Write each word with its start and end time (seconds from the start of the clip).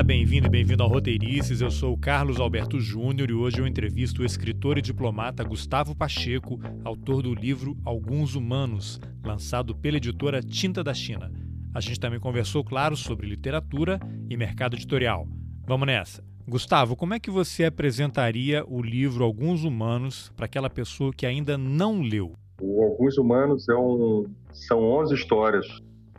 Olá, 0.00 0.06
bem-vindo 0.06 0.46
e 0.46 0.50
bem-vindo 0.50 0.82
ao 0.82 0.88
Roteirices. 0.88 1.60
Eu 1.60 1.70
sou 1.70 1.92
o 1.92 1.98
Carlos 1.98 2.40
Alberto 2.40 2.80
Júnior 2.80 3.28
e 3.28 3.34
hoje 3.34 3.58
eu 3.58 3.66
entrevisto 3.66 4.22
o 4.22 4.24
escritor 4.24 4.78
e 4.78 4.80
diplomata 4.80 5.44
Gustavo 5.44 5.94
Pacheco, 5.94 6.58
autor 6.82 7.22
do 7.22 7.34
livro 7.34 7.76
Alguns 7.84 8.34
Humanos, 8.34 8.98
lançado 9.22 9.74
pela 9.74 9.98
editora 9.98 10.40
Tinta 10.40 10.82
da 10.82 10.94
China. 10.94 11.30
A 11.74 11.82
gente 11.82 12.00
também 12.00 12.18
conversou, 12.18 12.64
claro, 12.64 12.96
sobre 12.96 13.28
literatura 13.28 14.00
e 14.30 14.38
mercado 14.38 14.74
editorial. 14.74 15.28
Vamos 15.66 15.86
nessa. 15.86 16.24
Gustavo, 16.48 16.96
como 16.96 17.12
é 17.12 17.20
que 17.20 17.30
você 17.30 17.66
apresentaria 17.66 18.64
o 18.66 18.80
livro 18.80 19.22
Alguns 19.22 19.64
Humanos 19.64 20.32
para 20.34 20.46
aquela 20.46 20.70
pessoa 20.70 21.12
que 21.14 21.26
ainda 21.26 21.58
não 21.58 22.00
leu? 22.00 22.32
O 22.58 22.82
Alguns 22.82 23.18
Humanos 23.18 23.68
é 23.68 23.76
um, 23.76 24.24
são 24.50 24.82
11 24.82 25.14
histórias 25.14 25.66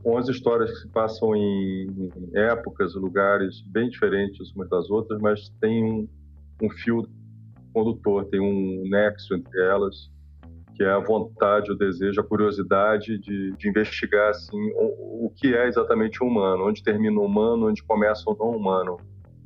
11 0.05 0.31
histórias 0.31 0.71
que 0.71 0.77
se 0.79 0.87
passam 0.87 1.35
em 1.35 2.09
épocas, 2.33 2.95
lugares 2.95 3.61
bem 3.67 3.89
diferentes 3.89 4.51
umas 4.55 4.69
das 4.69 4.89
outras, 4.89 5.19
mas 5.21 5.49
tem 5.59 5.83
um, 5.83 6.07
um 6.61 6.69
fio 6.69 7.07
condutor, 7.73 8.25
tem 8.25 8.39
um 8.39 8.83
nexo 8.89 9.35
entre 9.35 9.61
elas, 9.61 10.09
que 10.75 10.83
é 10.83 10.89
a 10.89 10.99
vontade, 10.99 11.71
o 11.71 11.75
desejo, 11.75 12.19
a 12.19 12.23
curiosidade 12.23 13.17
de, 13.19 13.51
de 13.51 13.69
investigar 13.69 14.29
assim 14.29 14.71
o, 14.75 15.25
o, 15.25 15.33
que 15.35 15.53
é 15.53 15.67
exatamente 15.67 16.23
o 16.23 16.27
humano, 16.27 16.67
onde 16.67 16.83
termina 16.83 17.19
o 17.19 17.25
humano, 17.25 17.67
onde 17.67 17.83
começa 17.83 18.29
o 18.29 18.35
não 18.35 18.57
humano. 18.57 18.97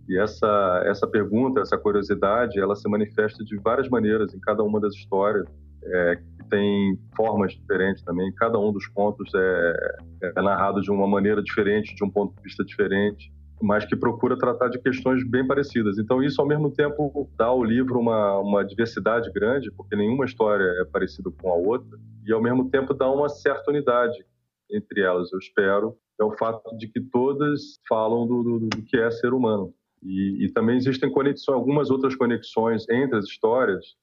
E 0.07 0.17
essa 0.17 0.83
essa 0.85 1.07
pergunta, 1.07 1.61
essa 1.61 1.77
curiosidade, 1.77 2.59
ela 2.59 2.75
se 2.75 2.87
manifesta 2.87 3.43
de 3.43 3.57
várias 3.57 3.89
maneiras 3.89 4.33
em 4.33 4.39
cada 4.39 4.63
uma 4.63 4.79
das 4.79 4.93
histórias. 4.93 5.45
É, 5.85 6.19
tem 6.49 6.99
formas 7.15 7.53
diferentes 7.53 8.03
também. 8.03 8.31
Cada 8.33 8.59
um 8.59 8.71
dos 8.71 8.87
contos 8.87 9.31
é, 9.33 9.97
é, 10.23 10.41
narrado 10.41 10.81
de 10.81 10.91
uma 10.91 11.07
maneira 11.07 11.41
diferente, 11.41 11.95
de 11.95 12.03
um 12.03 12.09
ponto 12.09 12.35
de 12.35 12.41
vista 12.43 12.63
diferente, 12.63 13.31
mas 13.61 13.85
que 13.85 13.95
procura 13.95 14.37
tratar 14.37 14.69
de 14.69 14.79
questões 14.79 15.23
bem 15.27 15.45
parecidas. 15.45 15.97
Então, 15.97 16.21
isso, 16.21 16.41
ao 16.41 16.47
mesmo 16.47 16.69
tempo, 16.71 17.29
dá 17.37 17.45
ao 17.45 17.63
livro 17.63 17.99
uma, 17.99 18.37
uma 18.39 18.65
diversidade 18.65 19.31
grande, 19.31 19.71
porque 19.71 19.95
nenhuma 19.95 20.25
história 20.25 20.65
é 20.81 20.85
parecida 20.85 21.31
com 21.41 21.49
a 21.49 21.55
outra, 21.55 21.97
e, 22.25 22.33
ao 22.33 22.41
mesmo 22.41 22.69
tempo, 22.69 22.93
dá 22.93 23.09
uma 23.09 23.29
certa 23.29 23.71
unidade 23.71 24.25
entre 24.71 25.01
elas, 25.01 25.31
eu 25.31 25.39
espero, 25.39 25.95
é 26.19 26.23
o 26.23 26.31
fato 26.37 26.75
de 26.77 26.87
que 26.87 27.01
todas 27.01 27.79
falam 27.87 28.25
do, 28.27 28.43
do, 28.43 28.59
do 28.67 28.81
que 28.83 28.97
é 28.97 29.09
ser 29.11 29.33
humano. 29.33 29.73
E, 30.03 30.45
e, 30.45 30.51
também 30.51 30.77
existem 30.77 31.11
conexões, 31.11 31.55
algumas 31.55 31.89
outras 31.89 32.15
conexões 32.15 32.87
entre 32.89 33.17
as 33.17 33.25
histórias 33.25 33.95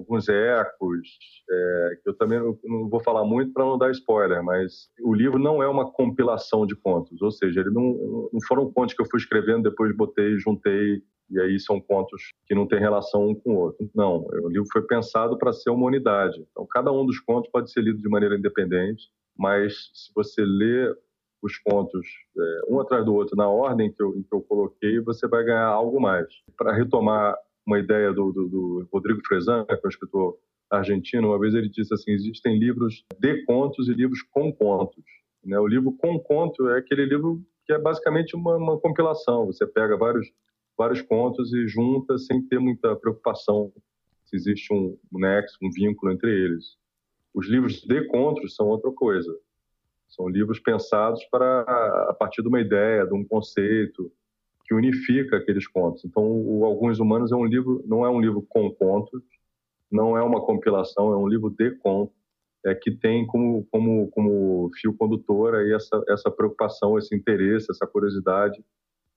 alguns 0.00 0.28
ecos, 0.28 1.08
é, 1.50 1.98
que 2.02 2.10
eu 2.10 2.14
também 2.16 2.38
não 2.38 2.88
vou 2.88 3.00
falar 3.00 3.24
muito 3.24 3.52
para 3.52 3.64
não 3.64 3.78
dar 3.78 3.90
spoiler, 3.90 4.42
mas 4.42 4.88
o 5.02 5.14
livro 5.14 5.38
não 5.38 5.62
é 5.62 5.68
uma 5.68 5.90
compilação 5.90 6.66
de 6.66 6.74
contos, 6.74 7.20
ou 7.22 7.30
seja, 7.30 7.60
ele 7.60 7.70
não, 7.70 8.28
não 8.32 8.40
foram 8.46 8.70
contos 8.72 8.94
que 8.94 9.02
eu 9.02 9.06
fui 9.10 9.20
escrevendo, 9.20 9.68
depois 9.68 9.94
botei, 9.96 10.38
juntei, 10.38 11.02
e 11.30 11.40
aí 11.40 11.60
são 11.60 11.80
contos 11.80 12.32
que 12.46 12.54
não 12.54 12.66
têm 12.66 12.80
relação 12.80 13.28
um 13.28 13.34
com 13.34 13.54
o 13.54 13.58
outro. 13.58 13.88
Não, 13.94 14.26
o 14.26 14.48
livro 14.48 14.66
foi 14.72 14.82
pensado 14.82 15.38
para 15.38 15.52
ser 15.52 15.70
uma 15.70 15.86
unidade. 15.86 16.44
Então, 16.50 16.66
cada 16.68 16.90
um 16.90 17.06
dos 17.06 17.20
contos 17.20 17.48
pode 17.52 17.70
ser 17.70 17.82
lido 17.82 18.00
de 18.00 18.08
maneira 18.08 18.36
independente, 18.36 19.04
mas 19.38 19.90
se 19.94 20.12
você 20.12 20.42
lê 20.44 20.92
os 21.40 21.56
contos 21.58 22.06
é, 22.36 22.60
um 22.68 22.80
atrás 22.80 23.04
do 23.04 23.14
outro 23.14 23.36
na 23.36 23.48
ordem 23.48 23.92
que 23.92 24.02
eu, 24.02 24.12
que 24.12 24.34
eu 24.34 24.40
coloquei, 24.42 25.00
você 25.00 25.26
vai 25.28 25.44
ganhar 25.44 25.66
algo 25.66 26.00
mais. 26.00 26.26
Para 26.56 26.74
retomar 26.74 27.36
uma 27.66 27.78
ideia 27.78 28.12
do, 28.12 28.32
do, 28.32 28.48
do 28.48 28.88
Rodrigo 28.92 29.20
Frezan, 29.26 29.64
que 29.64 29.74
é 29.74 29.80
um 29.84 29.88
escritor 29.88 30.38
argentino, 30.70 31.28
uma 31.28 31.38
vez 31.38 31.54
ele 31.54 31.68
disse 31.68 31.92
assim, 31.92 32.12
existem 32.12 32.58
livros 32.58 33.04
de 33.18 33.44
contos 33.44 33.88
e 33.88 33.92
livros 33.92 34.22
com 34.22 34.52
contos. 34.52 35.04
Né? 35.44 35.58
O 35.58 35.66
livro 35.66 35.92
com 35.92 36.18
conto 36.18 36.68
é 36.70 36.78
aquele 36.78 37.04
livro 37.04 37.42
que 37.66 37.72
é 37.72 37.78
basicamente 37.78 38.36
uma, 38.36 38.56
uma 38.56 38.78
compilação. 38.78 39.46
Você 39.46 39.66
pega 39.66 39.96
vários, 39.96 40.28
vários 40.76 41.02
contos 41.02 41.52
e 41.52 41.66
junta 41.66 42.18
sem 42.18 42.42
ter 42.46 42.58
muita 42.58 42.94
preocupação 42.96 43.72
se 44.30 44.36
existe 44.36 44.72
um, 44.72 44.96
nexo, 45.12 45.58
um 45.60 45.70
vínculo 45.70 46.12
entre 46.12 46.30
eles. 46.30 46.76
Os 47.34 47.48
livros 47.48 47.82
de 47.82 48.06
contos 48.06 48.54
são 48.54 48.68
outra 48.68 48.90
coisa. 48.92 49.36
São 50.08 50.28
livros 50.28 50.60
pensados 50.60 51.24
para 51.24 51.62
a 52.08 52.14
partir 52.14 52.42
de 52.42 52.48
uma 52.48 52.60
ideia, 52.60 53.06
de 53.06 53.14
um 53.14 53.24
conceito, 53.24 54.12
que 54.70 54.74
unifica 54.74 55.36
aqueles 55.36 55.66
contos. 55.66 56.04
Então, 56.04 56.22
o 56.24 56.64
Alguns 56.64 57.00
Humanos 57.00 57.32
é 57.32 57.34
um 57.34 57.44
livro, 57.44 57.82
não 57.88 58.06
é 58.06 58.08
um 58.08 58.20
livro 58.20 58.40
com 58.48 58.70
contos, 58.70 59.20
não 59.90 60.16
é 60.16 60.22
uma 60.22 60.40
compilação, 60.40 61.12
é 61.12 61.16
um 61.16 61.26
livro 61.26 61.50
de 61.50 61.72
contos, 61.72 62.14
é, 62.64 62.72
que 62.72 62.92
tem 62.92 63.26
como, 63.26 63.66
como, 63.68 64.08
como 64.12 64.70
fio 64.80 64.94
condutor 64.94 65.56
aí 65.56 65.72
essa, 65.72 66.00
essa 66.08 66.30
preocupação, 66.30 66.96
esse 66.96 67.12
interesse, 67.16 67.66
essa 67.68 67.84
curiosidade 67.84 68.64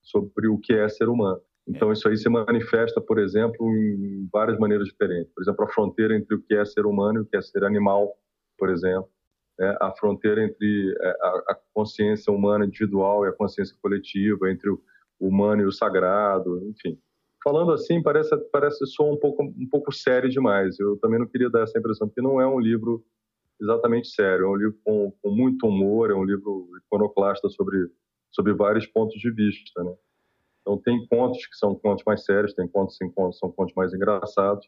sobre 0.01 0.47
o 0.47 0.57
que 0.57 0.73
é 0.73 0.89
ser 0.89 1.07
humano. 1.07 1.39
Então, 1.67 1.93
isso 1.93 2.07
aí 2.07 2.17
se 2.17 2.27
manifesta, 2.27 2.99
por 2.99 3.19
exemplo, 3.19 3.69
em 3.77 4.27
várias 4.33 4.57
maneiras 4.57 4.87
diferentes. 4.87 5.31
Por 5.35 5.43
exemplo, 5.43 5.65
a 5.65 5.69
fronteira 5.69 6.15
entre 6.15 6.35
o 6.35 6.41
que 6.41 6.55
é 6.55 6.65
ser 6.65 6.87
humano 6.87 7.19
e 7.19 7.21
o 7.21 7.25
que 7.25 7.37
é 7.37 7.41
ser 7.43 7.63
animal, 7.63 8.11
por 8.57 8.71
exemplo. 8.71 9.07
Né? 9.59 9.77
A 9.79 9.91
fronteira 9.91 10.43
entre 10.43 10.95
é, 10.99 11.09
a 11.49 11.59
consciência 11.75 12.33
humana 12.33 12.65
individual 12.65 13.23
e 13.23 13.29
a 13.29 13.33
consciência 13.33 13.75
coletiva, 13.79 14.49
entre 14.49 14.71
o, 14.71 14.81
o 15.23 15.29
humano 15.29 15.61
e 15.61 15.65
o 15.65 15.71
sagrado, 15.71 16.61
enfim. 16.67 16.99
Falando 17.41 17.71
assim, 17.71 18.01
parece 18.01 18.35
parece 18.51 18.85
só 18.87 19.09
um 19.09 19.17
pouco 19.17 19.43
um 19.43 19.67
pouco 19.69 19.91
sério 19.91 20.29
demais. 20.29 20.77
Eu 20.79 20.97
também 20.97 21.19
não 21.19 21.27
queria 21.27 21.49
dar 21.49 21.61
essa 21.61 21.79
impressão, 21.79 22.07
porque 22.07 22.21
não 22.21 22.41
é 22.41 22.47
um 22.47 22.59
livro 22.59 23.03
exatamente 23.61 24.09
sério. 24.09 24.45
É 24.45 24.49
um 24.49 24.55
livro 24.55 24.77
com, 24.83 25.13
com 25.21 25.29
muito 25.29 25.65
humor, 25.65 26.11
é 26.11 26.13
um 26.13 26.23
livro 26.23 26.69
iconoclasta 26.85 27.47
sobre 27.49 27.89
sobre 28.31 28.53
vários 28.53 28.85
pontos 28.87 29.19
de 29.19 29.31
vista, 29.31 29.83
né? 29.83 29.93
Então 30.61 30.77
tem 30.77 31.05
contos 31.07 31.45
que 31.45 31.55
são 31.55 31.75
contos 31.75 32.03
mais 32.05 32.23
sérios, 32.25 32.53
tem 32.53 32.67
contos 32.67 32.97
que 32.97 33.07
são 33.33 33.51
contos 33.51 33.75
mais 33.75 33.93
engraçados, 33.93 34.67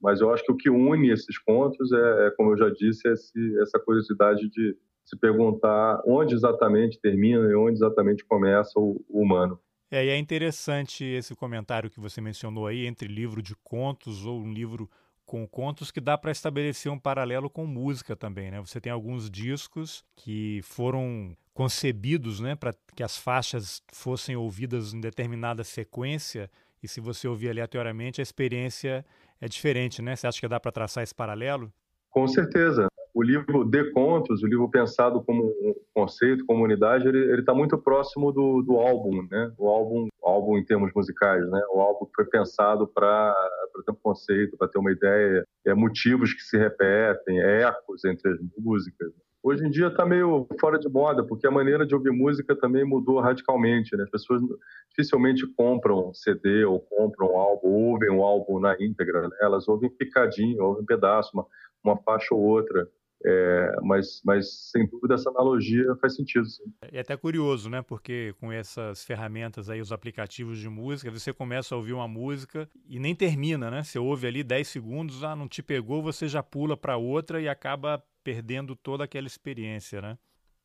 mas 0.00 0.20
eu 0.20 0.30
acho 0.32 0.44
que 0.44 0.52
o 0.52 0.56
que 0.56 0.68
une 0.68 1.10
esses 1.10 1.38
contos 1.38 1.90
é, 1.92 2.26
é 2.26 2.30
como 2.32 2.52
eu 2.52 2.58
já 2.58 2.68
disse, 2.68 3.08
esse, 3.08 3.60
essa 3.60 3.78
curiosidade 3.78 4.48
de 4.50 4.76
se 5.04 5.16
perguntar 5.16 6.02
onde 6.04 6.34
exatamente 6.34 7.00
termina 7.00 7.48
e 7.48 7.54
onde 7.54 7.78
exatamente 7.78 8.24
começa 8.24 8.78
o, 8.78 9.02
o 9.08 9.22
humano. 9.22 9.58
É, 9.90 10.04
e 10.04 10.08
é 10.08 10.18
interessante 10.18 11.04
esse 11.04 11.34
comentário 11.34 11.90
que 11.90 12.00
você 12.00 12.20
mencionou 12.20 12.66
aí 12.66 12.86
entre 12.86 13.06
livro 13.06 13.40
de 13.40 13.54
contos 13.56 14.24
ou 14.24 14.40
um 14.40 14.52
livro 14.52 14.90
com 15.24 15.46
contos 15.46 15.90
que 15.90 16.00
dá 16.00 16.16
para 16.16 16.30
estabelecer 16.30 16.90
um 16.90 16.98
paralelo 16.98 17.50
com 17.50 17.66
música 17.66 18.14
também, 18.14 18.50
né? 18.50 18.60
Você 18.60 18.80
tem 18.80 18.92
alguns 18.92 19.30
discos 19.30 20.04
que 20.14 20.60
foram 20.62 21.36
concebidos, 21.52 22.38
né, 22.38 22.54
para 22.54 22.74
que 22.94 23.02
as 23.02 23.16
faixas 23.16 23.82
fossem 23.92 24.36
ouvidas 24.36 24.92
em 24.92 25.00
determinada 25.00 25.64
sequência 25.64 26.50
e 26.82 26.86
se 26.86 27.00
você 27.00 27.26
ouvir 27.26 27.48
aleatoriamente 27.48 28.20
a 28.20 28.22
experiência 28.22 29.04
é 29.40 29.48
diferente, 29.48 30.02
né? 30.02 30.14
Você 30.14 30.26
acha 30.26 30.40
que 30.40 30.48
dá 30.48 30.60
para 30.60 30.72
traçar 30.72 31.02
esse 31.02 31.14
paralelo? 31.14 31.72
Com 32.10 32.26
certeza 32.28 32.88
o 33.16 33.22
livro 33.22 33.64
de 33.64 33.82
contos, 33.92 34.42
o 34.42 34.46
livro 34.46 34.68
pensado 34.68 35.24
como 35.24 35.46
um 35.46 35.74
conceito, 35.94 36.44
comunidade, 36.44 37.08
ele 37.08 37.40
está 37.40 37.54
muito 37.54 37.78
próximo 37.78 38.30
do, 38.30 38.60
do 38.60 38.76
álbum, 38.76 39.26
né? 39.30 39.50
O 39.56 39.70
álbum, 39.70 40.08
álbum 40.22 40.58
em 40.58 40.64
termos 40.66 40.92
musicais, 40.94 41.48
né? 41.48 41.62
O 41.72 41.80
álbum 41.80 42.06
foi 42.14 42.26
pensado 42.26 42.86
para 42.86 43.34
ter 43.86 43.92
um 43.92 43.96
conceito, 44.02 44.58
para 44.58 44.68
ter 44.68 44.78
uma 44.78 44.92
ideia, 44.92 45.46
é, 45.64 45.72
motivos 45.72 46.34
que 46.34 46.42
se 46.42 46.58
repetem, 46.58 47.40
ecos 47.40 48.04
entre 48.04 48.32
as 48.32 48.38
músicas. 48.58 49.10
Hoje 49.42 49.64
em 49.64 49.70
dia 49.70 49.86
está 49.86 50.04
meio 50.04 50.46
fora 50.60 50.78
de 50.78 50.88
moda, 50.90 51.24
porque 51.24 51.46
a 51.46 51.50
maneira 51.50 51.86
de 51.86 51.94
ouvir 51.94 52.10
música 52.10 52.54
também 52.54 52.84
mudou 52.84 53.18
radicalmente. 53.20 53.96
Né? 53.96 54.02
As 54.04 54.10
pessoas 54.10 54.42
dificilmente 54.90 55.46
compram 55.56 56.12
CD 56.12 56.66
ou 56.66 56.80
compram 56.80 57.32
um 57.32 57.38
álbum, 57.38 57.68
ouvem 57.68 58.10
um 58.10 58.22
álbum 58.22 58.60
na 58.60 58.76
íntegra. 58.78 59.22
Né? 59.22 59.36
Elas 59.40 59.66
ouvem 59.68 59.88
picadinho, 59.88 60.62
ouvem 60.62 60.84
pedaço, 60.84 61.30
uma, 61.32 61.46
uma 61.82 61.96
faixa 62.02 62.34
ou 62.34 62.42
outra. 62.42 62.86
É, 63.24 63.76
mas, 63.82 64.20
mas, 64.24 64.70
sem 64.70 64.86
dúvida, 64.86 65.14
essa 65.14 65.30
analogia 65.30 65.96
faz 66.00 66.14
sentido. 66.14 66.46
Sim. 66.46 66.64
É 66.92 67.00
até 67.00 67.16
curioso, 67.16 67.70
né? 67.70 67.82
Porque 67.82 68.34
com 68.38 68.52
essas 68.52 69.04
ferramentas 69.04 69.70
aí, 69.70 69.80
os 69.80 69.90
aplicativos 69.90 70.58
de 70.58 70.68
música, 70.68 71.10
você 71.10 71.32
começa 71.32 71.74
a 71.74 71.78
ouvir 71.78 71.92
uma 71.92 72.06
música 72.06 72.68
e 72.88 72.98
nem 72.98 73.14
termina, 73.14 73.70
né? 73.70 73.82
Você 73.82 73.98
ouve 73.98 74.26
ali 74.26 74.44
10 74.44 74.68
segundos, 74.68 75.24
ah, 75.24 75.34
não 75.34 75.48
te 75.48 75.62
pegou, 75.62 76.02
você 76.02 76.28
já 76.28 76.42
pula 76.42 76.76
para 76.76 76.96
outra 76.96 77.40
e 77.40 77.48
acaba 77.48 78.02
perdendo 78.22 78.76
toda 78.76 79.04
aquela 79.04 79.26
experiência, 79.26 80.00
né? 80.00 80.18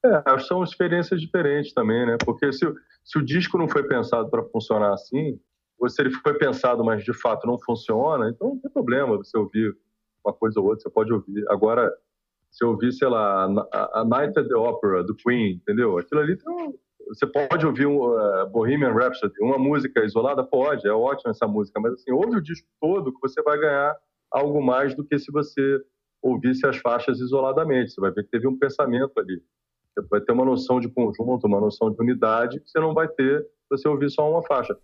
É, 0.03 0.39
são 0.39 0.63
experiências 0.63 1.21
diferentes 1.21 1.73
também, 1.73 2.05
né? 2.05 2.17
Porque 2.25 2.51
se, 2.51 2.65
se 3.03 3.19
o 3.19 3.23
disco 3.23 3.57
não 3.57 3.69
foi 3.69 3.87
pensado 3.87 4.29
para 4.29 4.43
funcionar 4.45 4.93
assim, 4.93 5.39
ou 5.79 5.89
se 5.89 6.01
ele 6.01 6.11
foi 6.11 6.37
pensado, 6.37 6.83
mas 6.83 7.03
de 7.03 7.13
fato 7.13 7.47
não 7.47 7.57
funciona, 7.59 8.29
então 8.29 8.49
não 8.49 8.59
tem 8.59 8.71
problema 8.71 9.17
você 9.17 9.37
ouvir 9.37 9.75
uma 10.23 10.33
coisa 10.33 10.59
ou 10.59 10.67
outra, 10.67 10.83
você 10.83 10.89
pode 10.89 11.11
ouvir. 11.13 11.43
Agora, 11.49 11.91
se 12.51 12.63
eu 12.63 12.69
ouvir, 12.69 12.91
sei 12.91 13.07
lá, 13.07 13.45
a 13.93 14.05
Night 14.05 14.37
at 14.37 14.47
the 14.47 14.55
Opera, 14.55 15.03
do 15.03 15.15
Queen, 15.15 15.53
entendeu? 15.53 15.97
Aquilo 15.97 16.21
ali 16.21 16.37
tem 16.37 16.73
Você 17.07 17.25
pode 17.25 17.65
ouvir 17.65 17.87
um, 17.87 17.97
uh, 17.97 18.49
Bohemian 18.49 18.93
Rhapsody, 18.93 19.33
uma 19.39 19.57
música 19.57 20.03
isolada? 20.03 20.43
Pode, 20.43 20.87
é 20.87 20.91
ótima 20.91 21.31
essa 21.31 21.47
música, 21.47 21.79
mas 21.79 21.93
assim, 21.93 22.11
ouve 22.11 22.37
o 22.37 22.41
disco 22.41 22.67
todo 22.79 23.13
que 23.13 23.21
você 23.21 23.41
vai 23.41 23.57
ganhar 23.57 23.95
algo 24.31 24.61
mais 24.61 24.95
do 24.95 25.03
que 25.03 25.17
se 25.17 25.31
você 25.31 25.81
ouvisse 26.21 26.65
as 26.67 26.77
faixas 26.77 27.19
isoladamente. 27.19 27.91
Você 27.91 28.01
vai 28.01 28.11
ver 28.11 28.23
que 28.23 28.29
teve 28.29 28.47
um 28.47 28.57
pensamento 28.57 29.11
ali. 29.17 29.41
Você 29.93 30.07
vai 30.09 30.21
ter 30.21 30.31
uma 30.31 30.45
noção 30.45 30.79
de 30.79 30.87
conjunto, 30.89 31.47
uma 31.47 31.59
noção 31.59 31.91
de 31.91 32.01
unidade, 32.01 32.59
que 32.59 32.69
você 32.69 32.79
não 32.79 32.93
vai 32.93 33.07
ter 33.07 33.41
se 33.41 33.69
você 33.69 33.87
ouvir 33.87 34.09
só 34.09 34.29
uma 34.29 34.43
faixa. 34.43 34.77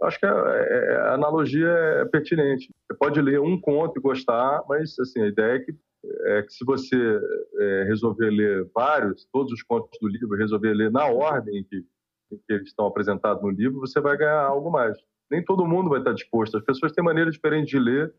Eu 0.00 0.06
acho 0.06 0.18
que 0.18 0.26
a, 0.26 0.30
é, 0.30 0.96
a, 0.96 1.14
analogia 1.14 1.68
é 1.68 2.04
pertinente. 2.04 2.68
Você 2.86 2.98
pode 2.98 3.20
ler 3.20 3.40
um 3.40 3.60
conto 3.60 3.98
e 3.98 4.02
gostar, 4.02 4.62
mas 4.68 4.98
assim, 4.98 5.22
a 5.22 5.28
ideia 5.28 5.56
é 5.56 5.58
que, 5.60 5.72
é 6.04 6.42
que 6.42 6.52
se 6.52 6.64
você 6.64 6.96
é, 6.96 7.84
resolver 7.84 8.30
ler 8.30 8.68
vários, 8.74 9.24
todos 9.32 9.52
os 9.52 9.62
contos 9.62 9.98
do 10.00 10.08
livro, 10.08 10.36
resolver 10.36 10.74
ler 10.74 10.90
na 10.90 11.06
ordem 11.06 11.64
que, 11.64 11.82
que 12.30 12.52
eles 12.52 12.68
estão 12.68 12.86
apresentados 12.86 13.42
no 13.42 13.50
livro, 13.50 13.80
você 13.80 14.00
vai 14.00 14.16
ganhar 14.16 14.42
algo 14.42 14.70
mais. 14.70 14.96
Nem 15.30 15.44
todo 15.44 15.66
mundo 15.66 15.90
vai 15.90 16.00
estar 16.00 16.12
disposto. 16.12 16.56
As 16.56 16.64
pessoas 16.64 16.92
têm 16.92 17.04
maneiras 17.04 17.34
diferentes 17.34 17.70
de 17.70 17.78
ler, 17.78 18.12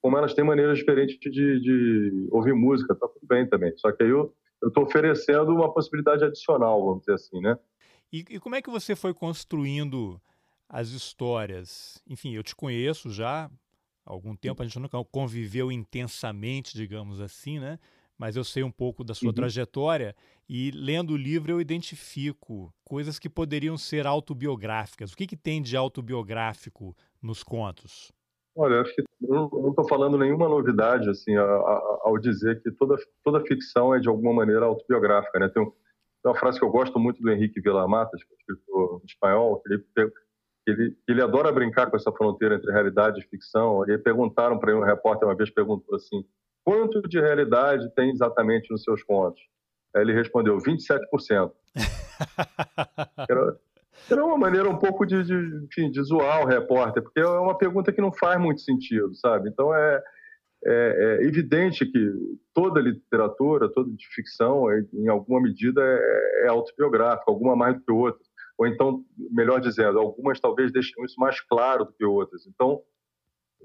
como 0.00 0.16
elas 0.16 0.34
têm 0.34 0.44
maneiras 0.44 0.78
diferentes 0.78 1.18
de, 1.18 1.60
de 1.60 2.28
ouvir 2.30 2.54
música, 2.54 2.94
tá 2.94 3.08
tudo 3.08 3.26
bem 3.26 3.48
também. 3.48 3.72
Só 3.76 3.92
que 3.92 4.02
aí 4.02 4.10
eu 4.10 4.34
estou 4.62 4.84
oferecendo 4.84 5.52
uma 5.52 5.72
possibilidade 5.72 6.24
adicional, 6.24 6.84
vamos 6.84 7.00
dizer 7.00 7.14
assim, 7.14 7.40
né? 7.40 7.58
E, 8.12 8.24
e, 8.28 8.38
como 8.38 8.54
é 8.54 8.60
que 8.60 8.68
você 8.68 8.94
foi 8.94 9.14
construindo 9.14 10.20
as 10.68 10.90
histórias? 10.90 12.02
Enfim, 12.06 12.34
eu 12.34 12.42
te 12.42 12.54
conheço 12.54 13.08
já 13.08 13.50
algum 14.04 14.34
tempo, 14.36 14.62
a 14.62 14.66
gente 14.66 14.78
nunca 14.78 15.02
conviveu 15.04 15.70
intensamente, 15.70 16.74
digamos 16.74 17.20
assim, 17.20 17.58
né? 17.58 17.78
Mas 18.18 18.36
eu 18.36 18.44
sei 18.44 18.62
um 18.62 18.70
pouco 18.70 19.02
da 19.02 19.14
sua 19.14 19.28
uhum. 19.28 19.34
trajetória 19.34 20.14
e 20.48 20.70
lendo 20.70 21.14
o 21.14 21.16
livro 21.16 21.52
eu 21.52 21.60
identifico 21.60 22.72
coisas 22.84 23.18
que 23.18 23.28
poderiam 23.28 23.76
ser 23.76 24.06
autobiográficas. 24.06 25.12
O 25.12 25.16
que, 25.16 25.26
que 25.26 25.36
tem 25.36 25.60
de 25.60 25.76
autobiográfico 25.76 26.94
nos 27.20 27.42
contos? 27.42 28.12
Olha, 28.54 28.82
acho 28.82 28.94
que 28.94 29.02
não 29.20 29.70
estou 29.70 29.88
falando 29.88 30.18
nenhuma 30.18 30.48
novidade 30.48 31.08
assim 31.08 31.34
ao 31.36 32.18
dizer 32.18 32.62
que 32.62 32.70
toda 32.70 32.96
toda 33.24 33.44
ficção 33.46 33.94
é 33.94 33.98
de 33.98 34.08
alguma 34.08 34.32
maneira 34.32 34.66
autobiográfica, 34.66 35.38
né? 35.38 35.48
Tem, 35.48 35.66
uma 36.24 36.36
frase 36.36 36.58
que 36.58 36.64
eu 36.64 36.70
gosto 36.70 36.98
muito 37.00 37.20
do 37.20 37.30
Henrique 37.30 37.60
Villamatas, 37.60 38.22
que 38.22 38.32
é 38.32 38.36
escritor 38.36 39.02
espanhol, 39.04 39.60
que 39.60 39.72
ele, 39.72 39.84
ele, 40.66 40.96
ele 41.08 41.22
adora 41.22 41.52
brincar 41.52 41.90
com 41.90 41.96
essa 41.96 42.12
fronteira 42.12 42.54
entre 42.54 42.72
realidade 42.72 43.20
e 43.20 43.28
ficção. 43.28 43.84
E 43.88 43.98
perguntaram 43.98 44.58
para 44.58 44.70
ele, 44.70 44.80
um 44.80 44.84
repórter 44.84 45.28
uma 45.28 45.36
vez 45.36 45.50
perguntou 45.50 45.96
assim: 45.96 46.24
quanto 46.64 47.02
de 47.02 47.20
realidade 47.20 47.92
tem 47.94 48.10
exatamente 48.10 48.70
nos 48.70 48.82
seus 48.82 49.02
contos? 49.02 49.42
Aí 49.94 50.02
ele 50.02 50.12
respondeu: 50.12 50.56
27%. 50.58 51.52
era, 53.28 53.56
era 54.10 54.24
uma 54.24 54.38
maneira 54.38 54.68
um 54.68 54.78
pouco 54.78 55.04
de, 55.04 55.22
de, 55.24 55.64
enfim, 55.64 55.90
de 55.90 56.02
zoar 56.02 56.42
o 56.42 56.46
repórter, 56.46 57.02
porque 57.02 57.20
é 57.20 57.26
uma 57.26 57.56
pergunta 57.56 57.92
que 57.92 58.00
não 58.00 58.12
faz 58.12 58.40
muito 58.40 58.60
sentido, 58.60 59.14
sabe? 59.14 59.48
Então 59.48 59.74
é, 59.74 60.02
é, 60.64 61.18
é 61.20 61.26
evidente 61.26 61.84
que 61.84 62.12
toda 62.54 62.80
literatura, 62.80 63.68
toda 63.68 63.90
de 63.90 64.06
ficção, 64.14 64.70
é, 64.70 64.84
em 64.94 65.08
alguma 65.08 65.40
medida, 65.40 65.82
é, 65.82 66.46
é 66.46 66.48
autobiográfica, 66.48 67.30
alguma 67.30 67.56
mais 67.56 67.74
do 67.74 67.82
que 67.82 67.92
outra. 67.92 68.22
Ou 68.58 68.66
então, 68.66 69.04
melhor 69.32 69.60
dizendo, 69.60 69.98
algumas 69.98 70.38
talvez 70.40 70.72
deixem 70.72 71.04
isso 71.04 71.18
mais 71.18 71.40
claro 71.40 71.84
do 71.86 71.92
que 71.92 72.04
outras. 72.04 72.46
Então, 72.46 72.82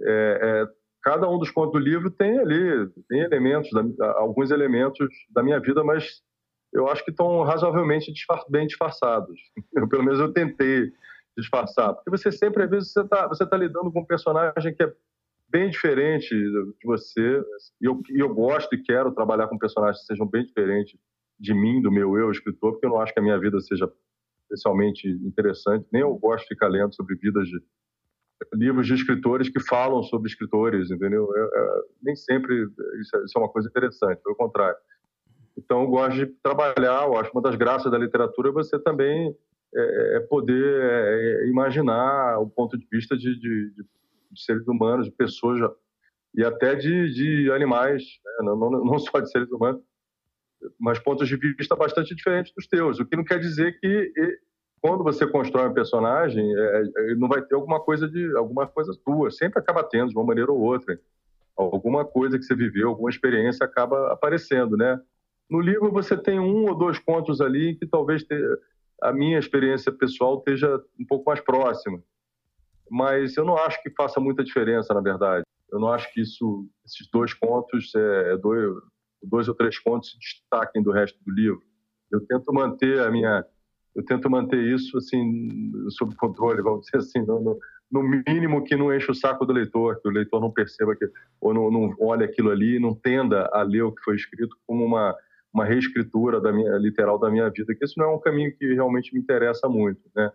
é, 0.01 0.39
é, 0.41 0.67
cada 1.03 1.29
um 1.29 1.37
dos 1.37 1.51
contos 1.51 1.73
do 1.73 1.79
livro 1.79 2.09
tem 2.09 2.39
ali, 2.39 2.89
tem 3.09 3.21
elementos, 3.21 3.69
alguns 4.15 4.51
elementos 4.51 5.07
da 5.29 5.43
minha 5.43 5.59
vida, 5.59 5.83
mas 5.83 6.21
eu 6.73 6.87
acho 6.87 7.03
que 7.03 7.11
estão 7.11 7.43
razoavelmente 7.43 8.11
bem 8.49 8.67
disfarçados. 8.67 9.39
Eu, 9.75 9.87
pelo 9.87 10.03
menos 10.03 10.19
eu 10.19 10.33
tentei 10.33 10.91
disfarçar. 11.37 11.93
Porque 11.93 12.09
você 12.09 12.31
sempre, 12.31 12.63
às 12.63 12.69
vezes, 12.69 12.91
você 12.91 13.01
está 13.01 13.27
você 13.27 13.45
tá 13.45 13.55
lidando 13.55 13.91
com 13.91 14.01
um 14.01 14.05
personagem 14.05 14.75
que 14.75 14.83
é 14.83 14.91
bem 15.49 15.69
diferente 15.69 16.29
de 16.29 16.85
você. 16.85 17.41
E 17.81 17.85
eu, 17.85 18.01
eu 18.09 18.33
gosto 18.33 18.73
e 18.73 18.83
quero 18.83 19.13
trabalhar 19.13 19.47
com 19.47 19.57
personagens 19.57 20.01
que 20.01 20.07
sejam 20.07 20.27
bem 20.27 20.45
diferentes 20.45 20.99
de 21.39 21.53
mim, 21.53 21.81
do 21.81 21.91
meu 21.91 22.17
eu, 22.17 22.31
escritor, 22.31 22.73
porque 22.73 22.85
eu 22.85 22.89
não 22.89 22.99
acho 22.99 23.13
que 23.13 23.19
a 23.19 23.23
minha 23.23 23.39
vida 23.39 23.59
seja 23.61 23.89
especialmente 24.47 25.07
interessante. 25.07 25.85
Nem 25.91 26.01
eu 26.01 26.15
gosto 26.15 26.43
de 26.43 26.49
ficar 26.49 26.67
lendo 26.67 26.95
sobre 26.95 27.15
vidas 27.15 27.47
de 27.47 27.61
livros 28.53 28.87
de 28.87 28.93
escritores 28.93 29.49
que 29.49 29.59
falam 29.59 30.03
sobre 30.03 30.29
escritores, 30.29 30.91
entendeu? 30.91 31.27
Eu, 31.35 31.43
eu, 31.43 31.83
nem 32.01 32.15
sempre 32.15 32.55
isso 33.01 33.15
é, 33.15 33.23
isso 33.23 33.37
é 33.37 33.39
uma 33.39 33.49
coisa 33.49 33.67
interessante, 33.67 34.21
pelo 34.23 34.35
contrário. 34.35 34.77
Então, 35.57 35.81
eu 35.81 35.87
gosto 35.87 36.17
de 36.17 36.27
trabalhar, 36.43 37.07
eu 37.07 37.17
acho 37.17 37.31
uma 37.31 37.41
das 37.41 37.55
graças 37.55 37.91
da 37.91 37.97
literatura 37.97 38.49
é 38.49 38.51
você 38.51 38.77
também 38.77 39.35
é, 39.75 40.17
é 40.17 40.19
poder 40.21 40.81
é, 40.81 41.47
imaginar 41.47 42.39
o 42.39 42.47
ponto 42.47 42.77
de 42.77 42.87
vista 42.91 43.17
de, 43.17 43.39
de, 43.39 43.71
de, 43.71 44.43
seres 44.43 44.67
humanos, 44.67 45.07
de 45.07 45.11
pessoas 45.11 45.59
e 46.35 46.43
até 46.43 46.75
de, 46.75 47.11
de 47.11 47.51
animais, 47.51 48.03
né? 48.23 48.45
não, 48.45 48.55
não, 48.55 48.85
não, 48.85 48.99
só 48.99 49.19
de 49.19 49.31
seres 49.31 49.51
humanos, 49.51 49.81
mas 50.79 50.99
pontos 50.99 51.27
de 51.27 51.35
vista 51.35 51.75
bastante 51.75 52.15
diferentes 52.15 52.53
dos 52.53 52.67
teus. 52.67 52.99
O 52.99 53.05
que 53.05 53.15
não 53.15 53.23
quer 53.23 53.39
dizer 53.39 53.79
que 53.79 54.13
quando 54.81 55.03
você 55.03 55.25
constrói 55.27 55.67
um 55.67 55.73
personagem, 55.73 56.53
é, 56.55 56.83
é, 56.97 57.15
não 57.15 57.27
vai 57.27 57.41
ter 57.41 57.55
alguma 57.55 57.79
coisa 57.79 58.07
de 58.07 58.35
alguma 58.35 58.67
coisa 58.67 58.97
tua. 59.03 59.31
Sempre 59.31 59.59
acaba 59.59 59.83
tendo 59.83 60.09
de 60.09 60.15
uma 60.15 60.25
maneira 60.25 60.51
ou 60.51 60.59
outra. 60.59 60.99
Alguma 61.55 62.05
coisa 62.05 62.37
que 62.37 62.45
você 62.45 62.55
viveu, 62.55 62.89
alguma 62.89 63.09
experiência 63.09 63.65
acaba 63.65 64.11
aparecendo, 64.13 64.77
né? 64.77 64.99
No 65.49 65.59
livro 65.59 65.91
você 65.91 66.15
tem 66.15 66.39
um 66.39 66.65
ou 66.65 66.77
dois 66.77 66.99
contos 66.99 67.41
ali 67.41 67.75
que 67.75 67.87
talvez 67.87 68.23
a 69.01 69.11
minha 69.11 69.39
experiência 69.39 69.91
pessoal 69.91 70.37
esteja 70.37 70.81
um 70.99 71.05
pouco 71.05 71.29
mais 71.29 71.39
próxima. 71.39 72.01
Mas 72.89 73.35
eu 73.35 73.43
não 73.43 73.57
acho 73.57 73.81
que 73.81 73.89
faça 73.89 74.19
muita 74.19 74.43
diferença, 74.43 74.93
na 74.93 75.01
verdade. 75.01 75.43
Eu 75.71 75.79
não 75.79 75.89
acho 75.91 76.11
que 76.13 76.21
isso, 76.21 76.67
esses 76.85 77.09
dois 77.11 77.33
contos, 77.33 77.93
é, 77.95 78.33
é, 78.33 78.37
dois, 78.37 78.73
dois 79.23 79.47
ou 79.47 79.55
três 79.55 79.79
contos 79.79 80.11
se 80.11 80.19
destaquem 80.19 80.81
do 80.81 80.91
resto 80.91 81.17
do 81.25 81.33
livro. 81.33 81.61
Eu 82.11 82.21
tento 82.25 82.53
manter 82.53 82.99
a 82.99 83.11
minha, 83.11 83.45
eu 83.95 84.03
tento 84.03 84.29
manter 84.29 84.61
isso 84.63 84.97
assim 84.97 85.71
sob 85.89 86.15
controle, 86.15 86.61
vamos 86.61 86.85
dizer 86.85 86.97
assim, 86.97 87.25
no, 87.25 87.41
no, 87.41 87.59
no 87.91 88.03
mínimo 88.03 88.63
que 88.63 88.75
não 88.75 88.93
enche 88.93 89.11
o 89.11 89.15
saco 89.15 89.45
do 89.45 89.53
leitor, 89.53 89.99
que 90.01 90.07
o 90.07 90.11
leitor 90.11 90.39
não 90.39 90.51
perceba 90.51 90.95
que 90.95 91.09
ou 91.41 91.53
não, 91.53 91.69
não 91.69 91.95
olhe 91.99 92.23
aquilo 92.23 92.51
ali, 92.51 92.79
não 92.79 92.93
tenda 92.93 93.49
a 93.51 93.63
ler 93.63 93.83
o 93.83 93.91
que 93.91 94.03
foi 94.03 94.15
escrito 94.15 94.55
como 94.65 94.85
uma 94.85 95.15
uma 95.53 95.65
reescritura 95.65 96.39
da 96.39 96.51
minha, 96.51 96.77
literal 96.77 97.17
da 97.17 97.31
minha 97.31 97.49
vida, 97.49 97.73
que 97.73 97.83
isso 97.83 97.95
não 97.97 98.05
é 98.05 98.15
um 98.15 98.19
caminho 98.19 98.55
que 98.55 98.73
realmente 98.73 99.11
me 99.13 99.19
interessa 99.19 99.67
muito, 99.67 100.01
né? 100.15 100.31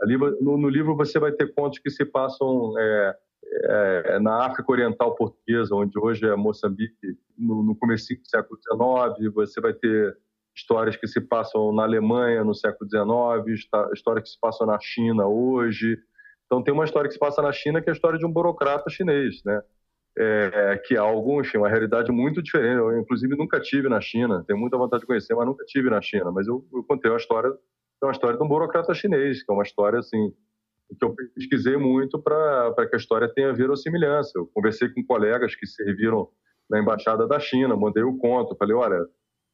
Ali 0.00 0.16
no, 0.16 0.56
no 0.56 0.68
livro 0.68 0.96
você 0.96 1.18
vai 1.18 1.32
ter 1.32 1.52
contos 1.54 1.78
que 1.78 1.90
se 1.90 2.04
passam 2.04 2.78
é, 2.78 3.16
é, 3.52 4.18
na 4.20 4.46
África 4.46 4.70
Oriental 4.70 5.14
Portuguesa, 5.14 5.74
onde 5.74 5.98
hoje 5.98 6.26
é 6.26 6.34
Moçambique, 6.36 7.16
no, 7.36 7.62
no 7.62 7.76
começo 7.76 8.14
do 8.14 8.28
século 8.28 8.58
XIX, 9.18 9.32
você 9.34 9.60
vai 9.60 9.72
ter 9.72 10.16
histórias 10.54 10.96
que 10.96 11.06
se 11.06 11.20
passam 11.20 11.72
na 11.72 11.84
Alemanha 11.84 12.44
no 12.44 12.54
século 12.54 12.88
XIX, 12.88 13.66
histórias 13.94 14.24
que 14.24 14.30
se 14.30 14.40
passam 14.40 14.66
na 14.66 14.78
China 14.80 15.26
hoje. 15.26 15.98
Então 16.46 16.62
tem 16.62 16.74
uma 16.74 16.84
história 16.84 17.08
que 17.08 17.14
se 17.14 17.20
passa 17.20 17.40
na 17.40 17.52
China 17.52 17.80
que 17.80 17.88
é 17.88 17.92
a 17.92 17.94
história 17.94 18.18
de 18.18 18.26
um 18.26 18.32
burocrata 18.32 18.90
chinês, 18.90 19.42
né? 19.44 19.62
é, 20.18 20.76
que 20.84 20.94
é 20.94 20.98
algo, 20.98 21.40
enfim, 21.40 21.58
uma 21.58 21.68
realidade 21.68 22.10
muito 22.10 22.42
diferente. 22.42 22.76
Eu, 22.76 22.98
inclusive, 22.98 23.36
nunca 23.36 23.60
tive 23.60 23.88
na 23.88 24.00
China, 24.00 24.44
tenho 24.46 24.58
muita 24.58 24.76
vontade 24.76 25.00
de 25.00 25.06
conhecer, 25.06 25.34
mas 25.34 25.46
nunca 25.46 25.64
tive 25.64 25.88
na 25.90 26.00
China. 26.02 26.30
Mas 26.30 26.46
eu, 26.46 26.64
eu 26.72 26.82
contei 26.84 27.10
uma 27.10 27.16
história, 27.16 27.52
uma 28.02 28.12
história 28.12 28.36
de 28.36 28.44
um 28.44 28.48
burocrata 28.48 28.92
chinês, 28.94 29.42
que 29.42 29.50
é 29.50 29.54
uma 29.54 29.62
história, 29.62 29.98
assim, 29.98 30.32
que 30.98 31.04
eu 31.04 31.14
pesquisei 31.34 31.76
muito 31.76 32.20
para 32.20 32.86
que 32.88 32.96
a 32.96 32.98
história 32.98 33.28
tenha 33.28 33.52
verossimilhança. 33.52 34.32
Eu 34.36 34.46
conversei 34.52 34.88
com 34.88 35.04
colegas 35.04 35.54
que 35.54 35.66
serviram 35.66 36.28
na 36.68 36.80
embaixada 36.80 37.26
da 37.26 37.38
China, 37.40 37.76
mandei 37.76 38.02
o 38.02 38.16
conto, 38.16 38.56
falei, 38.56 38.74
olha, 38.74 39.04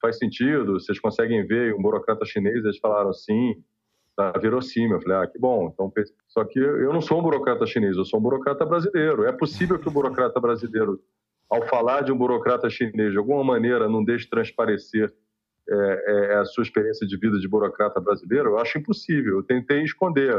faz 0.00 0.18
sentido, 0.18 0.74
vocês 0.74 0.98
conseguem 0.98 1.46
ver 1.46 1.74
um 1.74 1.80
burocrata 1.80 2.24
chinês? 2.24 2.64
Eles 2.64 2.78
falaram, 2.78 3.12
sim 3.12 3.54
tá 4.16 4.32
verossímil. 4.32 4.96
Eu 4.96 5.02
falei, 5.02 5.18
ah, 5.18 5.26
que 5.26 5.38
bom. 5.38 5.70
Então, 5.72 5.92
só 6.26 6.44
que 6.44 6.58
eu 6.58 6.92
não 6.92 7.00
sou 7.00 7.20
um 7.20 7.22
burocrata 7.22 7.66
chinês, 7.66 7.96
eu 7.96 8.04
sou 8.04 8.18
um 8.18 8.22
burocrata 8.22 8.64
brasileiro. 8.64 9.24
É 9.24 9.32
possível 9.32 9.78
que 9.78 9.86
o 9.86 9.90
burocrata 9.90 10.40
brasileiro, 10.40 10.98
ao 11.50 11.62
falar 11.68 12.00
de 12.00 12.10
um 12.10 12.16
burocrata 12.16 12.68
chinês, 12.70 13.12
de 13.12 13.18
alguma 13.18 13.44
maneira 13.44 13.88
não 13.88 14.02
deixe 14.02 14.28
transparecer 14.28 15.12
é, 15.68 16.32
é, 16.32 16.36
a 16.36 16.44
sua 16.46 16.62
experiência 16.62 17.06
de 17.06 17.16
vida 17.18 17.38
de 17.38 17.46
burocrata 17.46 18.00
brasileiro? 18.00 18.50
Eu 18.50 18.58
acho 18.58 18.78
impossível. 18.78 19.36
Eu 19.36 19.42
tentei 19.42 19.82
esconder, 19.82 20.34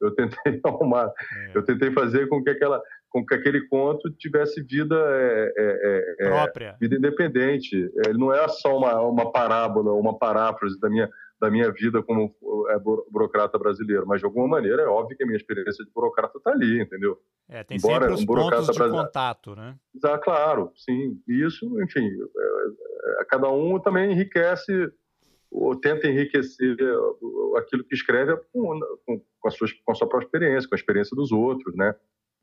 eu 0.00 0.10
tentei 0.14 0.60
arrumar, 0.64 1.12
é. 1.36 1.52
eu 1.54 1.62
tentei 1.64 1.90
fazer 1.92 2.28
com 2.28 2.42
que 2.42 2.50
aquela 2.50 2.82
com 3.08 3.26
que 3.26 3.34
aquele 3.34 3.66
conto 3.66 4.08
tivesse 4.12 4.62
vida 4.62 4.94
é, 4.96 5.52
é, 5.56 6.14
é, 6.20 6.28
própria, 6.28 6.76
vida 6.80 6.94
independente. 6.94 7.74
Ele 8.06 8.16
não 8.16 8.32
é 8.32 8.46
só 8.46 8.78
uma, 8.78 9.00
uma 9.00 9.32
parábola, 9.32 9.92
uma 9.92 10.16
paráfrase 10.16 10.78
da 10.78 10.88
minha 10.88 11.10
da 11.40 11.50
minha 11.50 11.72
vida 11.72 12.02
como 12.02 12.34
é, 12.68 12.78
burocrata 12.78 13.58
brasileiro, 13.58 14.06
mas 14.06 14.20
de 14.20 14.26
alguma 14.26 14.46
maneira 14.46 14.82
é 14.82 14.86
óbvio 14.86 15.16
que 15.16 15.22
a 15.22 15.26
minha 15.26 15.38
experiência 15.38 15.84
de 15.84 15.90
burocrata 15.90 16.36
está 16.36 16.50
ali, 16.50 16.82
entendeu? 16.82 17.18
É, 17.48 17.64
tem 17.64 17.78
Embora 17.78 18.02
sempre 18.02 18.14
os 18.14 18.22
um 18.22 18.26
pontos 18.26 18.66
de 18.66 18.66
brasileiro... 18.66 19.06
contato, 19.06 19.56
né? 19.56 19.74
Ah, 20.04 20.18
claro, 20.18 20.70
sim. 20.76 21.18
Isso, 21.26 21.64
enfim, 21.82 22.06
é, 22.06 23.22
é, 23.22 23.24
cada 23.24 23.48
um 23.48 23.80
também 23.80 24.12
enriquece 24.12 24.92
ou 25.50 25.74
tenta 25.74 26.06
enriquecer 26.06 26.76
aquilo 27.56 27.84
que 27.84 27.94
escreve 27.94 28.36
com, 28.52 28.78
com, 29.06 29.20
com, 29.40 29.48
a 29.48 29.50
sua, 29.50 29.68
com 29.84 29.92
a 29.92 29.94
sua 29.94 30.08
própria 30.08 30.26
experiência, 30.26 30.68
com 30.68 30.74
a 30.74 30.78
experiência 30.78 31.14
dos 31.14 31.32
outros, 31.32 31.74
né? 31.74 31.94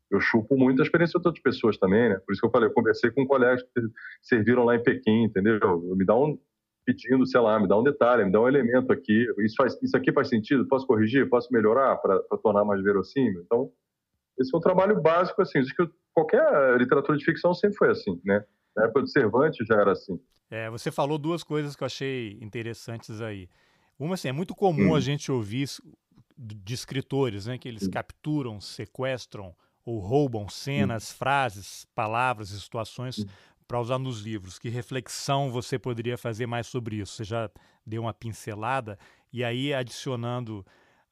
Eu 0.09 0.21
chupo 0.21 0.57
muito 0.57 0.81
a 0.81 0.85
experiência 0.85 1.19
de 1.19 1.27
outras 1.27 1.41
pessoas 1.41 1.77
também, 1.77 2.09
né? 2.09 2.15
Por 2.25 2.31
isso 2.31 2.41
que 2.41 2.47
eu 2.47 2.51
falei, 2.51 2.69
eu 2.69 2.73
conversei 2.73 3.11
com 3.11 3.27
colegas 3.27 3.61
que 3.61 3.81
serviram 4.21 4.63
lá 4.63 4.75
em 4.75 4.83
Pequim, 4.83 5.25
entendeu? 5.25 5.59
Me 5.95 6.05
dá 6.05 6.15
um, 6.15 6.39
pedindo, 6.85 7.27
sei 7.27 7.41
lá, 7.41 7.59
me 7.59 7.67
dá 7.67 7.77
um 7.77 7.83
detalhe, 7.83 8.23
me 8.23 8.31
dá 8.31 8.39
um 8.39 8.47
elemento 8.47 8.93
aqui, 8.93 9.27
isso, 9.39 9.55
faz, 9.57 9.77
isso 9.81 9.95
aqui 9.97 10.13
faz 10.13 10.29
sentido? 10.29 10.65
Posso 10.67 10.87
corrigir? 10.87 11.29
Posso 11.29 11.51
melhorar 11.51 11.97
para 11.97 12.19
tornar 12.41 12.63
mais 12.63 12.81
verossímil? 12.81 13.41
Então, 13.45 13.69
esse 14.39 14.53
é 14.53 14.57
um 14.57 14.61
trabalho 14.61 15.01
básico, 15.01 15.41
assim, 15.41 15.59
acho 15.59 15.75
que 15.75 15.89
qualquer 16.13 16.77
literatura 16.77 17.17
de 17.17 17.25
ficção 17.25 17.53
sempre 17.53 17.77
foi 17.77 17.89
assim, 17.89 18.19
né? 18.23 18.43
Na 18.75 18.85
época 18.85 19.01
do 19.01 19.09
Cervantes 19.09 19.65
já 19.67 19.75
era 19.75 19.91
assim. 19.91 20.19
É, 20.49 20.69
você 20.69 20.89
falou 20.89 21.17
duas 21.17 21.43
coisas 21.43 21.75
que 21.75 21.83
eu 21.83 21.87
achei 21.87 22.37
interessantes 22.41 23.19
aí. 23.19 23.49
Uma, 23.99 24.13
assim, 24.13 24.29
é 24.29 24.31
muito 24.31 24.55
comum 24.55 24.91
hum. 24.91 24.95
a 24.95 24.99
gente 24.99 25.31
ouvir 25.31 25.67
de 26.37 26.73
escritores, 26.73 27.45
né, 27.47 27.57
que 27.57 27.67
eles 27.67 27.87
capturam, 27.87 28.61
sequestram 28.61 29.55
ou 29.83 29.99
roubam 29.99 30.47
cenas, 30.49 31.11
frases, 31.11 31.85
palavras 31.95 32.51
e 32.51 32.59
situações 32.59 33.25
para 33.67 33.79
usar 33.79 33.97
nos 33.97 34.21
livros. 34.21 34.59
Que 34.59 34.69
reflexão 34.69 35.51
você 35.51 35.79
poderia 35.79 36.17
fazer 36.17 36.45
mais 36.45 36.67
sobre 36.67 36.97
isso? 36.97 37.13
Você 37.13 37.23
já 37.23 37.49
deu 37.85 38.03
uma 38.03 38.13
pincelada 38.13 38.97
e 39.31 39.43
aí 39.43 39.73
adicionando 39.73 40.65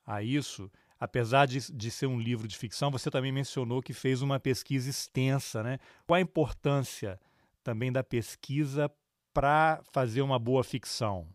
a 0.05 0.21
isso, 0.21 0.71
apesar 0.99 1.47
de, 1.47 1.71
de 1.71 1.91
ser 1.91 2.05
um 2.05 2.19
livro 2.19 2.47
de 2.47 2.57
ficção, 2.57 2.91
você 2.91 3.09
também 3.09 3.31
mencionou 3.31 3.81
que 3.81 3.93
fez 3.93 4.21
uma 4.21 4.39
pesquisa 4.39 4.89
extensa, 4.89 5.63
né? 5.63 5.79
Qual 6.05 6.17
a 6.17 6.21
importância 6.21 7.19
também 7.63 7.91
da 7.91 8.03
pesquisa 8.03 8.91
para 9.33 9.81
fazer 9.91 10.21
uma 10.21 10.37
boa 10.37 10.63
ficção? 10.63 11.27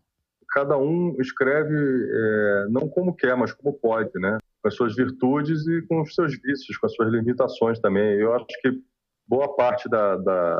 Cada 0.51 0.77
um 0.77 1.15
escreve 1.19 1.75
é, 1.75 2.65
não 2.69 2.89
como 2.89 3.15
quer, 3.15 3.35
mas 3.37 3.53
como 3.53 3.73
pode, 3.73 4.11
né? 4.19 4.37
Com 4.61 4.67
as 4.67 4.75
suas 4.75 4.95
virtudes 4.95 5.65
e 5.67 5.81
com 5.83 6.01
os 6.01 6.13
seus 6.13 6.33
vícios, 6.41 6.77
com 6.77 6.85
as 6.85 6.93
suas 6.93 7.09
limitações 7.11 7.79
também. 7.79 8.19
Eu 8.19 8.33
acho 8.33 8.45
que 8.61 8.81
boa 9.27 9.55
parte 9.55 9.87
da, 9.89 10.17
da, 10.17 10.59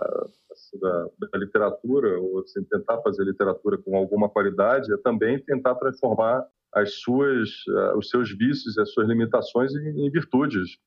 da, 0.79 1.07
da 1.33 1.37
literatura, 1.37 2.19
ou 2.19 2.39
assim, 2.39 2.63
tentar 2.63 3.01
fazer 3.01 3.25
literatura 3.25 3.77
com 3.77 3.97
alguma 3.97 4.29
qualidade, 4.29 4.93
é 4.93 4.97
também 4.97 5.43
tentar 5.43 5.75
transformar 5.75 6.45
as 6.73 6.93
suas, 7.01 7.49
uh, 7.67 7.97
os 7.97 8.09
seus 8.09 8.31
vícios 8.31 8.77
as 8.77 8.93
suas 8.93 9.09
limitações 9.09 9.73
em, 9.75 10.05
em, 10.05 10.09
virtudes. 10.09 10.77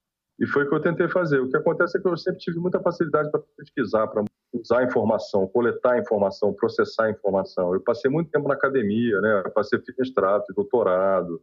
E 0.40 0.46
foi 0.46 0.64
o 0.64 0.68
que 0.68 0.74
eu 0.74 0.80
tentei 0.80 1.08
fazer. 1.08 1.40
O 1.40 1.48
que 1.48 1.56
acontece 1.56 1.98
é 1.98 2.00
que 2.00 2.08
eu 2.08 2.16
sempre 2.16 2.40
tive 2.40 2.58
muita 2.58 2.80
facilidade 2.80 3.30
para 3.30 3.42
pesquisar, 3.56 4.06
para 4.06 4.24
usar 4.54 4.84
informação, 4.84 5.46
coletar 5.48 5.98
informação, 5.98 6.52
processar 6.52 7.10
informação. 7.10 7.74
Eu 7.74 7.80
passei 7.80 8.10
muito 8.10 8.30
tempo 8.30 8.48
na 8.48 8.54
academia, 8.54 9.20
né? 9.20 9.42
Eu 9.44 9.50
passei 9.50 9.80
mestrado, 9.98 10.44
doutorado. 10.54 11.42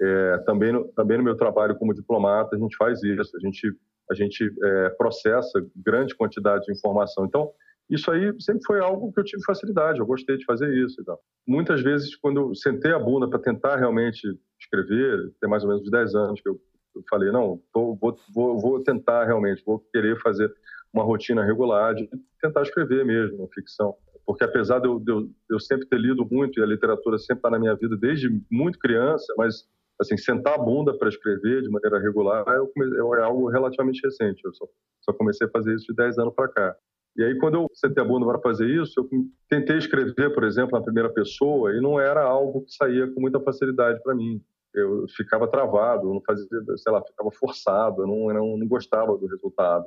É, 0.00 0.38
também, 0.38 0.72
no, 0.72 0.86
também 0.88 1.18
no 1.18 1.24
meu 1.24 1.36
trabalho 1.36 1.76
como 1.76 1.94
diplomata, 1.94 2.54
a 2.54 2.58
gente 2.58 2.76
faz 2.76 3.02
isso. 3.02 3.36
A 3.36 3.40
gente, 3.40 3.76
a 4.10 4.14
gente 4.14 4.54
é, 4.62 4.88
processa 4.90 5.64
grande 5.74 6.14
quantidade 6.14 6.66
de 6.66 6.72
informação. 6.72 7.24
Então, 7.24 7.50
isso 7.90 8.10
aí 8.10 8.32
sempre 8.40 8.62
foi 8.66 8.80
algo 8.80 9.12
que 9.12 9.20
eu 9.20 9.24
tive 9.24 9.42
facilidade, 9.44 9.98
eu 9.98 10.06
gostei 10.06 10.36
de 10.36 10.44
fazer 10.44 10.72
isso. 10.72 11.00
Então. 11.00 11.18
Muitas 11.46 11.82
vezes, 11.82 12.14
quando 12.16 12.40
eu 12.40 12.54
sentei 12.54 12.92
a 12.92 12.98
bunda 12.98 13.28
para 13.28 13.38
tentar 13.38 13.76
realmente 13.76 14.22
escrever, 14.60 15.32
tem 15.40 15.48
mais 15.48 15.62
ou 15.62 15.70
menos 15.70 15.88
10 15.90 16.14
anos 16.14 16.40
que 16.40 16.48
eu, 16.48 16.60
eu 16.94 17.02
falei, 17.08 17.30
não, 17.30 17.60
tô, 17.72 17.94
vou, 17.94 18.16
vou, 18.34 18.58
vou, 18.58 18.82
tentar 18.82 19.24
realmente, 19.24 19.62
vou 19.64 19.78
querer 19.92 20.20
fazer 20.20 20.52
uma 20.92 21.04
rotina 21.04 21.44
regular 21.44 21.94
de 21.94 22.08
tentar 22.40 22.62
escrever 22.62 23.04
mesmo, 23.04 23.48
ficção. 23.52 23.94
Porque 24.24 24.44
apesar 24.44 24.80
de 24.80 24.88
eu, 24.88 24.98
de 24.98 25.12
eu, 25.12 25.22
de 25.22 25.32
eu 25.50 25.60
sempre 25.60 25.86
ter 25.86 25.98
lido 26.00 26.26
muito, 26.30 26.58
e 26.58 26.62
a 26.62 26.66
literatura 26.66 27.18
sempre 27.18 27.38
está 27.38 27.50
na 27.50 27.58
minha 27.58 27.74
vida 27.76 27.96
desde 27.96 28.28
muito 28.50 28.78
criança, 28.78 29.32
mas 29.36 29.68
assim, 30.00 30.16
sentar 30.16 30.54
a 30.54 30.58
bunda 30.58 30.96
para 30.98 31.08
escrever 31.08 31.62
de 31.62 31.70
maneira 31.70 31.98
regular 31.98 32.44
eu 32.48 33.14
é 33.14 33.22
algo 33.22 33.48
relativamente 33.48 34.00
recente. 34.04 34.42
Eu 34.44 34.52
só, 34.52 34.66
só 35.00 35.12
comecei 35.12 35.46
a 35.46 35.50
fazer 35.50 35.74
isso 35.74 35.86
de 35.86 35.94
10 35.94 36.18
anos 36.18 36.34
para 36.34 36.48
cá. 36.48 36.76
E 37.16 37.24
aí, 37.24 37.38
quando 37.38 37.54
eu 37.54 37.66
sentei 37.72 38.02
a 38.02 38.06
bunda 38.06 38.26
para 38.26 38.40
fazer 38.40 38.68
isso, 38.68 39.00
eu 39.00 39.08
tentei 39.48 39.78
escrever, 39.78 40.34
por 40.34 40.44
exemplo, 40.44 40.78
na 40.78 40.84
primeira 40.84 41.08
pessoa, 41.08 41.72
e 41.72 41.80
não 41.80 41.98
era 41.98 42.22
algo 42.22 42.62
que 42.62 42.72
saía 42.72 43.10
com 43.10 43.20
muita 43.20 43.40
facilidade 43.40 44.02
para 44.02 44.14
mim. 44.14 44.42
Eu 44.74 45.06
ficava 45.08 45.48
travado, 45.48 46.12
não 46.12 46.20
fazia, 46.20 46.46
sei 46.76 46.92
lá, 46.92 47.02
ficava 47.02 47.30
forçado, 47.30 48.02
eu 48.02 48.06
não, 48.06 48.34
não, 48.34 48.58
não 48.58 48.68
gostava 48.68 49.16
do 49.16 49.26
resultado. 49.26 49.86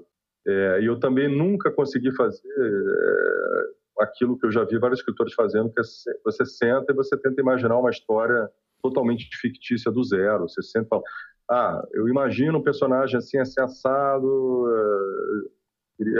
É, 0.50 0.82
e 0.82 0.86
eu 0.86 1.00
também 1.00 1.28
nunca 1.28 1.70
consegui 1.70 2.12
fazer 2.16 2.42
é, 2.58 4.04
aquilo 4.04 4.38
que 4.38 4.48
eu 4.48 4.52
já 4.52 4.64
vi 4.64 4.80
vários 4.80 5.00
escritores 5.00 5.34
fazendo, 5.34 5.72
que 5.72 5.80
é 5.80 5.84
você 6.24 6.44
senta 6.44 6.92
e 6.92 6.96
você 6.96 7.16
tenta 7.18 7.40
imaginar 7.40 7.78
uma 7.78 7.92
história 7.92 8.50
totalmente 8.82 9.30
fictícia 9.38 9.92
do 9.92 10.04
zero. 10.04 10.50
Você 10.50 10.64
senta 10.64 10.86
e 10.86 10.90
fala, 10.90 11.04
ah, 11.52 11.88
eu 11.94 12.08
imagino 12.08 12.58
um 12.58 12.64
personagem 12.64 13.18
assim, 13.18 13.38
assim 13.38 13.62
assado, 13.62 14.66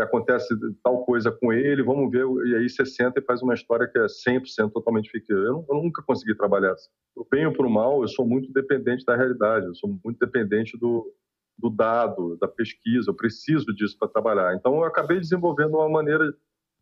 acontece 0.02 0.54
tal 0.84 1.06
coisa 1.06 1.32
com 1.32 1.52
ele, 1.54 1.82
vamos 1.82 2.12
ver, 2.12 2.26
e 2.48 2.56
aí 2.56 2.70
você 2.70 2.86
senta 2.86 3.20
e 3.20 3.24
faz 3.24 3.42
uma 3.42 3.54
história 3.54 3.88
que 3.88 3.98
é 3.98 4.06
100% 4.06 4.72
totalmente 4.72 5.10
fictícia. 5.10 5.34
Eu, 5.34 5.66
eu, 5.68 5.76
nunca 5.76 6.04
consegui 6.04 6.36
trabalhar 6.36 6.74
assim. 6.74 6.90
Pro 7.16 7.28
bem 7.32 7.48
ou 7.48 7.54
pro 7.54 7.70
mal, 7.70 8.02
eu 8.02 8.08
sou 8.08 8.28
muito 8.28 8.52
dependente 8.52 9.06
da 9.06 9.16
realidade, 9.16 9.66
eu 9.66 9.76
sou 9.76 9.98
muito 10.04 10.20
dependente 10.20 10.78
do, 10.78 11.12
do 11.60 11.70
dado, 11.70 12.38
da 12.40 12.48
pesquisa, 12.48 13.10
eu 13.10 13.16
preciso 13.16 13.74
disso 13.74 13.98
para 13.98 14.08
trabalhar. 14.08 14.56
Então, 14.56 14.76
eu 14.76 14.86
acabei 14.86 15.20
desenvolvendo 15.20 15.76
uma 15.76 15.90
maneira, 15.90 16.34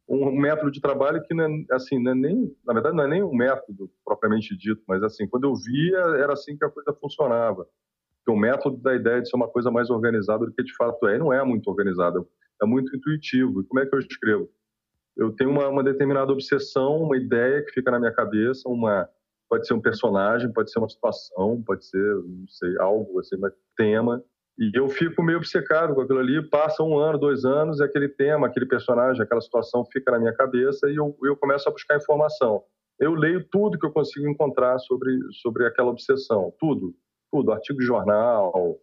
um 0.07 0.31
método 0.31 0.72
de 0.72 0.79
trabalho 0.79 1.22
que, 1.24 1.34
não 1.34 1.46
é, 1.46 1.65
assim, 1.72 2.01
não 2.01 2.12
é 2.12 2.15
nem, 2.15 2.55
na 2.65 2.74
verdade, 2.74 2.96
não 2.96 3.03
é 3.03 3.07
nem 3.07 3.24
um 3.24 3.36
método 3.36 3.89
propriamente 4.05 4.55
dito, 4.55 4.81
mas, 4.88 5.01
assim, 5.03 5.27
quando 5.27 5.46
eu 5.46 5.55
via, 5.55 6.00
era 6.17 6.34
assim 6.34 6.55
que 6.55 6.63
a 6.63 6.69
coisa 6.69 6.93
funcionava. 6.93 7.67
Porque 8.17 8.38
o 8.38 8.39
método 8.39 8.77
da 8.77 8.93
ideia 8.93 9.22
de 9.22 9.29
ser 9.29 9.36
uma 9.36 9.48
coisa 9.48 9.72
mais 9.72 9.89
organizada 9.89 10.46
do 10.46 10.51
que 10.51 10.63
de 10.63 10.75
fato 10.75 11.07
é, 11.07 11.15
e 11.15 11.19
não 11.19 11.34
é 11.34 11.43
muito 11.43 11.69
organizada 11.69 12.24
é 12.62 12.65
muito 12.65 12.96
intuitivo. 12.96 13.62
E 13.62 13.63
como 13.65 13.79
é 13.79 13.86
que 13.86 13.96
eu 13.96 14.00
escrevo? 14.00 14.50
Eu 15.15 15.31
tenho 15.31 15.50
uma, 15.50 15.67
uma, 15.67 15.84
determinada 15.84 16.31
obsessão, 16.31 17.03
uma 17.03 17.17
ideia 17.17 17.63
que 17.63 17.72
fica 17.72 17.89
na 17.89 18.00
minha 18.00 18.12
cabeça, 18.12 18.67
uma 18.69 19.07
pode 19.50 19.65
ser 19.65 19.74
um 19.74 19.81
personagem, 19.81 20.51
pode 20.51 20.72
ser 20.72 20.79
uma 20.79 20.89
situação, 20.89 21.63
pode 21.65 21.86
ser, 21.86 22.15
não 22.15 22.48
sei, 22.48 22.77
algo 22.79 23.19
assim, 23.19 23.36
um 23.38 23.50
tema. 23.75 24.24
E 24.58 24.72
eu 24.74 24.90
fico 24.90 25.22
meio 25.22 25.38
obcecado 25.38 25.94
com 25.94 26.02
aquilo 26.02 26.20
ali. 26.20 26.42
Passa 26.50 26.82
um 26.82 26.98
ano, 26.98 27.20
dois 27.20 27.46
anos, 27.46 27.80
e 27.80 27.84
aquele 27.84 28.10
tema, 28.10 28.48
aquele 28.48 28.66
personagem, 28.66 29.22
aquela 29.22 29.42
situação 29.42 29.86
fica 29.86 30.12
na 30.12 30.20
minha 30.20 30.34
cabeça 30.34 30.90
e 30.90 30.96
eu, 30.96 31.16
eu 31.24 31.36
começo 31.36 31.70
a 31.70 31.72
buscar 31.72 31.98
informação. 31.98 32.64
Eu 33.00 33.14
leio 33.14 33.46
tudo 33.52 33.78
que 33.78 33.86
eu 33.86 33.92
consigo 33.92 34.28
encontrar 34.28 34.80
sobre, 34.80 35.16
sobre 35.42 35.68
aquela 35.68 35.90
obsessão, 35.90 36.52
tudo, 36.60 36.96
tudo, 37.32 37.52
artigo 37.52 37.78
de 37.78 37.86
jornal, 37.86 38.80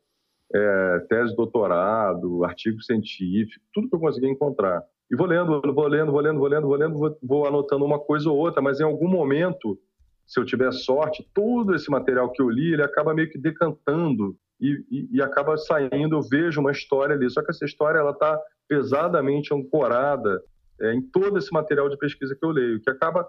é, 0.55 0.99
tese 1.09 1.31
de 1.31 1.37
doutorado, 1.37 2.45
artigo 2.45 2.81
científico, 2.81 3.65
tudo 3.73 3.89
que 3.89 3.97
eu 3.97 4.01
consegui 4.01 4.29
encontrar. 4.29 4.85
E 5.11 5.17
vou 5.17 5.27
lendo, 5.27 5.61
vou 5.61 5.89
lendo, 5.89 6.13
vou 6.13 6.21
lendo, 6.21 6.39
vou 6.39 6.49
lendo, 6.49 6.67
vou 6.69 6.77
lendo, 6.77 6.97
vou, 6.97 7.19
vou 7.21 7.47
anotando 7.47 7.85
uma 7.85 7.99
coisa 7.99 8.31
ou 8.31 8.39
outra, 8.39 8.63
mas 8.63 8.79
em 8.79 8.85
algum 8.85 9.09
momento, 9.09 9.77
se 10.25 10.39
eu 10.39 10.45
tiver 10.45 10.73
sorte, 10.73 11.29
todo 11.35 11.75
esse 11.75 11.91
material 11.91 12.31
que 12.31 12.41
eu 12.41 12.49
li, 12.49 12.73
ele 12.73 12.83
acaba 12.83 13.13
meio 13.13 13.29
que 13.29 13.39
decantando 13.39 14.37
e, 14.61 14.85
e, 14.91 15.17
e 15.17 15.23
acaba 15.23 15.57
saindo, 15.57 16.17
eu 16.17 16.23
vejo 16.23 16.61
uma 16.61 16.73
história 16.73 17.15
ali. 17.15 17.29
Só 17.31 17.43
que 17.43 17.51
essa 17.51 17.65
história 17.65 17.99
ela 17.99 18.13
está 18.13 18.41
pesadamente 18.69 19.55
ancorada 19.55 20.43
é, 20.81 20.95
em 20.95 21.03
todo 21.03 21.39
esse 21.39 21.53
material 21.53 21.89
de 21.89 21.99
pesquisa 21.99 22.37
que 22.39 22.45
eu 22.45 22.51
leio, 22.51 22.81
que 22.81 22.91
acaba 22.91 23.29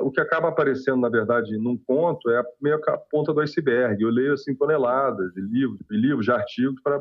o 0.00 0.10
que 0.10 0.20
acaba 0.20 0.48
aparecendo, 0.48 1.00
na 1.00 1.08
verdade, 1.08 1.56
num 1.58 1.76
conto 1.76 2.30
é 2.30 2.42
meio 2.60 2.80
a 2.86 2.98
ponta 2.98 3.32
do 3.32 3.40
iceberg. 3.40 4.02
Eu 4.02 4.10
leio 4.10 4.32
assim 4.32 4.54
toneladas 4.54 5.32
de 5.32 5.40
livros, 5.40 5.78
de 5.90 5.96
livros, 5.96 6.24
de 6.24 6.32
artigos 6.32 6.80
para 6.82 7.00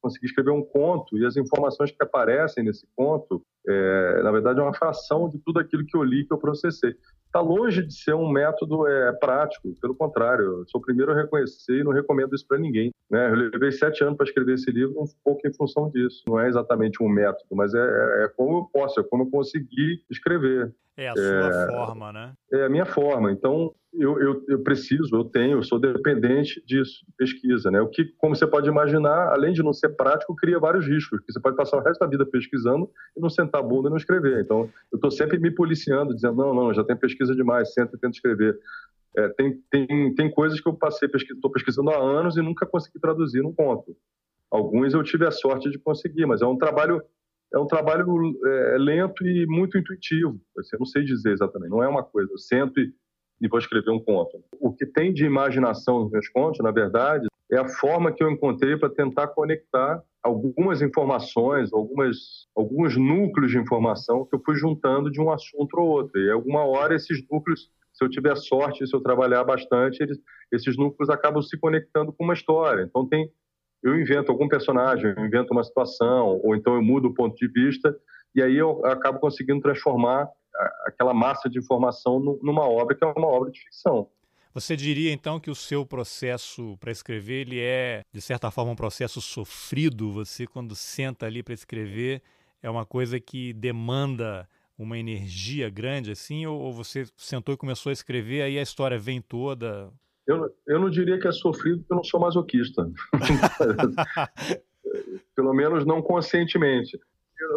conseguir 0.00 0.26
escrever 0.26 0.50
um 0.50 0.62
conto 0.62 1.18
e 1.18 1.24
as 1.24 1.36
informações 1.36 1.90
que 1.90 2.02
aparecem 2.02 2.64
nesse 2.64 2.86
conto, 2.96 3.42
é, 3.66 4.22
na 4.22 4.30
verdade, 4.30 4.60
é 4.60 4.62
uma 4.62 4.74
fração 4.74 5.28
de 5.28 5.38
tudo 5.38 5.60
aquilo 5.60 5.84
que 5.86 5.96
eu 5.96 6.02
li, 6.02 6.26
que 6.26 6.32
eu 6.32 6.38
processei 6.38 6.96
está 7.32 7.40
longe 7.40 7.82
de 7.82 7.94
ser 7.94 8.14
um 8.14 8.28
método 8.28 8.86
é, 8.86 9.10
prático, 9.12 9.74
pelo 9.80 9.94
contrário, 9.94 10.44
eu 10.44 10.64
sou 10.68 10.78
o 10.78 10.84
primeiro 10.84 11.12
a 11.12 11.16
reconhecer 11.16 11.78
e 11.78 11.84
não 11.84 11.90
recomendo 11.90 12.34
isso 12.34 12.46
para 12.46 12.58
ninguém. 12.58 12.90
Né? 13.10 13.30
Eu 13.30 13.34
levei 13.34 13.72
sete 13.72 14.04
anos 14.04 14.18
para 14.18 14.26
escrever 14.26 14.54
esse 14.54 14.70
livro, 14.70 15.00
um 15.00 15.06
pouco 15.24 15.40
em 15.48 15.52
função 15.54 15.88
disso. 15.90 16.22
Não 16.28 16.38
é 16.38 16.46
exatamente 16.46 17.02
um 17.02 17.08
método, 17.08 17.48
mas 17.52 17.74
é, 17.74 17.78
é, 17.78 18.24
é 18.24 18.28
como 18.28 18.58
eu 18.58 18.64
posso, 18.70 19.00
é 19.00 19.02
como 19.02 19.24
eu 19.24 19.30
consegui 19.30 20.02
escrever. 20.10 20.74
É 20.94 21.08
a 21.08 21.14
sua 21.14 21.24
é, 21.24 21.91
forma, 21.92 22.12
né? 22.12 22.32
É 22.52 22.64
a 22.64 22.68
minha 22.68 22.86
forma. 22.86 23.30
Então, 23.30 23.74
eu, 23.92 24.18
eu, 24.18 24.44
eu, 24.48 24.62
preciso, 24.62 25.14
eu 25.14 25.24
tenho, 25.24 25.58
eu 25.58 25.62
sou 25.62 25.78
dependente 25.78 26.62
disso, 26.66 27.04
de 27.06 27.14
pesquisa, 27.16 27.70
né? 27.70 27.80
O 27.80 27.88
que, 27.88 28.06
como 28.18 28.34
você 28.34 28.46
pode 28.46 28.68
imaginar, 28.68 29.32
além 29.32 29.52
de 29.52 29.62
não 29.62 29.72
ser 29.72 29.90
prático, 29.90 30.34
cria 30.34 30.58
vários 30.58 30.86
riscos, 30.86 31.18
porque 31.20 31.32
você 31.32 31.40
pode 31.40 31.56
passar 31.56 31.76
o 31.76 31.82
resto 31.82 32.00
da 32.00 32.06
vida 32.06 32.24
pesquisando 32.24 32.90
e 33.16 33.20
não 33.20 33.28
sentar 33.28 33.60
a 33.60 33.64
bunda 33.64 33.88
e 33.88 33.90
não 33.90 33.96
escrever. 33.96 34.42
Então, 34.42 34.68
eu 34.90 34.96
estou 34.96 35.10
sempre 35.10 35.38
me 35.38 35.50
policiando, 35.50 36.14
dizendo, 36.14 36.36
não, 36.36 36.54
não, 36.54 36.74
já 36.74 36.82
tem 36.82 36.96
pesquisa 36.96 37.34
demais, 37.34 37.72
senta 37.74 37.96
e 37.96 38.00
tenta 38.00 38.16
escrever. 38.16 38.58
É, 39.16 39.28
tem, 39.28 39.60
tem, 39.70 40.14
tem 40.14 40.30
coisas 40.30 40.58
que 40.58 40.68
eu 40.68 40.74
passei, 40.74 41.08
estou 41.12 41.50
pesquisando 41.50 41.90
há 41.90 41.98
anos 41.98 42.36
e 42.36 42.42
nunca 42.42 42.64
consegui 42.64 42.98
traduzir 42.98 43.42
num 43.42 43.52
conto. 43.52 43.94
Alguns 44.50 44.94
eu 44.94 45.02
tive 45.02 45.26
a 45.26 45.30
sorte 45.30 45.70
de 45.70 45.78
conseguir, 45.78 46.26
mas 46.26 46.40
é 46.42 46.46
um 46.46 46.56
trabalho 46.56 47.02
é 47.54 47.58
um 47.58 47.66
trabalho 47.66 48.06
é, 48.44 48.76
lento 48.78 49.26
e 49.26 49.46
muito 49.46 49.76
intuitivo. 49.78 50.40
Assim, 50.58 50.70
eu 50.74 50.78
não 50.78 50.86
sei 50.86 51.04
dizer 51.04 51.32
exatamente, 51.32 51.70
não 51.70 51.82
é 51.82 51.88
uma 51.88 52.02
coisa. 52.02 52.30
Eu 52.32 52.38
sento 52.38 52.80
e 52.80 52.92
e 53.42 53.48
vou 53.48 53.58
escrever 53.58 53.90
um 53.90 53.98
conto. 53.98 54.40
O 54.60 54.72
que 54.72 54.86
tem 54.86 55.12
de 55.12 55.24
imaginação 55.24 55.98
nos 55.98 56.12
meus 56.12 56.28
contos, 56.28 56.60
na 56.60 56.70
verdade, 56.70 57.26
é 57.50 57.58
a 57.58 57.68
forma 57.68 58.12
que 58.12 58.22
eu 58.22 58.30
encontrei 58.30 58.76
para 58.76 58.88
tentar 58.88 59.26
conectar 59.28 60.00
algumas 60.22 60.80
informações, 60.80 61.72
algumas, 61.72 62.46
alguns 62.56 62.96
núcleos 62.96 63.50
de 63.50 63.58
informação 63.58 64.24
que 64.24 64.36
eu 64.36 64.42
fui 64.44 64.54
juntando 64.54 65.10
de 65.10 65.20
um 65.20 65.30
assunto 65.32 65.66
para 65.66 65.82
outro. 65.82 66.20
E 66.20 66.30
alguma 66.30 66.64
hora 66.64 66.94
esses 66.94 67.20
núcleos, 67.28 67.68
se 67.92 68.04
eu 68.04 68.08
tiver 68.08 68.36
sorte, 68.36 68.86
se 68.86 68.94
eu 68.94 69.00
trabalhar 69.00 69.42
bastante, 69.42 70.00
eles, 70.00 70.18
esses 70.52 70.76
núcleos 70.76 71.10
acabam 71.10 71.42
se 71.42 71.58
conectando 71.58 72.12
com 72.12 72.22
uma 72.22 72.34
história. 72.34 72.84
Então 72.84 73.08
tem, 73.08 73.28
eu 73.82 74.00
invento 74.00 74.30
algum 74.30 74.48
personagem, 74.48 75.12
eu 75.16 75.26
invento 75.26 75.52
uma 75.52 75.64
situação, 75.64 76.40
ou 76.42 76.54
então 76.54 76.74
eu 76.74 76.82
mudo 76.82 77.08
o 77.08 77.14
ponto 77.14 77.36
de 77.36 77.48
vista 77.48 77.94
e 78.34 78.42
aí 78.42 78.56
eu 78.56 78.84
acabo 78.86 79.18
conseguindo 79.18 79.60
transformar 79.60 80.28
aquela 80.86 81.12
massa 81.12 81.48
de 81.48 81.58
informação 81.58 82.20
numa 82.42 82.68
obra 82.68 82.94
que 82.94 83.04
é 83.04 83.06
uma 83.06 83.26
obra 83.26 83.50
de 83.50 83.60
ficção. 83.60 84.08
Você 84.54 84.76
diria 84.76 85.12
então 85.12 85.40
que 85.40 85.50
o 85.50 85.54
seu 85.54 85.84
processo 85.86 86.76
para 86.78 86.92
escrever 86.92 87.40
ele 87.40 87.58
é 87.58 88.02
de 88.12 88.20
certa 88.20 88.50
forma 88.50 88.72
um 88.72 88.76
processo 88.76 89.20
sofrido? 89.20 90.12
Você 90.12 90.46
quando 90.46 90.74
senta 90.76 91.26
ali 91.26 91.42
para 91.42 91.54
escrever 91.54 92.22
é 92.62 92.68
uma 92.68 92.84
coisa 92.84 93.18
que 93.18 93.52
demanda 93.54 94.48
uma 94.78 94.98
energia 94.98 95.70
grande 95.70 96.10
assim 96.10 96.44
ou 96.46 96.72
você 96.72 97.06
sentou 97.16 97.54
e 97.54 97.58
começou 97.58 97.90
a 97.90 97.94
escrever 97.94 98.42
aí 98.42 98.58
a 98.58 98.62
história 98.62 98.98
vem 98.98 99.22
toda? 99.22 99.90
Eu, 100.32 100.50
eu 100.66 100.80
não 100.80 100.90
diria 100.90 101.18
que 101.18 101.28
é 101.28 101.32
sofrido 101.32 101.78
porque 101.78 101.92
eu 101.92 101.96
não 101.96 102.04
sou 102.04 102.20
masoquista. 102.20 102.90
Pelo 105.34 105.54
menos 105.54 105.84
não 105.84 106.02
conscientemente. 106.02 106.98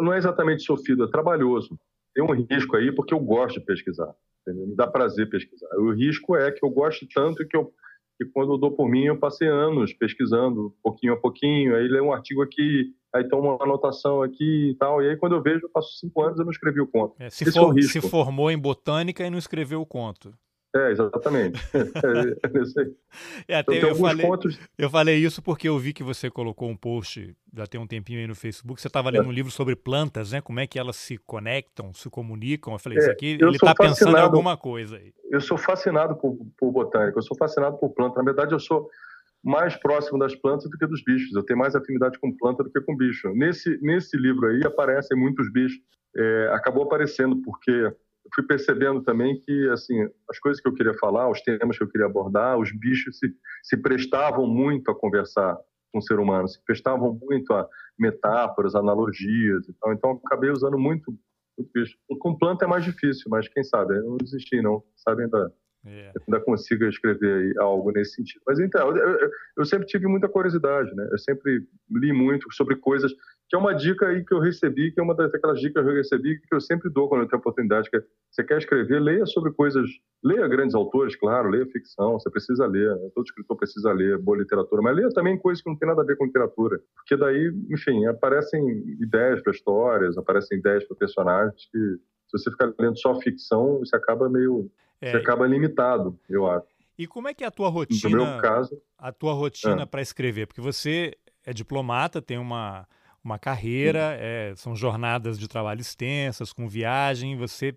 Não 0.00 0.12
é 0.12 0.18
exatamente 0.18 0.62
sofrido, 0.62 1.04
é 1.04 1.10
trabalhoso. 1.10 1.78
Tem 2.14 2.24
um 2.24 2.32
risco 2.32 2.76
aí 2.76 2.92
porque 2.92 3.14
eu 3.14 3.20
gosto 3.20 3.60
de 3.60 3.66
pesquisar. 3.66 4.12
Entendeu? 4.42 4.66
Me 4.66 4.76
dá 4.76 4.86
prazer 4.86 5.28
pesquisar. 5.28 5.68
O 5.76 5.92
risco 5.92 6.36
é 6.36 6.50
que 6.52 6.64
eu 6.64 6.70
gosto 6.70 7.06
tanto 7.12 7.46
que 7.46 7.56
eu 7.56 7.72
que 8.18 8.24
quando 8.24 8.52
eu 8.52 8.58
dou 8.58 8.72
por 8.72 8.88
mim, 8.88 9.04
eu 9.04 9.18
passei 9.18 9.46
anos 9.46 9.92
pesquisando, 9.92 10.74
pouquinho 10.82 11.12
a 11.12 11.16
pouquinho, 11.16 11.76
aí 11.76 11.86
lê 11.86 12.00
um 12.00 12.12
artigo 12.12 12.42
aqui, 12.42 12.94
aí 13.14 13.28
toma 13.28 13.54
uma 13.54 13.62
anotação 13.62 14.22
aqui 14.22 14.70
e 14.70 14.74
tal, 14.74 15.02
e 15.02 15.10
aí 15.10 15.16
quando 15.16 15.34
eu 15.34 15.42
vejo, 15.42 15.66
eu 15.66 15.70
passo 15.70 15.98
cinco 15.98 16.22
anos 16.22 16.40
e 16.40 16.42
não 16.42 16.50
escrevi 16.50 16.80
o 16.80 16.86
conto. 16.86 17.14
É, 17.18 17.28
se, 17.28 17.50
for, 17.52 17.78
é 17.78 17.82
se 17.82 18.00
formou 18.00 18.50
em 18.50 18.58
botânica 18.58 19.24
e 19.24 19.30
não 19.30 19.38
escreveu 19.38 19.80
o 19.80 19.86
conto. 19.86 20.34
É, 20.76 20.90
exatamente. 20.90 21.60
é, 23.48 23.54
é 23.54 23.58
até 23.58 23.76
então, 23.76 23.88
eu, 23.88 23.94
falei, 23.94 24.26
pontos... 24.26 24.58
eu 24.76 24.90
falei 24.90 25.16
isso 25.16 25.40
porque 25.40 25.68
eu 25.68 25.78
vi 25.78 25.92
que 25.92 26.02
você 26.02 26.30
colocou 26.30 26.68
um 26.68 26.76
post, 26.76 27.34
já 27.54 27.66
tem 27.66 27.80
um 27.80 27.86
tempinho 27.86 28.20
aí 28.20 28.26
no 28.26 28.34
Facebook, 28.34 28.80
você 28.80 28.88
estava 28.88 29.08
lendo 29.08 29.24
é. 29.24 29.28
um 29.28 29.32
livro 29.32 29.50
sobre 29.50 29.74
plantas, 29.74 30.32
né? 30.32 30.40
Como 30.40 30.60
é 30.60 30.66
que 30.66 30.78
elas 30.78 30.96
se 30.96 31.16
conectam, 31.18 31.94
se 31.94 32.10
comunicam. 32.10 32.74
Eu 32.74 32.78
falei, 32.78 32.98
é, 32.98 33.00
isso 33.00 33.10
aqui 33.10 33.38
ele 33.40 33.50
está 33.52 33.74
pensando 33.74 34.16
em 34.16 34.20
alguma 34.20 34.56
coisa 34.56 34.96
aí. 34.96 35.14
Eu 35.30 35.40
sou 35.40 35.56
fascinado 35.56 36.16
por, 36.16 36.36
por 36.58 36.70
botânica, 36.70 37.18
eu 37.18 37.22
sou 37.22 37.36
fascinado 37.36 37.78
por 37.78 37.90
planta. 37.90 38.18
Na 38.18 38.24
verdade, 38.24 38.52
eu 38.52 38.60
sou 38.60 38.90
mais 39.42 39.76
próximo 39.76 40.18
das 40.18 40.34
plantas 40.34 40.68
do 40.68 40.76
que 40.76 40.86
dos 40.86 41.02
bichos. 41.04 41.34
Eu 41.34 41.42
tenho 41.42 41.58
mais 41.58 41.74
afinidade 41.74 42.18
com 42.18 42.36
planta 42.36 42.64
do 42.64 42.70
que 42.70 42.80
com 42.80 42.96
bicho. 42.96 43.32
Nesse, 43.34 43.78
nesse 43.80 44.16
livro 44.16 44.46
aí 44.48 44.60
aparecem 44.64 45.16
muitos 45.16 45.50
bichos. 45.52 45.80
É, 46.16 46.50
acabou 46.52 46.82
aparecendo 46.82 47.36
porque 47.42 47.92
fui 48.34 48.44
percebendo 48.44 49.02
também 49.02 49.38
que 49.40 49.68
assim 49.70 50.08
as 50.28 50.38
coisas 50.38 50.60
que 50.60 50.68
eu 50.68 50.74
queria 50.74 50.94
falar, 50.94 51.30
os 51.30 51.40
temas 51.40 51.76
que 51.76 51.84
eu 51.84 51.88
queria 51.88 52.06
abordar, 52.06 52.58
os 52.58 52.70
bichos 52.72 53.18
se, 53.18 53.32
se 53.62 53.76
prestavam 53.76 54.46
muito 54.46 54.90
a 54.90 54.94
conversar 54.94 55.56
com 55.92 55.98
o 55.98 56.02
ser 56.02 56.18
humano, 56.18 56.48
se 56.48 56.62
prestavam 56.64 57.18
muito 57.22 57.52
a 57.52 57.68
metáforas, 57.98 58.74
analogias. 58.74 59.68
Então 59.68 59.92
eu 59.92 60.20
acabei 60.24 60.50
usando 60.50 60.78
muito, 60.78 61.10
muito 61.56 61.70
bicho. 61.72 61.96
Com 62.20 62.36
planta 62.36 62.64
é 62.64 62.68
mais 62.68 62.84
difícil, 62.84 63.26
mas 63.30 63.48
quem 63.48 63.64
sabe? 63.64 63.96
Eu 63.96 64.04
não 64.04 64.16
desisti 64.16 64.60
não, 64.60 64.82
sabe 64.96 65.24
ainda 65.24 65.52
é. 65.86 66.12
ainda 66.26 66.40
consiga 66.44 66.88
escrever 66.88 67.56
algo 67.58 67.92
nesse 67.92 68.16
sentido. 68.16 68.42
Mas 68.46 68.58
então, 68.58 68.94
eu, 68.96 69.18
eu, 69.20 69.30
eu, 69.58 69.64
sempre 69.64 69.86
tive 69.86 70.06
muita 70.06 70.28
curiosidade, 70.28 70.92
né? 70.94 71.08
Eu 71.10 71.18
sempre 71.18 71.66
li 71.90 72.12
muito 72.12 72.52
sobre 72.52 72.76
coisas, 72.76 73.12
que 73.48 73.54
é 73.54 73.58
uma 73.58 73.72
dica 73.74 74.08
aí 74.08 74.24
que 74.24 74.34
eu 74.34 74.40
recebi, 74.40 74.90
que 74.90 74.98
é 74.98 75.02
uma 75.02 75.14
daquelas 75.14 75.60
dicas 75.60 75.84
que 75.84 75.90
eu 75.90 75.94
recebi, 75.94 76.40
que 76.40 76.54
eu 76.54 76.60
sempre 76.60 76.90
dou 76.90 77.08
quando 77.08 77.22
eu 77.22 77.28
tenho 77.28 77.38
oportunidade, 77.38 77.88
que 77.88 77.96
é, 77.96 78.02
você 78.30 78.42
quer 78.42 78.58
escrever, 78.58 79.00
leia 79.00 79.24
sobre 79.26 79.52
coisas, 79.52 79.88
leia 80.22 80.48
grandes 80.48 80.74
autores, 80.74 81.14
claro, 81.14 81.48
leia 81.48 81.66
ficção, 81.66 82.14
você 82.14 82.28
precisa 82.28 82.66
ler, 82.66 82.94
né? 82.96 83.10
todo 83.14 83.24
escritor 83.24 83.56
precisa 83.56 83.92
ler 83.92 84.18
boa 84.18 84.38
literatura, 84.38 84.82
mas 84.82 84.96
leia 84.96 85.10
também 85.10 85.38
coisas 85.38 85.62
que 85.62 85.70
não 85.70 85.76
tem 85.76 85.88
nada 85.88 86.02
a 86.02 86.04
ver 86.04 86.16
com 86.16 86.26
literatura, 86.26 86.80
porque 86.96 87.16
daí, 87.16 87.52
enfim, 87.70 88.06
aparecem 88.06 88.66
ideias 89.00 89.40
para 89.42 89.52
histórias, 89.52 90.18
aparecem 90.18 90.58
ideias 90.58 90.84
para 90.84 90.96
personagens 90.96 91.68
que 91.70 91.78
se 91.78 92.38
você 92.38 92.50
ficar 92.50 92.72
lendo 92.78 92.98
só 92.98 93.14
ficção, 93.20 93.78
você 93.78 93.94
acaba 93.94 94.28
meio 94.28 94.68
é, 95.00 95.12
você 95.12 95.18
acaba 95.18 95.46
limitado, 95.46 96.18
eu 96.28 96.46
acho. 96.50 96.66
E 96.98 97.06
como 97.06 97.28
é 97.28 97.34
que 97.34 97.44
é 97.44 97.46
a 97.46 97.50
tua 97.50 97.68
rotina? 97.68 98.16
No 98.16 98.24
meu 98.24 98.40
caso, 98.40 98.80
a 98.98 99.12
tua 99.12 99.34
rotina 99.34 99.82
é. 99.82 99.86
para 99.86 100.00
escrever, 100.00 100.46
porque 100.46 100.60
você 100.60 101.12
é 101.44 101.52
diplomata, 101.52 102.22
tem 102.22 102.38
uma 102.38 102.88
uma 103.26 103.40
carreira, 103.40 104.16
é, 104.20 104.54
são 104.56 104.76
jornadas 104.76 105.36
de 105.36 105.48
trabalho 105.48 105.80
extensas, 105.80 106.52
com 106.52 106.68
viagem, 106.68 107.36
você 107.36 107.76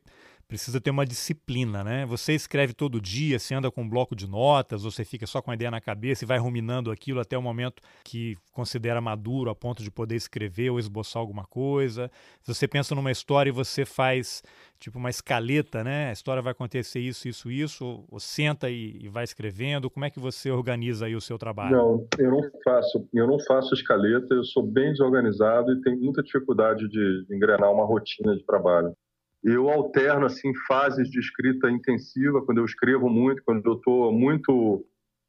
precisa 0.50 0.82
ter 0.82 0.90
uma 0.90 1.06
disciplina, 1.06 1.84
né? 1.84 2.08
Você 2.08 2.34
escreve 2.34 2.74
todo 2.74 3.00
dia, 3.00 3.38
você 3.38 3.54
anda 3.54 3.70
com 3.70 3.84
um 3.84 3.90
bloco 3.90 4.16
de 4.16 4.28
notas, 4.28 4.82
você 4.82 5.06
fica 5.06 5.28
só 5.28 5.44
com 5.44 5.52
a 5.52 5.54
ideia 5.54 5.70
na 5.70 5.80
cabeça 5.80 6.26
e 6.26 6.28
vai 6.28 6.40
ruminando 6.40 6.90
aquilo 6.90 7.20
até 7.20 7.38
o 7.38 7.42
momento 7.42 7.84
que 8.04 8.36
considera 8.52 9.00
maduro 9.00 9.52
a 9.52 9.56
ponto 9.56 9.84
de 9.84 9.92
poder 9.92 10.16
escrever 10.16 10.72
ou 10.72 10.80
esboçar 10.80 11.22
alguma 11.22 11.46
coisa. 11.46 12.10
Se 12.42 12.52
você 12.52 12.68
pensa 12.68 12.96
numa 12.96 13.12
história 13.12 13.52
e 13.52 13.54
você 13.54 13.86
faz 13.86 14.42
tipo 14.80 14.98
uma 14.98 15.12
escaleta, 15.12 15.84
né? 15.84 16.10
A 16.10 16.14
história 16.14 16.42
vai 16.42 16.52
acontecer 16.52 17.00
isso, 17.00 17.28
isso, 17.28 17.52
isso, 17.52 17.86
ou, 17.86 18.06
ou 18.10 18.20
senta 18.20 18.72
e, 18.72 18.98
e, 19.02 19.08
vai 19.08 19.24
escrevendo. 19.24 19.90
Como 19.90 20.06
é 20.06 20.10
que 20.10 20.20
você 20.20 20.50
organiza 20.50 21.06
aí 21.06 21.16
o 21.16 21.22
seu 21.22 21.38
trabalho? 21.38 21.76
Não, 21.76 22.08
eu 22.18 22.32
não 22.32 22.42
faço, 22.64 23.08
eu 23.14 23.28
não 23.28 23.38
faço 23.46 23.76
escaleta, 23.76 24.34
eu 24.34 24.44
sou 24.44 24.64
bem 24.64 24.90
desorganizado 24.92 25.72
e 25.74 25.82
tenho 25.82 26.00
muita 26.00 26.24
dificuldade 26.24 26.88
de 26.88 27.26
engrenar 27.30 27.72
uma 27.72 27.86
rotina 27.86 28.36
de 28.36 28.44
trabalho. 28.44 28.96
Eu 29.44 29.70
alterno 29.70 30.26
assim 30.26 30.54
fases 30.68 31.10
de 31.10 31.20
escrita 31.20 31.70
intensiva, 31.70 32.44
quando 32.46 32.58
eu 32.58 32.66
escrevo 32.66 33.10
muito, 33.10 33.42
quando 33.44 33.66
eu 33.66 33.76
estou 33.76 34.12
muito 34.12 34.86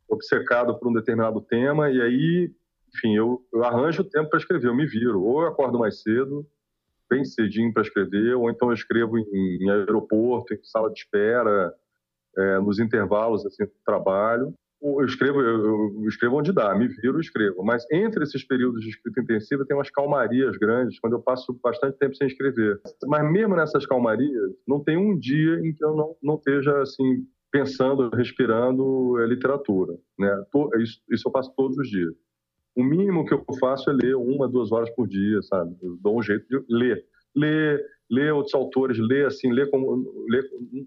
obcecado 0.08 0.78
por 0.78 0.88
um 0.88 0.92
determinado 0.92 1.40
tema, 1.40 1.90
e 1.90 2.02
aí, 2.02 2.52
enfim, 2.94 3.16
eu, 3.16 3.46
eu 3.52 3.62
arranjo 3.64 4.02
tempo 4.02 4.30
para 4.30 4.38
escrever, 4.38 4.68
eu 4.68 4.74
me 4.74 4.86
viro. 4.86 5.22
Ou 5.22 5.42
eu 5.42 5.48
acordo 5.48 5.78
mais 5.78 6.02
cedo, 6.02 6.44
bem 7.08 7.24
cedinho 7.24 7.72
para 7.72 7.82
escrever, 7.82 8.34
ou 8.34 8.50
então 8.50 8.68
eu 8.68 8.74
escrevo 8.74 9.16
em, 9.18 9.24
em 9.62 9.70
aeroporto, 9.70 10.54
em 10.54 10.62
sala 10.64 10.90
de 10.92 10.98
espera, 10.98 11.72
é, 12.36 12.58
nos 12.58 12.78
intervalos 12.78 13.46
assim, 13.46 13.64
do 13.64 13.72
trabalho 13.84 14.54
eu 14.82 15.04
escrevo, 15.04 15.40
eu, 15.40 16.08
escrevo 16.08 16.38
onde 16.38 16.52
dá, 16.52 16.74
me 16.74 16.88
viro 16.88 17.20
escrevo. 17.20 17.62
Mas 17.62 17.84
entre 17.92 18.22
esses 18.22 18.44
períodos 18.44 18.80
de 18.82 18.88
escrita 18.88 19.20
intensiva 19.20 19.64
tem 19.66 19.76
umas 19.76 19.90
calmarias 19.90 20.56
grandes, 20.56 20.98
quando 20.98 21.14
eu 21.14 21.20
passo 21.20 21.58
bastante 21.62 21.98
tempo 21.98 22.14
sem 22.14 22.26
escrever. 22.26 22.80
Mas 23.06 23.30
mesmo 23.30 23.56
nessas 23.56 23.84
calmarias, 23.86 24.52
não 24.66 24.82
tem 24.82 24.96
um 24.96 25.18
dia 25.18 25.60
em 25.60 25.74
que 25.74 25.84
eu 25.84 25.94
não, 25.94 26.16
não 26.22 26.34
esteja 26.36 26.80
assim 26.80 27.26
pensando, 27.50 28.08
respirando 28.10 29.18
é, 29.20 29.26
literatura. 29.26 29.94
Né? 30.18 30.44
Isso, 30.78 31.00
isso 31.10 31.28
eu 31.28 31.32
faço 31.32 31.52
todos 31.56 31.76
os 31.76 31.88
dias. 31.88 32.14
O 32.76 32.84
mínimo 32.84 33.24
que 33.26 33.34
eu 33.34 33.44
faço 33.58 33.90
é 33.90 33.92
ler 33.92 34.14
uma, 34.14 34.48
duas 34.48 34.70
horas 34.70 34.88
por 34.90 35.06
dia, 35.08 35.42
sabe? 35.42 35.76
Eu 35.82 35.98
dou 36.00 36.18
um 36.18 36.22
jeito 36.22 36.46
de 36.48 36.64
ler. 36.68 37.04
Ler 37.34 37.84
ler 38.10 38.32
outros 38.32 38.54
autores, 38.54 38.98
ler 38.98 39.26
assim, 39.26 39.52
ler 39.52 39.70
como 39.70 40.26
ler, 40.28 40.44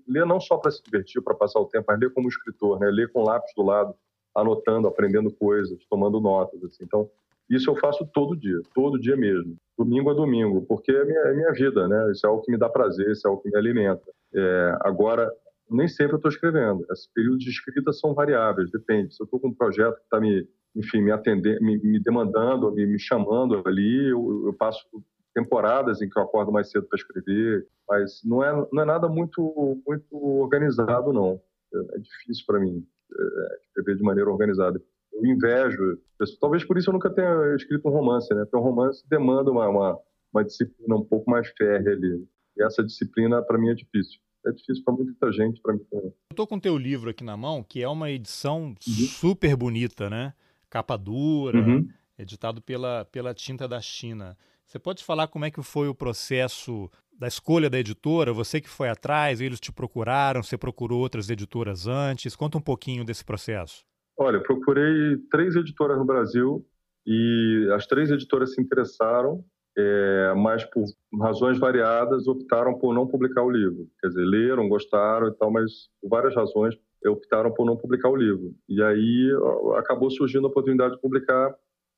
ler 0.08 0.26
não 0.26 0.40
só 0.40 0.58
para 0.58 0.72
se 0.72 0.84
divertir, 0.84 1.22
para 1.22 1.34
passar 1.34 1.60
o 1.60 1.66
tempo, 1.66 1.86
mas 1.88 2.00
ler 2.00 2.12
como 2.12 2.28
escritor, 2.28 2.80
né? 2.80 2.90
Ler 2.92 3.12
com 3.12 3.24
lápis 3.24 3.54
do 3.56 3.64
lado, 3.64 3.96
anotando, 4.36 4.88
aprendendo 4.88 5.32
coisas, 5.32 5.78
tomando 5.90 6.20
notas, 6.20 6.62
assim. 6.64 6.84
Então, 6.84 7.10
isso 7.50 7.70
eu 7.70 7.76
faço 7.76 8.06
todo 8.14 8.36
dia, 8.36 8.60
todo 8.74 9.00
dia 9.00 9.16
mesmo, 9.16 9.56
domingo 9.78 10.10
a 10.10 10.14
domingo, 10.14 10.66
porque 10.68 10.92
é 10.92 11.06
minha, 11.06 11.20
é 11.20 11.34
minha 11.34 11.52
vida, 11.54 11.88
né? 11.88 12.12
Isso 12.12 12.26
é 12.26 12.30
o 12.30 12.42
que 12.42 12.52
me 12.52 12.58
dá 12.58 12.68
prazer, 12.68 13.12
isso 13.12 13.28
é 13.28 13.32
o 13.32 13.38
que 13.38 13.50
me 13.50 13.58
alimenta. 13.58 14.04
É, 14.34 14.78
agora, 14.82 15.32
nem 15.70 15.88
sempre 15.88 16.14
eu 16.14 16.18
estou 16.18 16.32
escrevendo. 16.32 16.86
Esses 16.92 17.08
períodos 17.14 17.44
de 17.44 17.50
escrita 17.50 17.94
são 17.94 18.14
variáveis, 18.14 18.70
depende. 18.72 19.14
Se 19.14 19.22
eu 19.22 19.26
estou 19.26 19.40
com 19.40 19.50
um 19.50 19.54
projeto 19.54 19.96
que 19.96 20.04
está 20.04 20.20
me, 20.20 20.48
enfim, 20.76 21.02
me 21.02 21.12
atendendo, 21.12 21.64
me, 21.64 21.78
me 21.78 22.00
demandando, 22.00 22.72
me, 22.72 22.86
me 22.86 23.00
chamando 23.00 23.62
ali, 23.66 24.10
eu, 24.10 24.48
eu 24.48 24.54
passo 24.54 24.86
temporadas 25.34 26.02
em 26.02 26.10
que 26.10 26.18
eu 26.18 26.24
acordo 26.24 26.52
mais 26.52 26.70
cedo 26.70 26.88
para 26.88 26.98
escrever, 26.98 27.68
mas 27.88 28.22
não 28.24 28.44
é, 28.44 28.68
não 28.72 28.84
é 28.84 28.86
nada 28.86 29.08
muito, 29.08 29.82
muito 29.86 30.16
organizado, 30.16 31.12
não. 31.12 31.42
É, 31.74 31.98
é 31.98 32.00
difícil 32.00 32.44
para 32.46 32.60
mim 32.60 32.86
é, 33.14 33.60
escrever 33.68 33.98
de 33.98 34.04
maneira 34.04 34.30
organizada. 34.30 34.82
Eu 35.12 35.26
invejo, 35.26 36.00
talvez 36.40 36.64
por 36.64 36.78
isso 36.78 36.90
eu 36.90 36.94
nunca 36.94 37.10
tenha 37.10 37.56
escrito 37.56 37.88
um 37.88 37.92
romance, 37.92 38.34
né? 38.34 38.44
Porque 38.46 38.58
um 38.58 38.62
romance 38.62 39.08
demanda 39.08 39.52
uma, 39.52 39.68
uma, 39.68 40.00
uma 40.34 40.44
disciplina 40.44 40.96
um 40.96 41.06
pouco 41.06 41.30
mais 41.30 41.48
férrea 41.50 41.94
ali. 41.94 42.28
E 42.58 42.64
essa 42.64 42.84
disciplina, 42.84 43.42
para 43.42 43.58
mim, 43.58 43.70
é 43.70 43.74
difícil 43.74 44.20
é 44.46 44.52
difícil 44.52 44.84
para 44.84 44.94
muita 44.94 45.32
gente, 45.32 45.62
para 45.62 45.74
mim 45.74 45.84
também. 45.90 46.08
Eu 46.08 46.14
estou 46.32 46.48
com 46.48 46.56
o 46.56 46.62
teu 46.62 46.78
livro 46.78 47.10
aqui 47.10 47.24
na 47.24 47.38
mão, 47.38 47.64
que 47.64 47.82
é 47.82 47.88
uma 47.88 48.12
edição 48.12 48.66
uhum. 48.66 48.76
super 49.08 49.56
bonita, 49.56 50.10
né? 50.10 50.34
Capa 50.70 50.98
dura, 50.98 51.60
uhum. 51.60 51.88
editado 52.18 52.62
pela, 52.62 53.06
pela 53.06 53.34
Tinta 53.34 53.68
da 53.68 53.80
China. 53.80 54.38
Você 54.66 54.80
pode 54.80 55.04
falar 55.04 55.28
como 55.28 55.46
é 55.46 55.52
que 55.52 55.62
foi 55.62 55.88
o 55.88 55.96
processo 55.96 56.90
da 57.20 57.28
escolha 57.28 57.70
da 57.70 57.80
editora? 57.80 58.34
Você 58.34 58.60
que 58.60 58.70
foi 58.70 58.90
atrás, 58.90 59.40
eles 59.40 59.60
te 59.60 59.72
procuraram, 59.72 60.42
você 60.42 60.58
procurou 60.58 61.00
outras 61.00 61.30
editoras 61.30 61.88
antes? 61.88 62.36
Conta 62.36 62.58
um 62.58 62.62
pouquinho 62.62 63.06
desse 63.06 63.24
processo. 63.24 63.84
Olha, 64.18 64.42
procurei 64.42 65.18
três 65.32 65.56
editoras 65.56 65.98
no 65.98 66.06
Brasil 66.06 66.66
e 67.06 67.68
as 67.74 67.86
três 67.86 68.10
editoras 68.12 68.54
se 68.54 68.62
interessaram, 68.62 69.44
é, 69.78 70.34
mas 70.36 70.64
por 70.66 70.86
razões 71.20 71.58
variadas 71.60 72.28
optaram 72.28 72.78
por 72.78 72.94
não 72.94 73.08
publicar 73.08 73.44
o 73.44 73.50
livro. 73.50 73.88
Quer 74.00 74.08
dizer, 74.08 74.26
leram, 74.26 74.70
gostaram 74.70 75.28
e 75.28 75.34
tal, 75.34 75.52
mas 75.52 75.72
por 76.02 76.10
várias 76.10 76.36
razões 76.36 76.76
optaram 77.06 77.52
por 77.54 77.66
não 77.66 77.76
publicar 77.76 78.10
o 78.10 78.16
livro. 78.16 78.54
E 78.70 78.82
aí 78.82 79.30
acabou 79.78 80.10
surgindo 80.10 80.48
a 80.48 80.50
oportunidade 80.50 80.96
de 80.96 81.02
publicar 81.02 81.54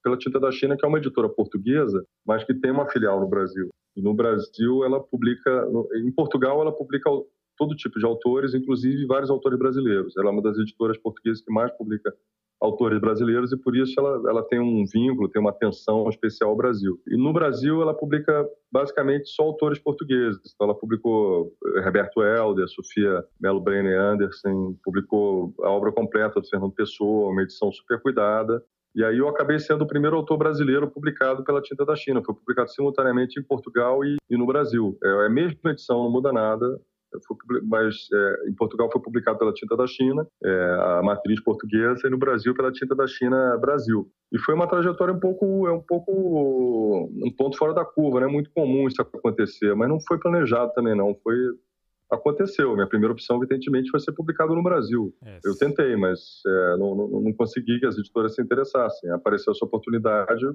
pela 0.06 0.16
Tinta 0.16 0.40
da 0.40 0.52
China, 0.52 0.78
que 0.78 0.86
é 0.86 0.88
uma 0.88 1.00
editora 1.00 1.28
portuguesa, 1.28 2.06
mas 2.24 2.44
que 2.44 2.54
tem 2.54 2.70
uma 2.70 2.88
filial 2.88 3.20
no 3.20 3.28
Brasil. 3.28 3.70
E 3.98 4.02
no 4.04 4.14
Brasil 4.14 4.86
ela 4.86 5.02
publica, 5.02 5.68
em 5.96 6.12
Portugal 6.12 6.62
ela 6.62 6.72
publica 6.72 7.10
todo 7.58 7.76
tipo 7.76 7.98
de 7.98 8.06
autores, 8.06 8.54
inclusive 8.54 9.08
vários 9.08 9.32
autores 9.32 9.58
brasileiros. 9.58 10.16
Ela 10.16 10.30
é 10.30 10.32
uma 10.32 10.44
das 10.44 10.60
editoras 10.60 10.96
portuguesas 11.00 11.44
que 11.44 11.52
mais 11.52 11.76
publica 11.76 12.14
autores 12.62 13.00
brasileiros 13.02 13.52
e 13.52 13.58
por 13.58 13.76
isso 13.76 14.00
ela, 14.00 14.30
ela 14.30 14.44
tem 14.44 14.60
um 14.60 14.86
vínculo, 14.86 15.28
tem 15.28 15.42
uma 15.42 15.50
atenção 15.50 16.08
especial 16.08 16.52
ao 16.52 16.56
Brasil. 16.56 17.02
E 17.08 17.18
no 17.18 17.34
Brasil 17.34 17.82
ela 17.82 17.94
publica 17.94 18.48
basicamente 18.72 19.30
só 19.30 19.44
autores 19.44 19.80
portugueses. 19.80 20.54
Então 20.54 20.68
ela 20.68 20.76
publicou 20.78 21.52
Roberto 21.84 22.22
Helder, 22.22 22.68
Sofia 22.68 23.26
Melo 23.42 23.60
Brenner 23.60 24.00
Anderson, 24.00 24.76
publicou 24.84 25.54
a 25.64 25.70
obra 25.72 25.92
completa 25.92 26.40
do 26.40 26.48
Fernando 26.48 26.74
Pessoa, 26.74 27.32
uma 27.32 27.42
edição 27.42 27.72
super 27.72 28.00
cuidada. 28.02 28.64
E 28.96 29.04
aí 29.04 29.18
eu 29.18 29.28
acabei 29.28 29.60
sendo 29.60 29.84
o 29.84 29.88
primeiro 29.88 30.16
autor 30.16 30.38
brasileiro 30.38 30.90
publicado 30.90 31.44
pela 31.44 31.62
Tinta 31.62 31.86
da 31.86 31.96
China. 31.96 32.24
Foi 32.26 32.34
publicado 32.34 32.70
simultaneamente 32.70 33.40
em 33.40 33.44
Portugal 33.44 34.04
e, 34.06 34.16
e 34.30 34.38
no 34.38 34.46
Brasil. 34.46 34.98
É, 35.04 35.08
é 35.08 35.26
a 35.26 35.30
mesma 35.30 35.72
edição, 35.72 36.04
não 36.04 36.12
muda 36.12 36.32
nada 36.32 36.80
mas 37.64 38.08
é, 38.14 38.50
em 38.50 38.54
Portugal 38.54 38.90
foi 38.92 39.02
publicado 39.02 39.40
pela 39.40 39.54
Tinta 39.54 39.76
da 39.76 39.88
China, 39.88 40.28
é, 40.44 40.78
a 40.98 41.02
matriz 41.04 41.42
portuguesa, 41.42 42.08
e 42.08 42.10
no 42.10 42.18
Brasil 42.18 42.54
pela 42.54 42.72
Tinta 42.72 42.96
da 42.96 43.08
China 43.08 43.58
Brasil. 43.58 44.08
E 44.32 44.40
foi 44.40 44.54
uma 44.54 44.68
trajetória 44.68 45.14
um 45.14 45.20
pouco, 45.20 45.68
é 45.68 45.72
um 45.72 45.82
pouco 45.82 47.10
um 47.24 47.32
ponto 47.38 47.58
fora 47.58 47.74
da 47.74 47.86
curva, 47.86 48.22
né? 48.22 48.28
Muito 48.28 48.50
comum 48.52 48.88
isso 48.88 49.02
acontecer, 49.02 49.76
mas 49.76 49.90
não 49.90 50.00
foi 50.00 50.20
planejado 50.20 50.74
também 50.74 50.96
não, 50.96 51.16
foi 51.24 51.36
aconteceu. 52.12 52.74
Minha 52.74 52.88
primeira 52.88 53.14
opção, 53.14 53.38
evidentemente, 53.38 53.90
foi 53.90 54.00
ser 54.00 54.12
publicado 54.12 54.54
no 54.56 54.64
Brasil. 54.64 55.14
É, 55.24 55.40
eu 55.44 55.56
tentei, 55.58 55.96
mas 55.96 56.20
é, 56.46 56.78
não, 56.78 56.96
não, 56.96 57.08
não, 57.22 57.34
consegui 57.34 57.80
que 57.80 57.86
as 57.86 57.98
editoras 57.98 58.36
se 58.36 58.42
interessassem. 58.42 59.10
Apareceu 59.12 59.52
essa 59.52 59.66
oportunidade, 59.66 60.44
eu 60.44 60.54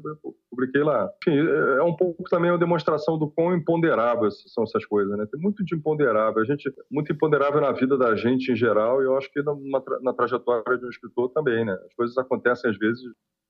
publiquei 0.51 0.83
lá. 0.83 1.11
Enfim, 1.23 1.39
é, 1.39 1.79
é 1.79 1.83
um 1.83 1.95
pouco 1.95 2.23
também 2.25 2.51
uma 2.51 2.59
demonstração 2.59 3.19
do 3.19 3.31
quão 3.31 3.55
imponderáveis 3.55 4.35
são 4.49 4.65
essas 4.65 4.85
coisas, 4.85 5.17
né? 5.17 5.27
Tem 5.31 5.41
muito 5.41 5.65
de 5.65 5.75
imponderável. 5.75 6.43
A 6.43 6.45
gente, 6.45 6.73
muito 6.91 7.13
imponderável 7.13 7.61
na 7.61 7.73
vida 7.73 7.97
da 7.99 8.15
gente 8.15 8.53
em 8.53 8.57
geral, 8.57 9.03
e 9.03 9.05
eu 9.05 9.17
acho 9.17 9.31
que 9.33 9.43
na, 9.43 9.55
na 10.03 10.13
trajetória 10.13 10.79
de 10.79 10.87
um 10.87 10.91
escritor 10.91 11.31
também, 11.31 11.65
né? 11.65 11.73
As 11.73 11.95
coisas 11.95 12.17
acontecem 12.19 12.71
às 12.71 12.79
vezes 12.79 13.03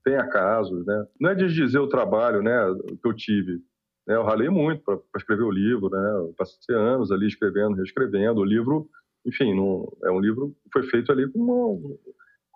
tem 0.04 0.16
acasos, 0.16 0.84
né? 0.86 1.04
Não 1.20 1.30
é 1.30 1.34
desdizer 1.34 1.80
o 1.80 1.88
trabalho, 1.88 2.42
né, 2.42 2.56
que 3.02 3.06
eu 3.06 3.14
tive, 3.14 3.60
né? 4.06 4.14
Eu 4.14 4.22
ralei 4.22 4.48
muito 4.48 4.82
para 4.82 5.00
escrever 5.16 5.44
o 5.44 5.50
livro, 5.50 5.90
né? 5.90 6.10
Eu 6.16 6.34
passei 6.36 6.74
anos 6.74 7.10
ali 7.10 7.26
escrevendo, 7.26 7.76
reescrevendo. 7.76 8.40
O 8.40 8.44
livro, 8.44 8.88
enfim, 9.24 9.54
não, 9.54 9.90
é 10.04 10.10
um 10.10 10.20
livro 10.20 10.54
que 10.64 10.70
foi 10.72 10.82
feito 10.84 11.12
ali 11.12 11.30
com 11.30 11.38
uma, 11.38 11.96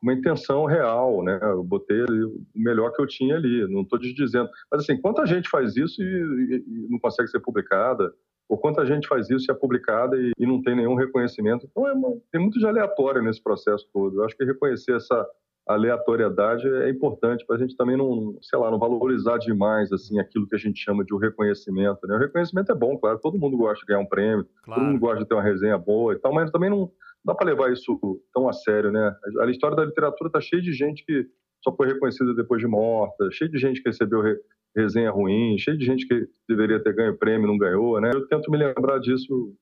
uma 0.02 0.12
intenção 0.12 0.64
real, 0.64 1.22
né? 1.22 1.38
Eu 1.42 1.62
botei 1.62 2.02
o 2.02 2.42
melhor 2.54 2.92
que 2.92 3.00
eu 3.00 3.06
tinha 3.06 3.36
ali, 3.36 3.66
não 3.72 3.82
estou 3.82 3.98
desdizendo. 3.98 4.48
Mas 4.70 4.82
assim, 4.82 5.00
quanta 5.00 5.26
gente 5.26 5.48
faz 5.48 5.76
isso 5.76 6.02
e, 6.02 6.04
e, 6.04 6.56
e, 6.56 6.88
não 6.90 6.98
consegue 6.98 7.28
ser 7.28 7.40
publicada? 7.40 8.12
Ou 8.46 8.58
quanta 8.58 8.84
gente 8.84 9.08
faz 9.08 9.30
isso 9.30 9.46
e 9.48 9.52
é 9.52 9.54
publicada 9.54 10.16
e, 10.16 10.32
e 10.38 10.46
não 10.46 10.60
tem 10.60 10.76
nenhum 10.76 10.94
reconhecimento? 10.94 11.66
Então, 11.70 11.88
é 11.88 11.92
uma, 11.92 12.16
tem 12.30 12.40
muito 12.40 12.58
de 12.58 12.66
aleatório 12.66 13.22
nesse 13.22 13.42
processo 13.42 13.88
todo. 13.92 14.20
Eu 14.20 14.24
acho 14.24 14.36
que 14.36 14.44
reconhecer 14.44 14.94
essa 14.94 15.26
aleatoriedade 15.66 16.68
é 16.68 16.90
importante 16.90 17.44
para 17.46 17.56
a 17.56 17.58
gente 17.58 17.76
também 17.76 17.96
não, 17.96 18.36
sei 18.42 18.58
lá, 18.58 18.70
não 18.70 18.78
valorizar 18.78 19.38
demais 19.38 19.90
assim 19.92 20.18
aquilo 20.18 20.46
que 20.46 20.54
a 20.54 20.58
gente 20.58 20.78
chama 20.78 21.04
de 21.04 21.14
o 21.14 21.18
reconhecimento. 21.18 22.06
Né? 22.06 22.16
O 22.16 22.18
reconhecimento 22.18 22.70
é 22.70 22.74
bom, 22.74 22.98
claro, 22.98 23.18
todo 23.18 23.38
mundo 23.38 23.56
gosta 23.56 23.80
de 23.80 23.86
ganhar 23.86 24.00
um 24.00 24.06
prêmio, 24.06 24.46
claro. 24.62 24.80
todo 24.80 24.90
mundo 24.90 25.00
gosta 25.00 25.18
de 25.20 25.28
ter 25.28 25.34
uma 25.34 25.42
resenha 25.42 25.78
boa 25.78 26.12
e 26.12 26.18
tal, 26.18 26.34
mas 26.34 26.50
também 26.50 26.68
não 26.68 26.90
dá 27.24 27.34
para 27.34 27.46
levar 27.46 27.72
isso 27.72 27.98
tão 28.32 28.48
a 28.48 28.52
sério, 28.52 28.92
né? 28.92 29.14
A 29.40 29.46
história 29.46 29.76
da 29.76 29.84
literatura 29.84 30.28
está 30.28 30.40
cheia 30.40 30.60
de 30.60 30.72
gente 30.72 31.04
que 31.04 31.26
só 31.62 31.74
foi 31.74 31.86
reconhecida 31.86 32.34
depois 32.34 32.60
de 32.60 32.68
morta, 32.68 33.30
cheia 33.30 33.50
de 33.50 33.58
gente 33.58 33.82
que 33.82 33.88
recebeu 33.88 34.20
re, 34.20 34.36
resenha 34.76 35.10
ruim, 35.10 35.56
cheia 35.56 35.76
de 35.76 35.84
gente 35.84 36.06
que 36.06 36.28
deveria 36.46 36.78
ter 36.78 36.94
ganho 36.94 37.16
prêmio 37.16 37.46
e 37.46 37.48
não 37.48 37.56
ganhou, 37.56 37.98
né? 38.00 38.10
Eu 38.12 38.26
tento 38.26 38.50
me 38.50 38.58
lembrar 38.58 38.98
disso 38.98 39.54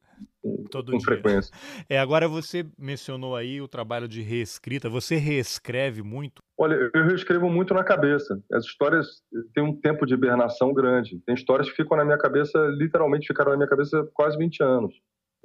Todo 0.70 0.92
com 0.92 0.98
dia. 0.98 1.04
frequência. 1.04 1.52
É, 1.88 1.98
agora 1.98 2.26
você 2.28 2.64
mencionou 2.78 3.36
aí 3.36 3.60
o 3.60 3.68
trabalho 3.68 4.08
de 4.08 4.22
reescrita. 4.22 4.88
Você 4.88 5.16
reescreve 5.16 6.02
muito? 6.02 6.42
Olha, 6.58 6.90
eu 6.94 7.04
reescrevo 7.04 7.50
muito 7.50 7.74
na 7.74 7.84
cabeça. 7.84 8.40
As 8.52 8.64
histórias 8.64 9.22
têm 9.54 9.62
um 9.62 9.78
tempo 9.78 10.06
de 10.06 10.14
hibernação 10.14 10.72
grande. 10.72 11.20
Tem 11.26 11.34
histórias 11.34 11.68
que 11.68 11.76
ficam 11.76 11.96
na 11.96 12.04
minha 12.04 12.18
cabeça, 12.18 12.58
literalmente 12.78 13.26
ficaram 13.26 13.50
na 13.52 13.56
minha 13.56 13.68
cabeça 13.68 14.08
quase 14.14 14.36
20 14.38 14.62
anos. 14.62 14.94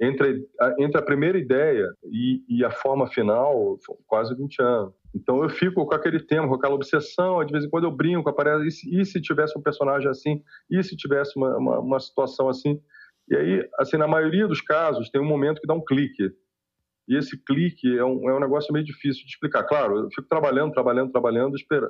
Entre 0.00 0.46
a, 0.60 0.74
entre 0.78 0.98
a 0.98 1.02
primeira 1.02 1.38
ideia 1.38 1.88
e, 2.04 2.42
e 2.48 2.64
a 2.64 2.70
forma 2.70 3.08
final, 3.08 3.76
quase 4.06 4.34
20 4.34 4.62
anos. 4.62 4.94
Então 5.14 5.42
eu 5.42 5.48
fico 5.48 5.84
com 5.84 5.94
aquele 5.94 6.20
tema, 6.20 6.46
com 6.46 6.54
aquela 6.54 6.74
obsessão, 6.74 7.44
de 7.44 7.52
vez 7.52 7.64
em 7.64 7.70
quando 7.70 7.84
eu 7.84 7.90
brinco, 7.90 8.28
aparece, 8.28 8.66
e 8.66 8.70
se, 8.70 9.00
e 9.00 9.04
se 9.04 9.20
tivesse 9.20 9.58
um 9.58 9.62
personagem 9.62 10.08
assim? 10.08 10.42
E 10.70 10.82
se 10.82 10.96
tivesse 10.96 11.36
uma, 11.36 11.56
uma, 11.56 11.80
uma 11.80 12.00
situação 12.00 12.48
assim? 12.48 12.80
E 13.30 13.36
aí, 13.36 13.68
assim, 13.78 13.96
na 13.96 14.08
maioria 14.08 14.46
dos 14.46 14.60
casos, 14.60 15.10
tem 15.10 15.20
um 15.20 15.26
momento 15.26 15.60
que 15.60 15.66
dá 15.66 15.74
um 15.74 15.84
clique. 15.84 16.32
E 17.08 17.16
esse 17.16 17.42
clique 17.42 17.96
é 17.96 18.04
um, 18.04 18.28
é 18.28 18.36
um 18.36 18.40
negócio 18.40 18.72
meio 18.72 18.84
difícil 18.84 19.24
de 19.24 19.30
explicar. 19.30 19.64
Claro, 19.64 19.98
eu 19.98 20.08
fico 20.10 20.28
trabalhando, 20.28 20.72
trabalhando, 20.72 21.10
trabalhando, 21.10 21.56
espera, 21.56 21.88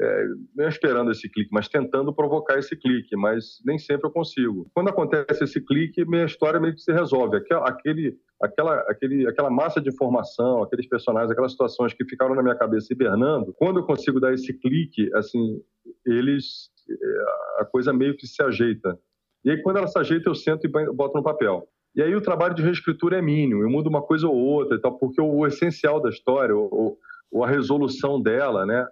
é, 0.00 0.24
não 0.56 0.68
esperando 0.68 1.10
esse 1.10 1.28
clique, 1.28 1.50
mas 1.52 1.68
tentando 1.68 2.14
provocar 2.14 2.58
esse 2.58 2.74
clique, 2.74 3.14
mas 3.16 3.60
nem 3.66 3.78
sempre 3.78 4.06
eu 4.06 4.12
consigo. 4.12 4.70
Quando 4.72 4.88
acontece 4.88 5.44
esse 5.44 5.60
clique, 5.60 6.04
minha 6.06 6.24
história 6.24 6.58
meio 6.58 6.74
que 6.74 6.80
se 6.80 6.92
resolve. 6.92 7.36
Aquele, 7.36 8.16
aquela, 8.40 8.80
aquele, 8.88 9.28
aquela 9.28 9.50
massa 9.50 9.80
de 9.80 9.90
informação, 9.90 10.62
aqueles 10.62 10.88
personagens, 10.88 11.30
aquelas 11.30 11.52
situações 11.52 11.92
que 11.92 12.04
ficaram 12.04 12.34
na 12.34 12.42
minha 12.42 12.54
cabeça 12.54 12.92
hibernando, 12.92 13.52
quando 13.58 13.80
eu 13.80 13.84
consigo 13.84 14.18
dar 14.18 14.32
esse 14.32 14.54
clique, 14.54 15.10
assim, 15.14 15.60
eles, 16.06 16.70
é, 16.88 17.62
a 17.62 17.64
coisa 17.66 17.92
meio 17.92 18.16
que 18.16 18.26
se 18.26 18.42
ajeita. 18.42 18.98
E 19.44 19.50
aí, 19.50 19.62
quando 19.62 19.78
ela 19.78 19.88
se 19.88 19.98
ajeita, 19.98 20.28
eu 20.28 20.34
sento 20.34 20.66
e 20.66 20.68
boto 20.68 21.16
no 21.16 21.22
papel. 21.22 21.66
E 21.94 22.02
aí, 22.02 22.14
o 22.14 22.20
trabalho 22.20 22.54
de 22.54 22.62
reescritura 22.62 23.18
é 23.18 23.22
mínimo. 23.22 23.62
Eu 23.62 23.70
mudo 23.70 23.88
uma 23.88 24.02
coisa 24.02 24.26
ou 24.26 24.34
outra 24.34 24.76
e 24.76 24.80
tal, 24.80 24.98
porque 24.98 25.20
o, 25.20 25.46
essencial 25.46 26.00
da 26.00 26.08
história, 26.08 26.54
ou, 26.54 26.98
ou, 27.30 27.44
a 27.44 27.48
resolução 27.48 28.20
dela, 28.20 28.66
né? 28.66 28.86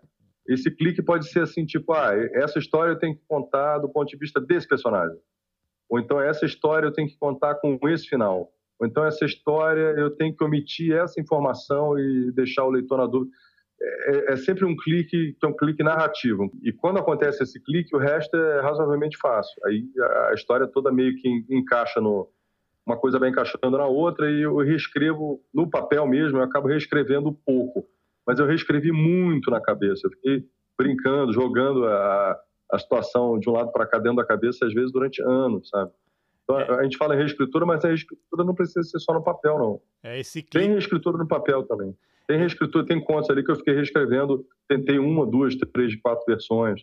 Esse 0.46 0.70
clique 0.70 1.02
pode 1.02 1.28
ser 1.28 1.42
assim, 1.42 1.66
tipo, 1.66 1.92
ah, 1.92 2.14
essa 2.32 2.58
história 2.58 2.92
eu 2.92 2.98
tenho 2.98 3.14
que 3.14 3.22
contar 3.28 3.78
do 3.78 3.88
ponto 3.88 4.08
de 4.08 4.16
vista 4.16 4.40
desse 4.40 4.66
personagem. 4.66 5.18
Ou 5.90 5.98
então, 5.98 6.20
essa 6.20 6.46
história 6.46 6.86
eu 6.86 6.92
tenho 6.92 7.08
que 7.08 7.18
contar 7.18 7.56
com 7.56 7.78
esse 7.88 8.06
final. 8.06 8.50
Ou 8.80 8.86
então, 8.86 9.04
essa 9.04 9.24
história 9.24 9.94
eu 9.98 10.10
tenho 10.10 10.34
que 10.34 10.42
omitir 10.42 10.94
essa 10.94 11.20
informação 11.20 11.98
e 11.98 12.32
deixar 12.32 12.64
o 12.64 12.70
leitor 12.70 12.98
na 12.98 13.06
dúvida 13.06 13.30
é, 13.80 14.32
é, 14.32 14.36
sempre 14.36 14.64
um 14.64 14.76
clique 14.76 15.34
que 15.38 15.46
é 15.46 15.48
um 15.48 15.56
clique 15.56 15.82
narrativo. 15.82 16.50
E 16.62 16.72
quando 16.72 16.98
acontece 16.98 17.42
esse 17.42 17.62
clique, 17.62 17.94
o 17.94 17.98
resto 17.98 18.36
é 18.36 18.60
razoavelmente 18.60 19.16
fácil. 19.16 19.54
Aí 19.64 19.84
a 20.30 20.34
história 20.34 20.66
toda 20.66 20.92
meio 20.92 21.14
que 21.16 21.44
encaixa 21.48 22.00
no 22.00 22.28
uma 22.84 22.96
coisa 22.96 23.18
vai 23.18 23.28
encaixando 23.28 23.76
na 23.76 23.86
outra 23.86 24.30
e 24.30 24.40
eu 24.40 24.56
reescrevo 24.56 25.42
no 25.52 25.68
papel 25.68 26.06
mesmo, 26.06 26.38
eu 26.38 26.42
acabo 26.42 26.68
reescrevendo 26.68 27.30
pouco, 27.44 27.86
mas 28.26 28.38
eu 28.38 28.46
reescrevi 28.46 28.90
muito 28.90 29.50
na 29.50 29.60
cabeça. 29.60 30.06
Eu 30.06 30.10
fiquei 30.12 30.44
brincando, 30.76 31.30
jogando 31.30 31.84
a, 31.84 32.40
a 32.72 32.78
situação 32.78 33.38
de 33.38 33.48
um 33.50 33.52
lado 33.52 33.70
para 33.72 33.86
cá 33.86 33.98
dentro 33.98 34.16
da 34.16 34.24
cabeça 34.24 34.64
às 34.64 34.72
vezes 34.72 34.90
durante 34.90 35.20
anos, 35.20 35.68
sabe? 35.68 35.90
Então, 36.44 36.58
é. 36.58 36.80
a 36.80 36.82
gente 36.82 36.96
fala 36.96 37.14
em 37.14 37.18
reescritura, 37.18 37.66
mas 37.66 37.84
a 37.84 37.88
reescritura 37.88 38.42
não 38.42 38.54
precisa 38.54 38.82
ser 38.82 38.98
só 39.00 39.12
no 39.12 39.22
papel, 39.22 39.58
não. 39.58 39.80
É 40.02 40.18
esse 40.18 40.42
clique... 40.42 40.58
Tem 40.58 40.70
reescritura 40.70 41.18
no 41.18 41.28
papel 41.28 41.64
também. 41.64 41.94
Tem 42.28 42.38
reescritura, 42.38 42.86
tem 42.86 43.02
contos 43.02 43.30
ali 43.30 43.42
que 43.42 43.50
eu 43.50 43.56
fiquei 43.56 43.74
reescrevendo, 43.74 44.44
tentei 44.68 44.98
uma, 44.98 45.26
duas, 45.26 45.56
três, 45.56 45.96
quatro 45.96 46.24
versões. 46.26 46.82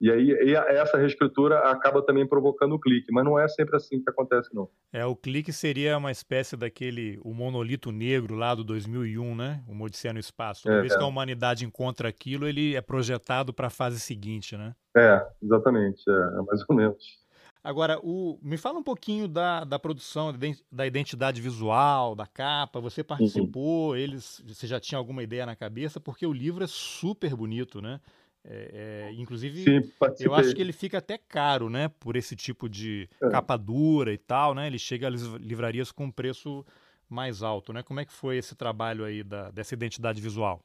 E 0.00 0.10
aí 0.10 0.30
e 0.30 0.54
essa 0.54 0.98
reescritura 0.98 1.70
acaba 1.70 2.02
também 2.02 2.26
provocando 2.26 2.74
o 2.74 2.78
clique, 2.78 3.12
mas 3.12 3.24
não 3.24 3.38
é 3.38 3.48
sempre 3.48 3.76
assim 3.76 4.00
que 4.00 4.10
acontece, 4.10 4.54
não. 4.54 4.68
É, 4.92 5.04
o 5.04 5.16
clique 5.16 5.52
seria 5.52 5.96
uma 5.96 6.12
espécie 6.12 6.56
daquele, 6.56 7.18
o 7.24 7.32
monolito 7.32 7.90
negro 7.90 8.34
lá 8.34 8.54
do 8.54 8.62
2001, 8.62 9.34
né? 9.34 9.64
O 9.68 9.82
Odisseia 9.82 10.12
no 10.12 10.20
Espaço. 10.20 10.68
Uma 10.68 10.78
é, 10.78 10.80
vez 10.80 10.92
é. 10.92 10.96
que 10.96 11.02
a 11.02 11.06
humanidade 11.06 11.64
encontra 11.64 12.08
aquilo, 12.08 12.46
ele 12.46 12.76
é 12.76 12.80
projetado 12.80 13.52
para 13.52 13.68
a 13.68 13.70
fase 13.70 13.98
seguinte, 13.98 14.56
né? 14.56 14.74
É, 14.96 15.26
exatamente, 15.42 16.02
é, 16.08 16.12
é 16.12 16.42
mais 16.42 16.64
ou 16.68 16.76
menos. 16.76 17.23
Agora, 17.64 17.98
o, 18.02 18.38
me 18.42 18.58
fala 18.58 18.78
um 18.78 18.82
pouquinho 18.82 19.26
da, 19.26 19.64
da 19.64 19.78
produção, 19.78 20.34
da 20.70 20.86
identidade 20.86 21.40
visual, 21.40 22.14
da 22.14 22.26
capa. 22.26 22.78
Você 22.78 23.02
participou, 23.02 23.92
uhum. 23.92 23.96
eles, 23.96 24.42
você 24.46 24.66
já 24.66 24.78
tinha 24.78 24.98
alguma 24.98 25.22
ideia 25.22 25.46
na 25.46 25.56
cabeça? 25.56 25.98
Porque 25.98 26.26
o 26.26 26.32
livro 26.32 26.62
é 26.62 26.66
super 26.66 27.34
bonito, 27.34 27.80
né? 27.80 28.02
É, 28.46 29.08
é, 29.08 29.12
inclusive, 29.14 29.64
Sim, 29.64 29.90
eu 30.20 30.34
acho 30.34 30.54
que 30.54 30.60
ele 30.60 30.74
fica 30.74 30.98
até 30.98 31.16
caro, 31.16 31.70
né? 31.70 31.88
Por 31.88 32.16
esse 32.16 32.36
tipo 32.36 32.68
de 32.68 33.08
é. 33.22 33.30
capa 33.30 33.56
dura 33.56 34.12
e 34.12 34.18
tal, 34.18 34.54
né? 34.54 34.66
Ele 34.66 34.78
chega 34.78 35.08
às 35.08 35.22
livrarias 35.22 35.90
com 35.90 36.04
um 36.04 36.10
preço 36.10 36.62
mais 37.08 37.42
alto, 37.42 37.72
né? 37.72 37.82
Como 37.82 37.98
é 37.98 38.04
que 38.04 38.12
foi 38.12 38.36
esse 38.36 38.54
trabalho 38.54 39.06
aí 39.06 39.22
da, 39.22 39.50
dessa 39.50 39.72
identidade 39.72 40.20
visual? 40.20 40.62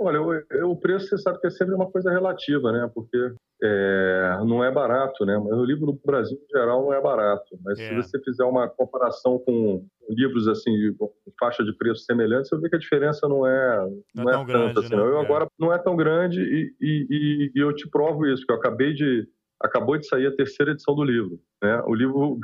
Olha, 0.00 0.20
o, 0.22 0.70
o 0.70 0.76
preço 0.76 1.08
você 1.08 1.18
sabe 1.18 1.38
que 1.40 1.46
é 1.46 1.50
sempre 1.50 1.74
uma 1.74 1.90
coisa 1.90 2.10
relativa, 2.10 2.72
né? 2.72 2.90
Porque 2.94 3.18
é, 3.62 4.38
não 4.46 4.64
é 4.64 4.70
barato, 4.70 5.26
né? 5.26 5.36
Mas 5.36 5.52
o 5.52 5.64
livro 5.64 5.84
no 5.84 6.00
Brasil, 6.02 6.38
em 6.38 6.58
geral, 6.58 6.82
não 6.82 6.94
é 6.94 7.00
barato. 7.02 7.58
Mas 7.62 7.78
é. 7.78 7.88
se 7.88 7.94
você 7.94 8.18
fizer 8.24 8.44
uma 8.44 8.66
comparação 8.66 9.38
com 9.38 9.84
livros 10.08 10.48
assim, 10.48 10.72
com 10.98 11.12
faixa 11.38 11.62
de 11.62 11.76
preço 11.76 12.04
semelhante, 12.04 12.48
você 12.48 12.58
vê 12.58 12.70
que 12.70 12.76
a 12.76 12.80
diferença 12.80 13.28
não 13.28 13.46
é, 13.46 13.86
não, 14.14 14.24
não 14.24 14.30
é, 14.30 14.34
é 14.34 14.38
tanta 14.38 14.52
grande, 14.52 14.78
assim. 14.78 14.96
Não. 14.96 15.06
Eu 15.06 15.18
é. 15.18 15.24
agora 15.24 15.46
não 15.58 15.72
é 15.72 15.78
tão 15.78 15.94
grande 15.94 16.40
e, 16.40 16.74
e, 16.80 17.52
e, 17.54 17.60
eu 17.60 17.74
te 17.74 17.86
provo 17.88 18.26
isso, 18.26 18.46
que 18.46 18.52
eu 18.52 18.56
acabei 18.56 18.94
de 18.94 19.28
acabou 19.62 19.98
de 19.98 20.06
sair 20.06 20.26
a 20.26 20.34
terceira 20.34 20.72
edição 20.72 20.94
do 20.94 21.04
livro. 21.04 21.38
Né? 21.62 21.82
O 21.86 21.94
livro 21.94 22.38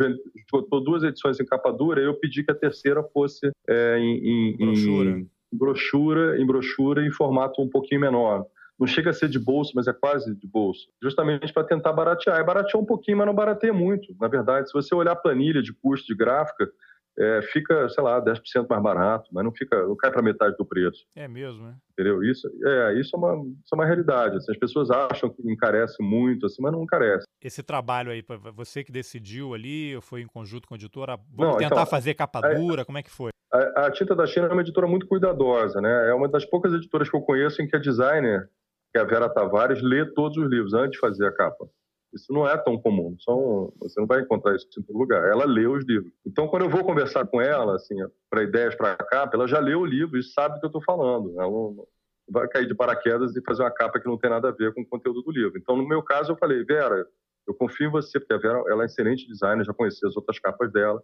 botou 0.52 0.84
duas 0.84 1.02
edições 1.02 1.40
em 1.40 1.46
capa 1.46 1.72
dura 1.72 2.02
e 2.02 2.04
eu 2.04 2.12
pedi 2.12 2.44
que 2.44 2.52
a 2.52 2.54
terceira 2.54 3.02
fosse 3.02 3.50
é, 3.66 3.98
em, 3.98 4.52
em, 4.52 4.56
brochura. 4.58 5.10
em 5.10 5.30
brochura, 5.52 6.40
em 6.40 6.46
brochura 6.46 7.06
em 7.06 7.10
formato 7.10 7.62
um 7.62 7.68
pouquinho 7.68 8.00
menor 8.00 8.46
não 8.78 8.86
chega 8.86 9.10
a 9.10 9.12
ser 9.12 9.28
de 9.28 9.38
bolso, 9.38 9.72
mas 9.74 9.86
é 9.86 9.92
quase 9.92 10.34
de 10.34 10.46
bolso, 10.46 10.88
justamente 11.02 11.52
para 11.52 11.64
tentar 11.64 11.92
baratear. 11.92 12.38
É 12.38 12.44
baratear 12.44 12.80
um 12.80 12.84
pouquinho, 12.84 13.16
mas 13.16 13.26
não 13.26 13.34
barateia 13.34 13.72
muito. 13.72 14.14
Na 14.20 14.28
verdade, 14.28 14.68
se 14.68 14.74
você 14.74 14.94
olhar 14.94 15.12
a 15.12 15.16
planilha 15.16 15.62
de 15.62 15.72
custo 15.72 16.06
de 16.06 16.14
gráfica, 16.14 16.70
é, 17.18 17.40
fica, 17.50 17.88
sei 17.88 18.04
lá, 18.04 18.22
10% 18.22 18.66
mais 18.68 18.82
barato, 18.82 19.30
mas 19.32 19.42
não 19.42 19.50
fica, 19.50 19.86
não 19.86 19.96
cai 19.96 20.10
para 20.10 20.20
metade 20.20 20.54
do 20.58 20.66
preço. 20.66 21.06
É 21.14 21.26
mesmo, 21.26 21.64
né? 21.64 21.76
Entendeu? 21.92 22.22
Isso 22.22 22.46
é, 22.62 23.00
isso 23.00 23.16
é 23.16 23.18
uma, 23.18 23.34
isso 23.64 23.72
é 23.72 23.74
uma 23.74 23.86
realidade. 23.86 24.36
Assim, 24.36 24.52
as 24.52 24.58
pessoas 24.58 24.90
acham 24.90 25.30
que 25.30 25.40
encarece 25.50 26.02
muito, 26.02 26.44
assim, 26.44 26.60
mas 26.60 26.72
não 26.72 26.82
encarece. 26.82 27.24
Esse 27.42 27.62
trabalho 27.62 28.10
aí, 28.10 28.22
você 28.54 28.84
que 28.84 28.92
decidiu 28.92 29.54
ali, 29.54 29.96
ou 29.96 30.02
foi 30.02 30.20
em 30.20 30.26
conjunto 30.26 30.68
com 30.68 30.74
a 30.74 30.76
editora, 30.76 31.16
vamos 31.34 31.52
não, 31.54 31.58
tentar 31.58 31.76
então, 31.76 31.86
fazer 31.86 32.12
capa 32.12 32.42
dura, 32.54 32.84
como 32.84 32.98
é 32.98 33.02
que 33.02 33.10
foi? 33.10 33.30
A, 33.52 33.86
a 33.86 33.90
Tinta 33.90 34.14
da 34.14 34.26
China 34.26 34.46
é 34.46 34.52
uma 34.52 34.62
editora 34.62 34.86
muito 34.86 35.06
cuidadosa, 35.06 35.80
né? 35.80 36.10
É 36.10 36.14
uma 36.14 36.28
das 36.28 36.44
poucas 36.44 36.72
editoras 36.72 37.08
que 37.08 37.16
eu 37.16 37.22
conheço 37.22 37.62
em 37.62 37.68
que 37.68 37.76
a 37.76 37.80
designer 37.80 38.48
que 38.92 38.98
a 38.98 39.04
Vera 39.04 39.28
Tavares 39.28 39.82
lê 39.82 40.06
todos 40.06 40.38
os 40.38 40.48
livros 40.48 40.72
antes 40.72 40.92
de 40.92 40.98
fazer 40.98 41.26
a 41.26 41.32
capa. 41.32 41.68
Isso 42.14 42.32
não 42.32 42.48
é 42.48 42.56
tão 42.56 42.78
comum. 42.78 43.14
São, 43.20 43.72
você 43.78 44.00
não 44.00 44.06
vai 44.06 44.20
encontrar 44.20 44.56
isso 44.56 44.66
em 44.78 44.82
todo 44.82 44.98
lugar. 44.98 45.28
Ela 45.28 45.44
lê 45.44 45.66
os 45.66 45.84
livros. 45.84 46.10
Então, 46.24 46.48
quando 46.48 46.62
eu 46.62 46.70
vou 46.70 46.82
conversar 46.82 47.26
com 47.26 47.40
ela, 47.40 47.74
assim, 47.74 47.94
para 48.30 48.42
ideias 48.42 48.74
para 48.74 48.92
a 48.92 48.96
capa, 48.96 49.36
ela 49.36 49.46
já 49.46 49.58
leu 49.58 49.80
o 49.80 49.86
livro 49.86 50.18
e 50.18 50.22
sabe 50.22 50.54
do 50.54 50.60
que 50.60 50.66
eu 50.66 50.68
estou 50.68 50.82
falando. 50.82 51.38
Ela 51.38 51.50
não 51.50 51.86
vai 52.28 52.48
cair 52.48 52.66
de 52.66 52.74
paraquedas 52.74 53.36
e 53.36 53.42
fazer 53.42 53.62
uma 53.62 53.70
capa 53.70 54.00
que 54.00 54.06
não 54.06 54.16
tem 54.16 54.30
nada 54.30 54.48
a 54.48 54.52
ver 54.52 54.72
com 54.72 54.80
o 54.80 54.86
conteúdo 54.86 55.22
do 55.22 55.30
livro. 55.30 55.58
Então, 55.58 55.76
no 55.76 55.86
meu 55.86 56.02
caso, 56.02 56.32
eu 56.32 56.36
falei, 56.36 56.64
Vera, 56.64 57.06
eu 57.46 57.54
confio 57.54 57.88
em 57.88 57.90
você, 57.90 58.18
porque 58.18 58.32
a 58.32 58.38
Vera 58.38 58.64
ela 58.68 58.84
é 58.84 58.86
excelente 58.86 59.28
designer, 59.28 59.64
já 59.64 59.74
conheci 59.74 60.06
as 60.06 60.16
outras 60.16 60.38
capas 60.38 60.72
dela. 60.72 61.02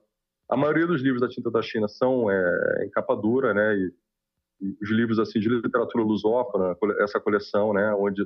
A 0.52 0.56
maioria 0.56 0.86
dos 0.86 1.00
livros 1.00 1.22
da 1.22 1.30
Tinta 1.30 1.50
da 1.50 1.62
China 1.62 1.88
são 1.88 2.30
é, 2.30 2.84
em 2.84 2.90
capa 2.90 3.16
dura, 3.16 3.54
né? 3.54 3.74
E 3.74 3.90
os 4.82 4.90
livros 4.90 5.18
assim 5.18 5.40
de 5.40 5.48
literatura 5.48 6.04
lusófona, 6.04 6.76
essa 6.98 7.18
coleção, 7.18 7.72
né, 7.72 7.92
onde 7.94 8.22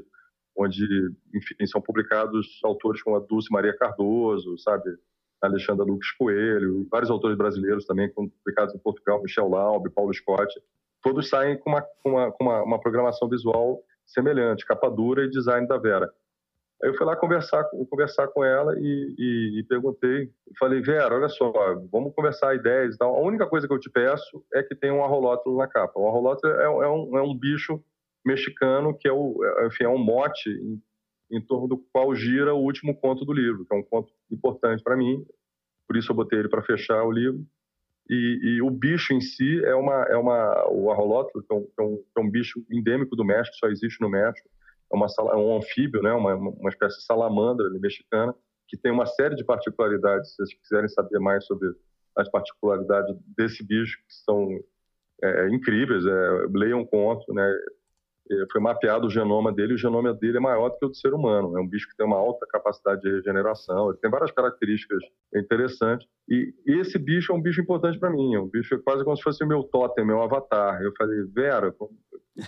onde 0.58 0.84
enfim 1.32 1.66
são 1.66 1.80
publicados 1.80 2.58
autores 2.64 3.00
como 3.00 3.16
a 3.16 3.20
Dulce 3.20 3.52
Maria 3.52 3.76
Cardoso, 3.76 4.58
sabe, 4.58 4.90
Alexandra 5.40 5.84
Lucas 5.84 6.10
Coelho, 6.18 6.88
vários 6.90 7.10
autores 7.10 7.36
brasileiros 7.36 7.84
também 7.84 8.12
publicados 8.12 8.74
em 8.74 8.78
Portugal, 8.78 9.22
Michel 9.22 9.48
Laube, 9.48 9.90
Paulo 9.90 10.12
Scott, 10.12 10.52
todos 11.02 11.28
saem 11.28 11.56
com 11.58 11.70
uma, 11.70 11.82
com 12.02 12.10
uma, 12.10 12.32
com 12.32 12.44
uma, 12.44 12.62
uma 12.62 12.80
programação 12.80 13.28
visual 13.28 13.80
semelhante, 14.04 14.66
capa 14.66 14.90
dura 14.90 15.24
e 15.24 15.30
design 15.30 15.68
da 15.68 15.78
Vera. 15.78 16.10
Aí 16.82 16.90
eu 16.90 16.94
fui 16.94 17.06
lá 17.06 17.16
conversar, 17.16 17.64
conversar 17.88 18.28
com 18.28 18.44
ela 18.44 18.78
e, 18.78 19.14
e, 19.18 19.60
e 19.60 19.62
perguntei, 19.64 20.30
falei, 20.58 20.82
Vera, 20.82 21.14
olha 21.14 21.28
só, 21.28 21.50
vamos 21.90 22.14
conversar 22.14 22.54
ideias 22.54 22.94
e 22.94 22.98
tal. 22.98 23.16
A 23.16 23.20
única 23.20 23.46
coisa 23.46 23.66
que 23.66 23.72
eu 23.72 23.80
te 23.80 23.90
peço 23.90 24.44
é 24.52 24.62
que 24.62 24.74
tenha 24.74 24.92
um 24.92 25.02
arrolótulo 25.02 25.56
na 25.56 25.66
capa. 25.66 25.98
O 25.98 26.06
arrolótulo 26.06 26.52
é, 26.52 26.64
é, 26.64 26.88
um, 26.88 27.16
é 27.16 27.22
um 27.22 27.34
bicho 27.34 27.82
mexicano 28.24 28.96
que 28.96 29.08
é, 29.08 29.12
o, 29.12 29.42
é, 29.42 29.66
enfim, 29.68 29.84
é 29.84 29.88
um 29.88 29.98
mote 29.98 30.50
em, 30.50 30.82
em, 31.30 31.40
torno 31.40 31.66
do 31.66 31.78
qual 31.92 32.14
gira 32.14 32.54
o 32.54 32.62
último 32.62 32.94
conto 32.94 33.24
do 33.24 33.32
livro, 33.32 33.64
que 33.64 33.74
é 33.74 33.78
um 33.78 33.82
conto 33.82 34.12
importante 34.30 34.82
para 34.82 34.96
mim, 34.96 35.24
por 35.88 35.96
isso 35.96 36.12
eu 36.12 36.16
botei 36.16 36.40
ele 36.40 36.48
para 36.48 36.62
fechar 36.62 37.02
o 37.04 37.12
livro. 37.12 37.40
E, 38.08 38.38
e, 38.42 38.62
o 38.62 38.70
bicho 38.70 39.14
em 39.14 39.20
si 39.20 39.64
é 39.64 39.74
uma, 39.74 40.04
é 40.04 40.16
uma 40.16 40.68
o 40.70 40.90
arrolótulo, 40.90 41.42
é, 41.42 41.46
que 41.46 41.52
é 41.52 41.82
um, 41.82 41.96
que 41.96 42.18
é 42.18 42.20
um 42.20 42.30
bicho 42.30 42.62
endêmico 42.70 43.16
do 43.16 43.24
México, 43.24 43.56
só 43.56 43.66
existe 43.68 44.00
no 44.00 44.10
México 44.10 44.48
é, 44.92 44.96
uma, 44.96 45.06
é 45.32 45.36
um 45.36 45.56
anfíbio, 45.56 46.02
né? 46.02 46.12
uma, 46.12 46.34
uma 46.34 46.70
espécie 46.70 46.98
de 46.98 47.04
salamandra 47.04 47.68
mexicana, 47.80 48.34
que 48.68 48.76
tem 48.76 48.92
uma 48.92 49.06
série 49.06 49.34
de 49.34 49.44
particularidades. 49.44 50.30
Se 50.30 50.36
vocês 50.36 50.60
quiserem 50.60 50.88
saber 50.88 51.18
mais 51.18 51.44
sobre 51.44 51.68
as 52.16 52.28
particularidades 52.30 53.14
desse 53.36 53.64
bicho, 53.64 53.98
que 53.98 54.14
são 54.24 54.48
é, 55.22 55.48
incríveis, 55.48 56.04
é, 56.04 56.46
leiam 56.52 56.80
um 56.80 56.86
conto, 56.86 57.32
né? 57.32 57.58
É, 58.30 58.44
foi 58.50 58.60
mapeado 58.60 59.06
o 59.06 59.10
genoma 59.10 59.52
dele, 59.52 59.72
e 59.72 59.74
o 59.74 59.78
genoma 59.78 60.12
dele 60.12 60.38
é 60.38 60.40
maior 60.40 60.70
do 60.70 60.78
que 60.78 60.86
o 60.86 60.88
do 60.88 60.96
ser 60.96 61.14
humano. 61.14 61.56
É 61.56 61.60
um 61.60 61.66
bicho 61.66 61.88
que 61.88 61.96
tem 61.96 62.06
uma 62.06 62.16
alta 62.16 62.46
capacidade 62.46 63.00
de 63.00 63.10
regeneração, 63.10 63.90
ele 63.90 63.98
tem 63.98 64.10
várias 64.10 64.32
características 64.32 65.02
interessantes. 65.34 66.06
E, 66.28 66.52
esse 66.66 66.98
bicho 66.98 67.32
é 67.32 67.36
um 67.36 67.40
bicho 67.40 67.60
importante 67.60 67.98
para 67.98 68.10
mim, 68.10 68.34
é 68.34 68.40
um 68.40 68.48
bicho 68.48 68.78
quase 68.82 69.04
como 69.04 69.16
se 69.16 69.22
fosse 69.22 69.44
o 69.44 69.46
meu 69.46 69.62
totem, 69.62 70.04
meu 70.04 70.22
avatar. 70.22 70.82
Eu 70.82 70.92
falei, 70.98 71.22
Vera, 71.32 71.72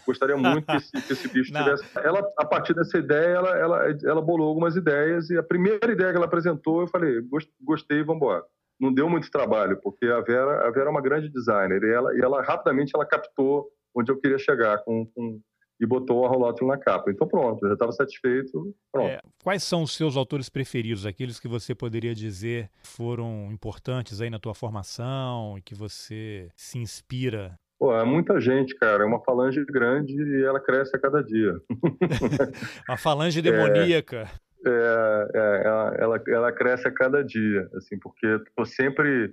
gostaria 0.04 0.36
muito 0.36 0.66
que 0.66 0.76
esse, 0.76 0.90
que 0.90 1.12
esse 1.12 1.28
bicho 1.28 1.52
tivesse. 1.54 1.84
Ela, 1.98 2.20
a 2.36 2.44
partir 2.44 2.74
dessa 2.74 2.98
ideia, 2.98 3.36
ela, 3.36 3.56
ela, 3.56 3.98
ela 4.04 4.20
bolou 4.20 4.48
algumas 4.48 4.74
ideias, 4.74 5.30
e 5.30 5.38
a 5.38 5.42
primeira 5.42 5.92
ideia 5.92 6.10
que 6.10 6.16
ela 6.16 6.26
apresentou, 6.26 6.80
eu 6.80 6.88
falei, 6.88 7.20
gostei, 7.62 8.02
vamos 8.02 8.22
embora 8.22 8.44
não 8.80 8.94
deu 8.94 9.10
muito 9.10 9.30
trabalho, 9.30 9.76
porque 9.82 10.06
a 10.06 10.20
Vera, 10.20 10.68
a 10.68 10.70
Vera 10.70 10.86
é 10.86 10.90
uma 10.90 11.02
grande 11.02 11.28
designer 11.28 11.82
e 11.82 11.92
ela, 11.92 12.14
e 12.16 12.20
ela 12.20 12.42
rapidamente 12.42 12.92
ela 12.94 13.04
captou 13.04 13.68
onde 13.94 14.12
eu 14.12 14.20
queria 14.20 14.38
chegar 14.38 14.78
com, 14.84 15.06
com, 15.06 15.40
e 15.80 15.86
botou 15.86 16.24
a 16.24 16.28
rótulo 16.28 16.70
na 16.70 16.78
capa. 16.78 17.10
Então 17.10 17.26
pronto, 17.26 17.64
eu 17.64 17.68
já 17.68 17.74
estava 17.74 17.92
satisfeito. 17.92 18.74
É, 18.96 19.20
quais 19.42 19.62
são 19.62 19.82
os 19.82 19.96
seus 19.96 20.16
autores 20.16 20.48
preferidos, 20.48 21.06
aqueles 21.06 21.38
que 21.38 21.48
você 21.48 21.74
poderia 21.74 22.14
dizer 22.14 22.70
foram 22.82 23.48
importantes 23.52 24.20
aí 24.20 24.30
na 24.30 24.38
tua 24.38 24.54
formação 24.54 25.56
e 25.56 25.62
que 25.62 25.74
você 25.74 26.50
se 26.56 26.78
inspira? 26.78 27.58
Pô, 27.78 27.94
é 27.94 28.04
muita 28.04 28.40
gente, 28.40 28.74
cara. 28.74 29.04
É 29.04 29.06
uma 29.06 29.22
falange 29.22 29.64
grande 29.64 30.12
e 30.12 30.42
ela 30.42 30.58
cresce 30.58 30.96
a 30.96 30.98
cada 30.98 31.22
dia. 31.22 31.54
uma 32.88 32.96
falange 32.96 33.40
demoníaca. 33.40 34.28
É, 34.66 34.68
é, 34.68 35.38
é 35.38 35.62
ela, 35.64 35.94
ela, 35.96 36.22
ela, 36.26 36.52
cresce 36.52 36.88
a 36.88 36.92
cada 36.92 37.22
dia, 37.22 37.70
assim, 37.74 37.96
porque 38.00 38.26
eu 38.26 38.44
tô 38.56 38.64
sempre, 38.64 39.32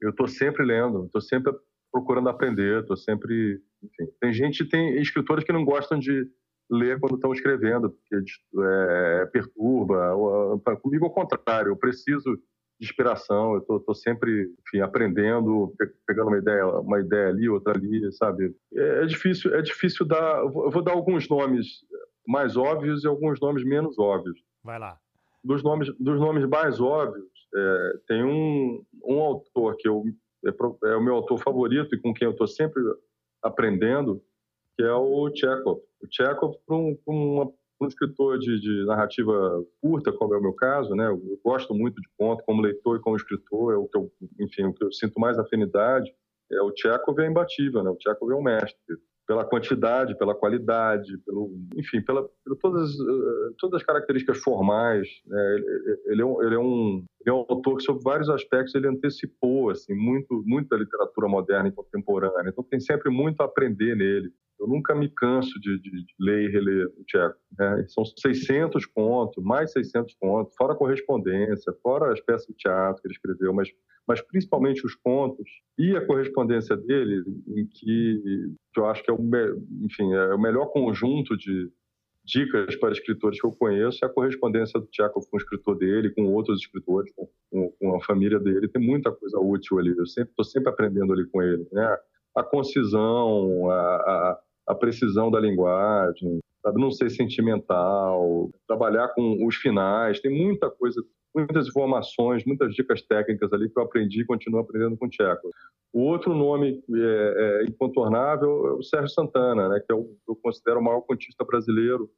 eu 0.00 0.14
tô 0.14 0.28
sempre 0.28 0.64
lendo, 0.64 1.08
tô 1.12 1.20
sempre 1.20 1.52
procurando 1.92 2.28
aprender, 2.28 2.84
tô 2.86 2.96
sempre 2.96 3.60
enfim, 3.82 4.12
tem 4.20 4.32
gente, 4.32 4.64
tem 4.64 5.00
escritores 5.00 5.44
que 5.44 5.52
não 5.52 5.64
gostam 5.64 5.98
de 5.98 6.26
ler 6.70 6.98
quando 6.98 7.16
estão 7.16 7.32
escrevendo, 7.32 7.90
porque 7.90 8.24
é, 8.64 9.26
perturba. 9.26 10.14
Comigo, 10.80 11.04
ao 11.04 11.10
contrário, 11.12 11.70
eu 11.70 11.76
preciso 11.76 12.36
de 12.80 12.86
inspiração, 12.86 13.54
eu 13.54 13.80
tô 13.80 13.94
sempre 13.94 14.50
enfim, 14.66 14.80
aprendendo, 14.80 15.72
pegando 16.06 16.28
uma 16.28 16.38
ideia, 16.38 16.66
uma 16.66 17.00
ideia 17.00 17.28
ali, 17.28 17.48
outra 17.48 17.74
ali, 17.76 18.10
sabe? 18.12 18.54
É, 18.74 19.02
é 19.02 19.06
difícil, 19.06 19.54
é 19.54 19.60
difícil 19.60 20.06
dar. 20.06 20.38
Eu 20.38 20.70
vou 20.70 20.82
dar 20.82 20.92
alguns 20.92 21.28
nomes 21.28 21.66
mais 22.26 22.56
óbvios 22.56 23.04
e 23.04 23.06
alguns 23.06 23.38
nomes 23.40 23.64
menos 23.64 23.98
óbvios. 23.98 24.38
Vai 24.64 24.78
lá. 24.78 24.98
Dos 25.44 25.62
nomes, 25.62 25.88
dos 25.98 26.18
nomes 26.20 26.46
mais 26.48 26.80
óbvios, 26.80 27.26
é, 27.54 27.92
tem 28.06 28.24
um, 28.24 28.82
um 29.04 29.20
autor 29.20 29.76
que 29.76 29.88
eu, 29.88 30.04
é, 30.44 30.88
é 30.90 30.96
o 30.96 31.02
meu 31.02 31.14
autor 31.14 31.38
favorito 31.38 31.94
e 31.94 31.98
com 31.98 32.12
quem 32.12 32.26
eu 32.26 32.32
estou 32.32 32.46
sempre 32.46 32.82
aprendendo, 33.42 34.22
que 34.76 34.82
é 34.82 34.92
o 34.92 35.30
Chekhov. 35.34 35.80
O 36.00 36.06
Chekhov, 36.10 36.56
para 36.66 36.76
um, 36.76 36.98
um, 37.06 37.54
um, 37.80 37.86
escritor 37.86 38.38
de, 38.38 38.60
de, 38.60 38.84
narrativa 38.86 39.64
curta, 39.80 40.12
como 40.12 40.34
é 40.34 40.38
o 40.38 40.42
meu 40.42 40.52
caso, 40.52 40.94
né? 40.94 41.08
Eu 41.08 41.20
gosto 41.44 41.74
muito 41.74 42.00
de 42.00 42.08
conto, 42.18 42.44
como 42.44 42.62
leitor 42.62 42.96
e 42.96 43.00
como 43.00 43.16
escritor, 43.16 43.74
é 43.74 43.76
o 43.76 43.86
que 43.86 43.96
eu, 43.96 44.12
enfim, 44.40 44.64
o 44.64 44.72
que 44.72 44.84
eu 44.84 44.92
sinto 44.92 45.18
mais 45.18 45.38
afinidade. 45.38 46.12
É 46.50 46.60
o 46.62 46.72
Chekhov 46.74 47.18
é 47.20 47.26
imbatível, 47.26 47.82
né? 47.82 47.90
O 47.90 47.98
Chekhov 48.00 48.32
é 48.32 48.36
um 48.36 48.42
mestre 48.42 48.78
pela 49.26 49.44
quantidade, 49.44 50.16
pela 50.18 50.34
qualidade, 50.34 51.16
pelo, 51.24 51.50
enfim, 51.76 52.02
pela, 52.02 52.28
por 52.44 52.56
todas, 52.56 52.90
eh, 52.90 53.54
todas 53.58 53.80
as 53.80 53.86
características 53.86 54.38
formais. 54.38 55.08
Né? 55.26 55.54
Ele, 55.54 56.00
ele, 56.06 56.22
é 56.22 56.24
um, 56.24 56.42
ele, 56.42 56.54
é 56.54 56.58
um, 56.58 57.04
ele 57.20 57.30
é 57.30 57.32
um 57.32 57.44
autor 57.48 57.76
que, 57.76 57.84
sobre 57.84 58.02
vários 58.02 58.28
aspectos, 58.28 58.74
ele 58.74 58.88
antecipou 58.88 59.70
assim, 59.70 59.94
muito, 59.94 60.42
muito 60.44 60.74
literatura 60.74 61.28
moderna 61.28 61.68
e 61.68 61.72
contemporânea. 61.72 62.50
Então, 62.50 62.64
tem 62.64 62.80
sempre 62.80 63.10
muito 63.10 63.40
a 63.40 63.44
aprender 63.44 63.96
nele. 63.96 64.30
Eu 64.62 64.68
nunca 64.68 64.94
me 64.94 65.08
canso 65.08 65.58
de, 65.60 65.78
de, 65.80 65.90
de 65.90 66.14
ler 66.20 66.48
e 66.48 66.52
reler 66.52 66.86
o 66.86 67.04
Tcheco. 67.04 67.36
Né? 67.58 67.84
São 67.88 68.04
600 68.04 68.86
contos, 68.86 69.42
mais 69.42 69.72
600 69.72 70.14
contos, 70.20 70.54
fora 70.56 70.72
a 70.72 70.76
correspondência, 70.76 71.72
fora 71.82 72.12
as 72.12 72.20
peças 72.20 72.46
de 72.46 72.54
teatro 72.54 73.02
que 73.02 73.08
ele 73.08 73.14
escreveu, 73.14 73.52
mas, 73.52 73.68
mas 74.06 74.20
principalmente 74.20 74.86
os 74.86 74.94
contos 74.94 75.48
e 75.76 75.96
a 75.96 76.06
correspondência 76.06 76.76
dele, 76.76 77.24
em 77.48 77.66
que, 77.66 78.54
eu 78.76 78.86
acho 78.86 79.02
que 79.02 79.10
é 79.10 79.14
o, 79.14 79.18
enfim, 79.82 80.12
é 80.12 80.34
o 80.34 80.40
melhor 80.40 80.66
conjunto 80.66 81.36
de 81.36 81.70
dicas 82.24 82.76
para 82.76 82.92
escritores 82.92 83.40
que 83.40 83.46
eu 83.46 83.52
conheço 83.52 84.04
é 84.04 84.06
a 84.06 84.10
correspondência 84.10 84.78
do 84.78 84.86
Tiago 84.86 85.14
com 85.14 85.36
o 85.36 85.40
escritor 85.40 85.76
dele, 85.76 86.10
com 86.10 86.32
outros 86.32 86.60
escritores, 86.60 87.12
com, 87.14 87.72
com, 87.78 87.96
a 87.96 88.00
família 88.04 88.38
dele. 88.38 88.68
Tem 88.68 88.80
muita 88.80 89.10
coisa 89.10 89.38
útil 89.38 89.78
ali. 89.78 89.94
Eu 89.96 90.06
sempre 90.06 90.30
estou 90.30 90.44
sempre 90.44 90.70
aprendendo 90.70 91.12
ali 91.12 91.26
com 91.26 91.42
ele, 91.42 91.66
né? 91.72 91.98
A 92.34 92.42
concisão, 92.42 93.70
a, 93.70 93.96
a 93.96 94.40
a 94.66 94.74
precisão 94.74 95.30
da 95.30 95.40
linguagem, 95.40 96.40
sabe? 96.62 96.80
não 96.80 96.90
ser 96.90 97.10
sentimental, 97.10 98.50
trabalhar 98.66 99.08
com 99.08 99.44
os 99.46 99.56
finais, 99.56 100.20
tem 100.20 100.30
muita 100.30 100.70
coisa, 100.70 101.02
muitas 101.34 101.66
informações, 101.68 102.44
muitas 102.44 102.74
dicas 102.74 103.02
técnicas 103.02 103.52
ali 103.52 103.68
que 103.68 103.78
eu 103.78 103.82
aprendi 103.84 104.20
e 104.22 104.26
continuo 104.26 104.60
aprendendo 104.60 104.96
com 104.96 105.06
o 105.06 105.08
Tcheco. 105.08 105.50
O 105.92 106.00
outro 106.02 106.34
nome 106.34 106.82
é, 106.94 107.62
é, 107.62 107.64
incontornável 107.64 108.68
é 108.68 108.72
o 108.72 108.82
Sérgio 108.82 109.10
Santana, 109.10 109.68
né, 109.68 109.80
que 109.80 109.92
é 109.92 109.94
o, 109.94 110.16
eu 110.28 110.36
considero 110.36 110.80
o 110.80 110.84
maior 110.84 111.00
contista 111.02 111.44
brasileiro 111.44 112.08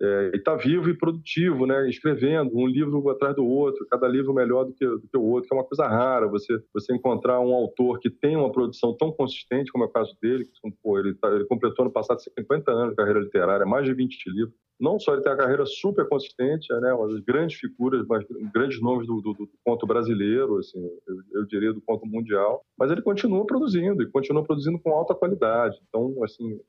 é, 0.00 0.30
e 0.34 0.36
está 0.36 0.54
vivo 0.54 0.88
e 0.88 0.96
produtivo, 0.96 1.66
né? 1.66 1.88
Escrevendo 1.88 2.56
um 2.56 2.66
livro 2.66 3.08
atrás 3.10 3.34
do 3.34 3.44
outro, 3.44 3.86
cada 3.90 4.06
livro 4.06 4.32
melhor 4.32 4.64
do 4.64 4.72
que, 4.72 4.86
do 4.86 5.08
que 5.08 5.16
o 5.16 5.22
outro, 5.22 5.48
que 5.48 5.54
é 5.54 5.58
uma 5.58 5.64
coisa 5.64 5.86
rara. 5.86 6.28
Você 6.28 6.58
você 6.72 6.94
encontrar 6.94 7.40
um 7.40 7.52
autor 7.52 7.98
que 7.98 8.10
tem 8.10 8.36
uma 8.36 8.52
produção 8.52 8.96
tão 8.96 9.10
consistente 9.12 9.72
como 9.72 9.84
é 9.84 9.86
o 9.86 9.90
caso 9.90 10.16
dele, 10.22 10.44
que 10.44 10.70
pô, 10.82 10.98
ele, 10.98 11.14
tá, 11.14 11.28
ele 11.28 11.44
completou 11.46 11.84
no 11.84 11.92
passado 11.92 12.20
50 12.20 12.70
anos 12.70 12.90
de 12.90 12.96
carreira 12.96 13.20
literária, 13.20 13.66
mais 13.66 13.84
de 13.84 13.92
20 13.92 14.30
livros. 14.30 14.54
Não 14.80 14.98
só 15.00 15.12
ele 15.12 15.22
tem 15.22 15.32
uma 15.32 15.38
carreira 15.38 15.66
super 15.66 16.08
consistente, 16.08 16.72
né? 16.80 16.94
Uma 16.94 17.08
das 17.08 17.20
grandes 17.20 17.58
figuras, 17.58 18.06
mas 18.06 18.24
grandes 18.54 18.80
nomes 18.80 19.08
do, 19.08 19.20
do, 19.20 19.32
do 19.32 19.50
conto 19.64 19.86
brasileiro, 19.86 20.56
assim, 20.58 20.80
eu, 21.06 21.40
eu 21.40 21.46
diria 21.46 21.72
do 21.72 21.82
conto 21.82 22.06
mundial, 22.06 22.62
mas 22.78 22.90
ele 22.90 23.02
continua 23.02 23.44
produzindo 23.44 24.02
e 24.02 24.10
continua 24.10 24.44
produzindo 24.44 24.78
com 24.78 24.90
alta 24.90 25.14
qualidade. 25.14 25.76
Então, 25.88 26.14
assim, 26.22 26.60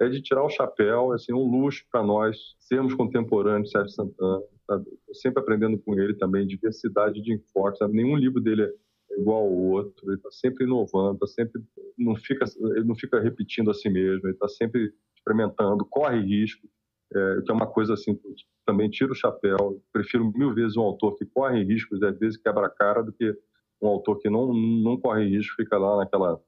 é 0.00 0.08
de 0.08 0.20
tirar 0.20 0.44
o 0.44 0.50
chapéu, 0.50 1.12
assim, 1.12 1.32
um 1.32 1.48
luxo 1.48 1.84
para 1.90 2.02
nós 2.02 2.36
sermos 2.58 2.94
contemporâneos 2.94 3.66
de 3.66 3.70
Sérgio 3.70 3.94
Santana, 3.94 4.42
sabe? 4.66 4.84
sempre 5.12 5.40
aprendendo 5.40 5.78
com 5.78 5.98
ele 5.98 6.14
também, 6.14 6.46
diversidade 6.46 7.22
de 7.22 7.34
enfoque, 7.34 7.78
sabe? 7.78 7.94
Nenhum 7.94 8.16
livro 8.16 8.40
dele 8.40 8.62
é 8.62 9.20
igual 9.20 9.42
ao 9.42 9.52
outro, 9.52 10.06
ele 10.08 10.16
está 10.16 10.30
sempre 10.30 10.64
inovando, 10.64 11.18
tá 11.18 11.26
sempre, 11.26 11.62
não 11.96 12.16
fica, 12.16 12.44
ele 12.74 12.84
não 12.84 12.94
fica 12.94 13.20
repetindo 13.20 13.70
a 13.70 13.74
si 13.74 13.88
mesmo, 13.88 14.26
ele 14.26 14.34
está 14.34 14.48
sempre 14.48 14.92
experimentando, 15.16 15.84
corre 15.84 16.20
risco, 16.20 16.68
é, 17.14 17.42
que 17.42 17.50
é 17.50 17.54
uma 17.54 17.66
coisa 17.66 17.94
assim, 17.94 18.18
também 18.66 18.90
tiro 18.90 19.12
o 19.12 19.16
chapéu, 19.16 19.80
prefiro 19.92 20.32
mil 20.34 20.52
vezes 20.52 20.76
um 20.76 20.82
autor 20.82 21.16
que 21.16 21.24
corre 21.26 21.62
riscos, 21.62 22.02
às 22.02 22.18
vezes 22.18 22.36
quebra 22.36 22.66
a 22.66 22.70
cara, 22.70 23.02
do 23.02 23.12
que 23.12 23.32
um 23.80 23.86
autor 23.86 24.18
que 24.18 24.28
não, 24.28 24.52
não 24.52 24.98
corre 24.98 25.28
risco, 25.28 25.54
fica 25.56 25.78
lá 25.78 25.98
naquela 25.98 26.40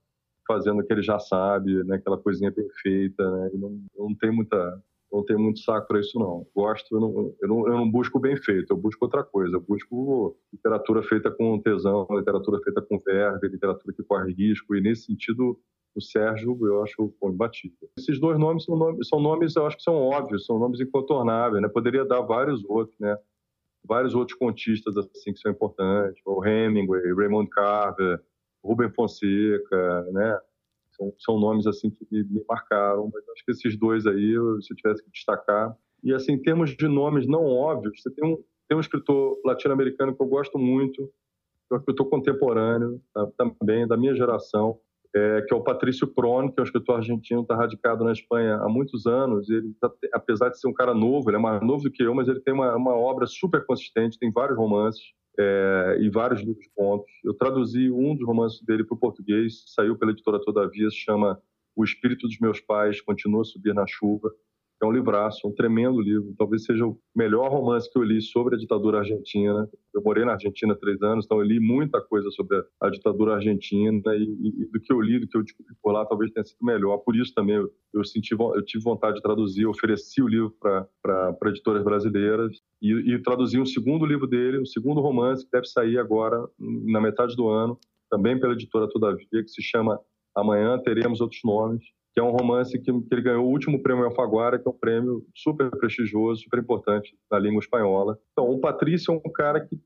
fazendo 0.47 0.81
o 0.81 0.87
que 0.87 0.93
ele 0.93 1.03
já 1.03 1.19
sabe, 1.19 1.83
né, 1.85 1.97
aquela 1.97 2.19
coisinha 2.19 2.53
perfeita, 2.53 3.31
né, 3.31 3.51
e 3.55 3.59
não, 3.59 3.81
não 3.97 4.15
tem 4.15 4.31
muita 4.31 4.83
não 5.13 5.25
tem 5.25 5.37
muito 5.37 5.61
saco 5.61 5.87
para 5.87 6.01
isso 6.01 6.19
não. 6.19 6.47
Gosto, 6.55 6.95
eu 6.95 7.01
não, 7.01 7.35
eu 7.41 7.49
não, 7.49 7.69
eu 7.69 7.75
não 7.75 7.91
busco 7.91 8.19
bem 8.19 8.37
feito, 8.37 8.73
eu 8.73 8.77
busco 8.77 9.05
outra 9.05 9.23
coisa. 9.23 9.57
Eu 9.57 9.61
busco 9.61 10.37
literatura 10.53 11.03
feita 11.03 11.31
com 11.31 11.61
tesão, 11.61 12.07
literatura 12.11 12.61
feita 12.63 12.83
com 12.83 12.99
verve, 12.99 13.49
literatura 13.49 13.95
que 13.95 14.03
corre 14.03 14.33
risco. 14.33 14.75
E 14.75 14.81
nesse 14.81 15.07
sentido, 15.07 15.59
o 15.95 16.01
Sérgio 16.01 16.59
eu 16.67 16.83
acho 16.83 17.09
pô, 17.21 17.31
imbatível. 17.31 17.89
Esses 17.99 18.21
dois 18.21 18.39
nomes 18.39 18.65
são, 18.65 18.77
nomes 18.77 19.09
são 19.09 19.21
nomes, 19.21 19.57
eu 19.57 19.67
acho 19.67 19.77
que 19.77 19.83
são 19.83 19.95
óbvios, 19.95 20.45
são 20.45 20.59
nomes 20.59 20.81
incontornáveis. 20.81 21.63
Né? 21.63 21.69
Poderia 21.69 22.05
dar 22.05 22.21
vários 22.21 22.65
outros, 22.65 22.99
né? 22.99 23.17
Vários 23.85 24.15
outros 24.15 24.37
contistas 24.37 24.97
assim 24.97 25.33
que 25.33 25.39
são 25.39 25.53
importantes, 25.53 26.21
o 26.27 26.45
Hemingway, 26.45 27.15
Raymond 27.15 27.49
Carver, 27.51 28.21
Rubem 28.67 28.91
Fonseca, 28.91 30.03
né? 30.13 30.39
São, 30.97 31.13
são 31.19 31.39
nomes 31.39 31.67
assim 31.67 31.91
que 31.91 32.07
me 32.11 32.43
marcaram, 32.49 33.11
mas 33.13 33.29
acho 33.29 33.45
que 33.45 33.53
esses 33.53 33.79
dois 33.79 34.07
aí, 34.07 34.35
se 34.63 34.73
eu 34.73 34.77
tivesse 34.77 35.05
que 35.05 35.11
destacar. 35.11 35.77
E 36.03 36.13
assim, 36.13 36.33
em 36.33 36.43
termos 36.43 36.75
de 36.77 36.89
nomes 36.89 37.27
não 37.27 37.45
óbvios, 37.45 38.01
você 38.01 38.11
tem 38.11 38.25
um, 38.25 38.37
tem 38.69 38.77
um 38.77 38.81
escritor 38.81 39.39
latino-americano 39.45 40.15
que 40.15 40.23
eu 40.23 40.27
gosto 40.27 40.59
muito, 40.59 41.07
que 41.69 41.73
é 41.73 41.75
um 41.75 41.79
escritor 41.79 42.09
contemporâneo, 42.09 43.01
tá, 43.13 43.29
também 43.37 43.87
da 43.87 43.97
minha 43.97 44.15
geração, 44.15 44.79
é, 45.15 45.43
que 45.43 45.53
é 45.53 45.57
o 45.57 45.63
Patrício 45.63 46.07
Prono, 46.07 46.53
que 46.53 46.61
é 46.61 46.63
um 46.63 46.65
escritor 46.65 46.97
argentino, 46.97 47.43
está 47.43 47.57
radicado 47.57 48.05
na 48.05 48.13
Espanha 48.13 48.57
há 48.57 48.69
muitos 48.69 49.07
anos. 49.07 49.49
Ele, 49.49 49.75
tá, 49.81 49.91
apesar 50.13 50.49
de 50.49 50.59
ser 50.59 50.69
um 50.69 50.75
cara 50.75 50.95
novo, 50.95 51.29
ele 51.31 51.37
é 51.37 51.41
mais 51.41 51.61
novo 51.63 51.85
do 51.85 51.91
que 51.91 52.03
eu, 52.03 52.15
mas 52.15 52.29
ele 52.29 52.41
tem 52.41 52.55
uma, 52.55 52.75
uma 52.77 52.95
obra 52.95 53.27
super 53.27 53.65
consistente, 53.65 54.19
tem 54.19 54.31
vários 54.31 54.59
romances 54.59 55.15
é, 55.39 55.99
e 56.01 56.09
vários 56.09 56.41
livros 56.41 56.67
contos. 56.75 57.11
Eu 57.25 57.35
traduzi 57.35 57.91
um 57.91 58.15
dos 58.15 58.27
romances 58.27 58.61
dele 58.63 58.85
para 58.85 58.95
o 58.95 58.99
português, 58.99 59.65
saiu 59.67 59.97
pela 59.97 60.13
editora 60.13 60.41
Todavia, 60.41 60.91
se 60.91 60.97
chama 60.97 61.41
O 61.75 61.85
Espírito 61.85 62.27
dos 62.27 62.39
Meus 62.39 62.61
Pais 62.61 63.01
Continua 63.01 63.43
a 63.43 63.45
Subir 63.45 63.75
na 63.75 63.87
Chuva. 63.87 64.33
É 64.83 64.85
um 64.85 64.93
livraço, 64.93 65.49
um 65.49 65.55
tremendo 65.55 65.99
livro. 66.01 66.35
Talvez 66.37 66.65
seja 66.65 66.87
o 66.87 66.99
melhor 67.15 67.51
romance 67.51 67.91
que 67.91 67.99
eu 67.99 68.03
li 68.03 68.21
sobre 68.21 68.57
a 68.57 68.59
ditadura 68.59 68.99
argentina. 68.99 69.67
Eu 69.95 70.03
morei 70.03 70.23
na 70.25 70.33
Argentina 70.33 70.75
há 70.75 70.77
três 70.77 71.01
anos, 71.01 71.25
então 71.25 71.39
eu 71.39 71.45
li 71.45 71.59
muita 71.59 71.99
coisa 72.03 72.31
sobre 72.31 72.63
a 72.81 72.91
ditadura 72.91 73.37
argentina 73.37 74.03
e, 74.15 74.63
e, 74.63 74.67
do 74.67 74.79
que 74.79 74.93
eu 74.93 75.01
li, 75.01 75.19
do 75.19 75.27
que 75.27 75.37
eu 75.37 75.43
descobri 75.43 75.75
por 75.83 75.93
lá, 75.93 76.05
talvez 76.05 76.31
tenha 76.31 76.45
sido 76.45 76.59
melhor. 76.63 76.99
Por 76.99 77.17
isso 77.17 77.33
também 77.35 77.57
eu, 77.57 77.71
eu 77.95 78.05
senti, 78.05 78.33
eu 78.39 78.65
tive 78.67 78.85
vontade 78.85 79.17
de 79.17 79.23
traduzir, 79.23 79.67
ofereci 79.67 80.21
o 80.21 80.29
livro 80.29 80.55
para 80.61 81.37
editoras 81.47 81.83
brasileiras 81.83 82.61
e, 82.83 83.15
e 83.15 83.23
traduzi 83.23 83.59
um 83.59 83.65
segundo 83.65 84.05
livro 84.05 84.27
dele, 84.27 84.61
um 84.61 84.67
segundo 84.67 85.01
romance 85.01 85.43
que 85.43 85.51
deve 85.51 85.67
sair 85.67 85.99
agora 85.99 86.47
na 86.59 87.01
metade 87.01 87.35
do 87.35 87.49
ano, 87.49 87.79
também 88.11 88.39
pela 88.39 88.53
editora 88.53 88.87
Todavia, 88.89 89.27
que 89.31 89.49
se 89.49 89.63
chama 89.63 89.99
Amanhã 90.35 90.79
Teremos 90.79 91.23
Outros 91.23 91.41
Nomes 91.43 91.83
que 92.17 92.21
é 92.21 92.25
um 92.25 92.31
romance 92.31 92.79
que, 92.79 92.91
que, 92.91 93.15
ele 93.15 93.21
ganhou 93.21 93.45
o 93.45 93.51
último 93.51 93.83
prêmio 93.83 94.07
Alfaguara, 94.07 94.59
que 94.59 94.67
é 94.67 94.71
um 94.71 94.75
prêmio 94.75 95.27
super 95.35 95.69
prestigioso, 95.69 96.45
super 96.45 96.59
importante 96.59 97.15
na 97.31 97.39
língua 97.39 97.61
espanhola. 97.61 98.19
Então, 98.33 98.49
o 98.49 98.59
Patrício 98.59 99.13
é 99.13 99.29
um 99.29 99.31
cara 99.31 99.61
que 99.61 99.79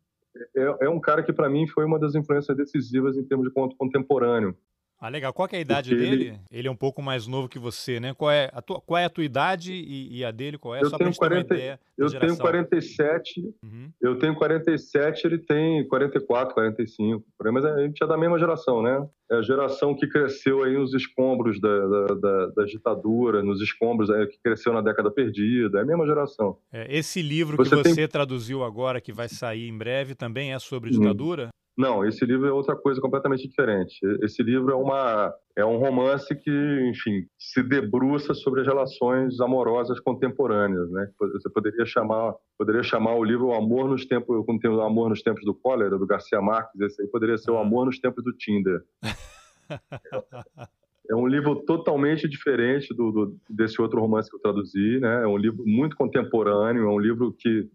é, 0.57 0.85
é 0.87 0.89
um 0.89 1.01
cara 1.01 1.25
que 1.25 1.33
para 1.33 1.51
mim 1.51 1.67
foi 1.67 1.85
uma 1.85 1.99
das 1.99 2.15
influências 2.15 2.57
decisivas 2.57 3.17
em 3.17 3.25
termos 3.25 3.49
de 3.49 3.53
conto 3.53 3.75
contemporâneo. 3.75 4.57
Ah, 5.01 5.09
legal. 5.09 5.33
Qual 5.33 5.49
é 5.51 5.57
a 5.57 5.61
idade 5.61 5.89
Porque 5.91 6.03
dele? 6.03 6.25
Ele... 6.25 6.41
ele 6.53 6.69
é 6.69 6.71
um 6.71 6.77
pouco 6.77 7.01
mais 7.01 7.27
novo 7.27 7.49
que 7.49 7.59
você, 7.59 7.99
né? 7.99 8.13
Qual 8.13 8.31
é 8.31 8.51
a, 8.53 8.61
tua, 8.61 8.83
qual 8.83 8.99
é 8.99 9.07
a 9.07 9.11
tua 9.11 9.25
idade 9.25 9.73
e, 9.73 10.19
e 10.19 10.25
a 10.25 10.31
dele? 10.31 10.59
Qual 10.59 10.75
é? 10.75 10.83
Eu 10.83 10.91
Só 10.91 10.99
tenho 10.99 11.15
40, 11.15 11.55
Eu 11.97 12.11
tenho 12.11 12.37
47, 12.37 13.41
uhum. 13.63 13.91
eu 13.99 14.19
tenho 14.19 14.35
47, 14.35 15.27
ele 15.27 15.39
tem 15.39 15.89
44, 15.89 16.53
45. 16.53 17.25
Mas 17.51 17.65
a 17.65 17.81
gente 17.81 18.05
é 18.05 18.07
da 18.07 18.19
mesma 18.19 18.39
geração, 18.39 18.83
né? 18.83 19.09
É 19.31 19.37
a 19.37 19.43
geração 19.43 19.95
que 19.95 20.07
cresceu 20.07 20.65
aí 20.65 20.75
nos 20.75 20.93
escombros 20.93 21.59
da, 21.61 21.87
da, 21.87 22.07
da, 22.15 22.47
da 22.49 22.65
ditadura, 22.65 23.43
nos 23.43 23.63
escombros 23.63 24.11
é, 24.11 24.27
que 24.27 24.39
cresceu 24.43 24.73
na 24.73 24.83
década 24.83 25.11
perdida. 25.11 25.79
É 25.79 25.83
a 25.83 25.87
mesma 25.87 26.05
geração. 26.05 26.59
É, 26.71 26.95
esse 26.95 27.23
livro 27.23 27.57
você 27.57 27.71
que 27.71 27.77
você 27.77 27.95
tem... 27.95 28.09
traduziu 28.09 28.63
agora, 28.63 29.01
que 29.01 29.13
vai 29.13 29.29
sair 29.31 29.67
em 29.67 29.79
breve, 29.79 30.15
também 30.15 30.53
é 30.53 30.59
sobre 30.59 30.91
ditadura? 30.91 31.47
Hum. 31.47 31.60
Não, 31.81 32.05
esse 32.05 32.27
livro 32.27 32.47
é 32.47 32.53
outra 32.53 32.77
coisa 32.77 33.01
completamente 33.01 33.49
diferente. 33.49 33.99
Esse 34.23 34.43
livro 34.43 34.71
é 34.71 34.75
uma 34.75 35.35
é 35.57 35.65
um 35.65 35.79
romance 35.79 36.35
que, 36.37 36.91
enfim, 36.91 37.27
se 37.39 37.63
debruça 37.63 38.35
sobre 38.35 38.61
as 38.61 38.67
relações 38.67 39.41
amorosas 39.41 39.99
contemporâneas, 39.99 40.91
né? 40.91 41.09
Você 41.19 41.49
poderia 41.49 41.87
chamar 41.87 42.35
poderia 42.59 42.83
chamar 42.83 43.15
o 43.15 43.25
livro 43.25 43.47
O 43.47 43.55
Amor 43.55 43.89
nos 43.89 44.05
Tempos, 44.05 44.45
como 44.45 44.61
tem 44.61 44.71
o 44.71 44.83
Amor 44.83 45.09
nos 45.09 45.23
Tempos 45.23 45.43
do 45.43 45.55
Cólera, 45.55 45.99
do 45.99 46.07
Garcia 46.07 46.43
Marques, 46.43 46.79
esse 46.83 47.01
aí 47.01 47.09
poderia 47.09 47.39
ser 47.39 47.51
O 47.51 47.57
ah. 47.57 47.63
Amor 47.63 47.87
nos 47.87 47.99
Tempos 47.99 48.23
do 48.23 48.33
Tinder. 48.35 48.83
É 51.09 51.15
um 51.17 51.27
livro 51.27 51.57
totalmente 51.65 52.29
diferente 52.29 52.95
do, 52.95 53.11
do, 53.11 53.37
desse 53.49 53.83
outro 53.83 54.01
romance 54.01 54.31
que 54.31 54.37
eu 54.37 54.41
traduzi, 54.41 55.01
né? 55.01 55.25
É 55.25 55.27
um 55.27 55.37
livro 55.37 55.65
muito 55.67 55.97
contemporâneo, 55.97 56.85
é 56.85 56.89
um 56.89 57.01
livro 57.01 57.33
que, 57.37 57.69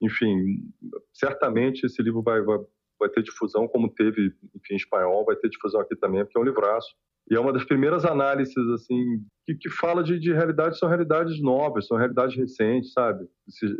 enfim, 0.00 0.66
certamente 1.12 1.84
esse 1.84 2.02
livro 2.02 2.22
vai, 2.22 2.40
vai 2.40 2.58
vai 3.00 3.08
ter 3.08 3.22
difusão, 3.22 3.66
como 3.66 3.88
teve, 3.88 4.32
enfim, 4.54 4.74
em 4.74 4.76
espanhol, 4.76 5.24
vai 5.24 5.34
ter 5.36 5.48
difusão 5.48 5.80
aqui 5.80 5.96
também, 5.96 6.24
porque 6.24 6.38
é 6.38 6.40
um 6.40 6.44
livraço. 6.44 6.94
E 7.30 7.36
é 7.36 7.40
uma 7.40 7.52
das 7.52 7.64
primeiras 7.64 8.04
análises, 8.04 8.56
assim, 8.74 9.24
que, 9.46 9.54
que 9.54 9.70
fala 9.70 10.02
de, 10.02 10.18
de 10.18 10.32
realidades, 10.32 10.80
são 10.80 10.88
realidades 10.88 11.40
novas, 11.40 11.86
são 11.86 11.96
realidades 11.96 12.36
recentes, 12.36 12.92
sabe? 12.92 13.24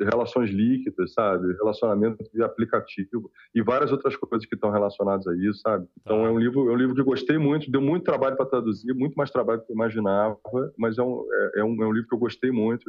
Relações 0.00 0.50
líquidas, 0.50 1.12
sabe? 1.12 1.52
Relacionamento 1.54 2.22
de 2.32 2.42
aplicativo 2.44 3.28
e 3.52 3.60
várias 3.60 3.90
outras 3.90 4.14
coisas 4.14 4.46
que 4.46 4.54
estão 4.54 4.70
relacionadas 4.70 5.26
a 5.26 5.34
isso, 5.34 5.60
sabe? 5.62 5.84
Então, 6.00 6.22
tá. 6.22 6.28
é 6.28 6.30
um 6.30 6.38
livro, 6.38 6.70
é 6.70 6.72
um 6.72 6.76
livro 6.76 6.94
que 6.94 7.00
eu 7.00 7.04
gostei 7.04 7.38
muito, 7.38 7.70
deu 7.70 7.80
muito 7.80 8.04
trabalho 8.04 8.36
para 8.36 8.46
traduzir, 8.46 8.94
muito 8.94 9.14
mais 9.14 9.32
trabalho 9.32 9.60
do 9.60 9.66
que 9.66 9.72
eu 9.72 9.76
imaginava, 9.76 10.38
mas 10.78 10.96
é 10.96 11.02
um, 11.02 11.24
é, 11.32 11.60
é 11.60 11.64
um, 11.64 11.82
é 11.82 11.86
um 11.86 11.92
livro 11.92 12.08
que 12.08 12.14
eu 12.14 12.20
gostei 12.20 12.52
muito. 12.52 12.84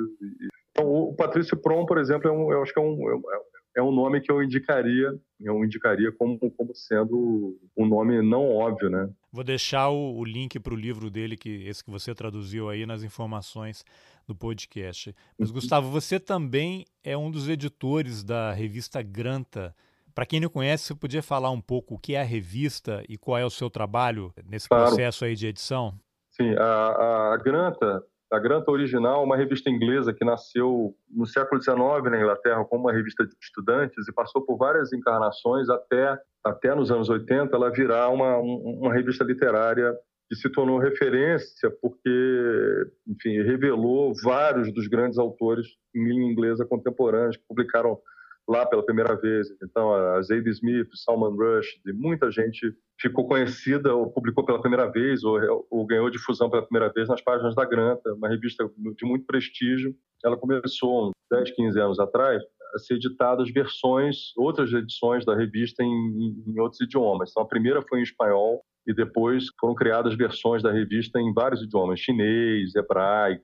Então, 0.71 0.87
o 0.87 1.15
Patrício 1.15 1.57
Prom, 1.57 1.87
por 1.87 1.97
exemplo, 1.97 2.29
é 2.29 2.31
um, 2.31 2.51
eu 2.51 2.61
acho 2.61 2.71
que 2.71 2.79
é 2.79 2.83
um, 2.83 3.09
é, 3.09 3.41
é 3.75 3.81
um 3.81 3.91
nome 3.91 4.21
que 4.21 4.31
eu 4.31 4.43
indicaria, 4.43 5.17
eu 5.39 5.63
indicaria 5.63 6.11
como, 6.11 6.37
como 6.37 6.75
sendo 6.75 7.57
um 7.77 7.85
nome 7.85 8.21
não 8.21 8.49
óbvio, 8.49 8.89
né? 8.89 9.09
Vou 9.31 9.43
deixar 9.43 9.89
o, 9.89 10.17
o 10.17 10.25
link 10.25 10.59
para 10.59 10.73
o 10.73 10.77
livro 10.77 11.09
dele, 11.09 11.37
que 11.37 11.67
esse 11.67 11.83
que 11.83 11.89
você 11.89 12.13
traduziu 12.13 12.69
aí 12.69 12.85
nas 12.85 13.03
informações 13.03 13.85
do 14.27 14.35
podcast. 14.35 15.15
Mas, 15.37 15.49
uhum. 15.49 15.55
Gustavo, 15.55 15.89
você 15.89 16.19
também 16.19 16.85
é 17.03 17.15
um 17.15 17.31
dos 17.31 17.47
editores 17.47 18.23
da 18.23 18.51
revista 18.51 19.01
Granta. 19.01 19.73
Para 20.13 20.25
quem 20.25 20.41
não 20.41 20.49
conhece, 20.49 20.85
você 20.85 20.95
podia 20.95 21.23
falar 21.23 21.51
um 21.51 21.61
pouco 21.61 21.95
o 21.95 21.99
que 21.99 22.15
é 22.15 22.21
a 22.21 22.25
revista 22.25 23.03
e 23.07 23.17
qual 23.17 23.37
é 23.37 23.45
o 23.45 23.49
seu 23.49 23.69
trabalho 23.69 24.33
nesse 24.45 24.67
claro. 24.67 24.87
processo 24.87 25.23
aí 25.23 25.35
de 25.35 25.47
edição? 25.47 25.97
Sim, 26.31 26.53
a, 26.57 27.33
a 27.33 27.37
Granta 27.37 28.03
a 28.31 28.39
Granta 28.39 28.71
Original, 28.71 29.23
uma 29.23 29.35
revista 29.35 29.69
inglesa 29.69 30.13
que 30.13 30.23
nasceu 30.23 30.95
no 31.09 31.25
século 31.25 31.61
XIX 31.61 31.77
na 32.09 32.17
Inglaterra 32.17 32.63
como 32.63 32.85
uma 32.85 32.93
revista 32.93 33.25
de 33.25 33.35
estudantes 33.41 34.07
e 34.07 34.13
passou 34.13 34.41
por 34.41 34.57
várias 34.57 34.93
encarnações 34.93 35.69
até, 35.69 36.17
até 36.43 36.73
nos 36.73 36.89
anos 36.89 37.09
80 37.09 37.53
ela 37.53 37.69
virar 37.69 38.07
uma, 38.09 38.37
uma 38.37 38.93
revista 38.93 39.25
literária 39.25 39.93
que 40.29 40.35
se 40.37 40.49
tornou 40.49 40.79
referência 40.79 41.69
porque, 41.81 42.87
enfim, 43.05 43.41
revelou 43.43 44.13
vários 44.23 44.73
dos 44.73 44.87
grandes 44.87 45.17
autores 45.17 45.67
em 45.93 46.01
língua 46.05 46.31
inglesa 46.31 46.65
contemporâneos 46.65 47.35
que 47.35 47.43
publicaram 47.45 47.99
lá 48.47 48.65
pela 48.65 48.85
primeira 48.85 49.15
vez. 49.15 49.47
Então, 49.63 49.93
a 49.93 50.21
Zadie 50.21 50.49
Smith, 50.49 50.89
Salman 50.93 51.35
Rushdie, 51.35 51.93
muita 51.93 52.31
gente 52.31 52.73
ficou 52.99 53.27
conhecida 53.27 53.95
ou 53.95 54.11
publicou 54.11 54.45
pela 54.45 54.61
primeira 54.61 54.91
vez 54.91 55.23
ou, 55.23 55.65
ou, 55.69 55.85
ganhou 55.85 56.09
difusão 56.09 56.49
pela 56.49 56.63
primeira 56.63 56.91
vez 56.93 57.07
nas 57.07 57.21
páginas 57.21 57.55
da 57.55 57.65
Granta, 57.65 58.13
uma 58.13 58.29
revista 58.29 58.69
de 58.97 59.05
muito 59.05 59.25
prestígio. 59.25 59.95
Ela 60.23 60.37
começou 60.37 61.07
uns 61.07 61.11
10, 61.31 61.51
15 61.51 61.79
anos 61.79 61.99
atrás 61.99 62.43
a 62.73 62.79
ser 62.79 62.95
editadas 62.95 63.49
versões, 63.51 64.31
outras 64.37 64.71
edições 64.71 65.25
da 65.25 65.35
revista 65.35 65.83
em, 65.83 66.43
em 66.47 66.59
outros 66.59 66.81
idiomas. 66.81 67.31
Então, 67.31 67.43
a 67.43 67.47
primeira 67.47 67.81
foi 67.81 67.99
em 67.99 68.03
espanhol 68.03 68.61
e 68.87 68.93
depois 68.93 69.45
foram 69.59 69.75
criadas 69.75 70.15
versões 70.15 70.63
da 70.63 70.71
revista 70.71 71.19
em 71.19 71.33
vários 71.33 71.61
idiomas, 71.61 71.99
chinês, 71.99 72.75
hebraico, 72.75 73.43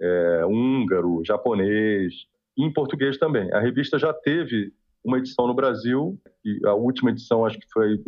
é, 0.00 0.44
húngaro, 0.46 1.22
japonês, 1.24 2.12
e 2.56 2.64
em 2.64 2.72
português 2.72 3.18
também. 3.18 3.52
A 3.52 3.60
revista 3.60 3.98
já 3.98 4.12
teve 4.12 4.72
uma 5.04 5.18
edição 5.18 5.46
no 5.46 5.54
Brasil, 5.54 6.18
e 6.44 6.60
a 6.66 6.72
última 6.72 7.10
edição 7.10 7.44
acho 7.44 7.58
que 7.58 7.66
foi 7.70 8.00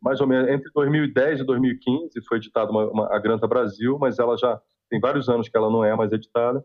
mais 0.00 0.20
ou 0.20 0.26
menos 0.26 0.48
entre 0.48 0.70
2010 0.72 1.40
e 1.40 1.44
2015, 1.44 2.10
foi 2.28 2.38
editada 2.38 2.70
uma, 2.70 2.88
uma, 2.90 3.14
a 3.14 3.18
Granta 3.18 3.46
Brasil, 3.46 3.98
mas 3.98 4.18
ela 4.18 4.36
já 4.36 4.60
tem 4.88 5.00
vários 5.00 5.28
anos 5.28 5.48
que 5.48 5.56
ela 5.56 5.70
não 5.70 5.84
é 5.84 5.94
mais 5.96 6.12
editada. 6.12 6.64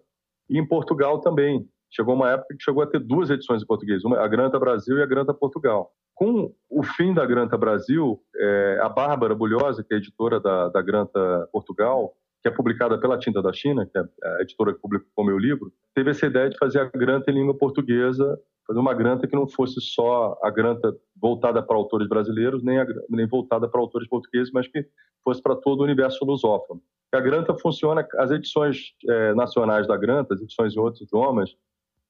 E 0.50 0.60
em 0.60 0.66
Portugal 0.66 1.20
também. 1.20 1.68
Chegou 1.92 2.14
uma 2.14 2.30
época 2.30 2.56
que 2.56 2.64
chegou 2.64 2.84
a 2.84 2.88
ter 2.88 3.00
duas 3.00 3.32
edições 3.32 3.64
em 3.64 3.66
português, 3.66 4.06
uma, 4.06 4.20
a 4.20 4.28
Granta 4.28 4.60
Brasil 4.60 5.00
e 5.00 5.02
a 5.02 5.08
Granta 5.08 5.34
Portugal. 5.34 5.92
Com 6.14 6.54
o 6.70 6.84
fim 6.84 7.16
da 7.16 7.26
Granta 7.26 7.58
Brasil, 7.58 8.22
é, 8.36 8.80
a 8.84 8.88
Bárbara 8.88 9.34
Bulhosa, 9.34 9.84
que 9.84 9.96
é 9.96 9.98
editora 9.98 10.40
da, 10.40 10.70
da 10.70 10.84
Granta 10.84 11.50
Portugal, 11.52 12.14
que 12.42 12.48
é 12.48 12.52
publicada 12.52 12.98
pela 13.00 13.18
Tinta 13.18 13.42
da 13.42 13.52
China, 13.52 13.86
que 13.86 13.98
é 13.98 14.02
a 14.02 14.42
editora 14.42 14.74
que 14.74 14.80
publicou 14.80 15.26
meu 15.26 15.38
livro, 15.38 15.72
teve 15.94 16.12
essa 16.12 16.26
ideia 16.26 16.50
de 16.50 16.58
fazer 16.58 16.80
a 16.80 16.86
granta 16.86 17.30
em 17.32 17.34
língua 17.34 17.58
portuguesa, 17.58 18.40
fazer 18.66 18.80
uma 18.80 18.94
granta 18.94 19.28
que 19.28 19.36
não 19.36 19.48
fosse 19.48 19.82
só 19.82 20.38
a 20.42 20.50
granta 20.50 20.96
voltada 21.20 21.62
para 21.62 21.76
autores 21.76 22.08
brasileiros, 22.08 22.64
nem, 22.64 22.80
a, 22.80 22.86
nem 23.10 23.28
voltada 23.28 23.68
para 23.68 23.82
autores 23.82 24.08
portugueses, 24.08 24.52
mas 24.54 24.68
que 24.68 24.86
fosse 25.24 25.42
para 25.42 25.56
todo 25.56 25.82
o 25.82 25.84
universo 25.84 26.24
lusófono. 26.24 26.82
A 27.12 27.20
granta 27.20 27.56
funciona, 27.56 28.08
as 28.18 28.30
edições 28.32 28.94
é, 29.08 29.34
nacionais 29.34 29.88
da 29.88 29.98
granta, 29.98 30.36
as 30.36 30.42
edições 30.42 30.76
em 30.76 30.80
outros 30.80 31.02
idiomas, 31.02 31.56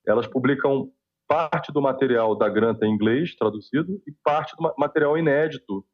elas 0.05 0.27
publicam 0.27 0.91
parte 1.27 1.71
do 1.71 1.81
material 1.81 2.35
da 2.35 2.49
granta 2.49 2.85
em 2.85 2.91
inglês, 2.91 3.35
traduzido, 3.35 4.01
e 4.05 4.11
parte 4.23 4.55
do 4.57 4.73
material 4.77 5.17
inédito 5.17 5.85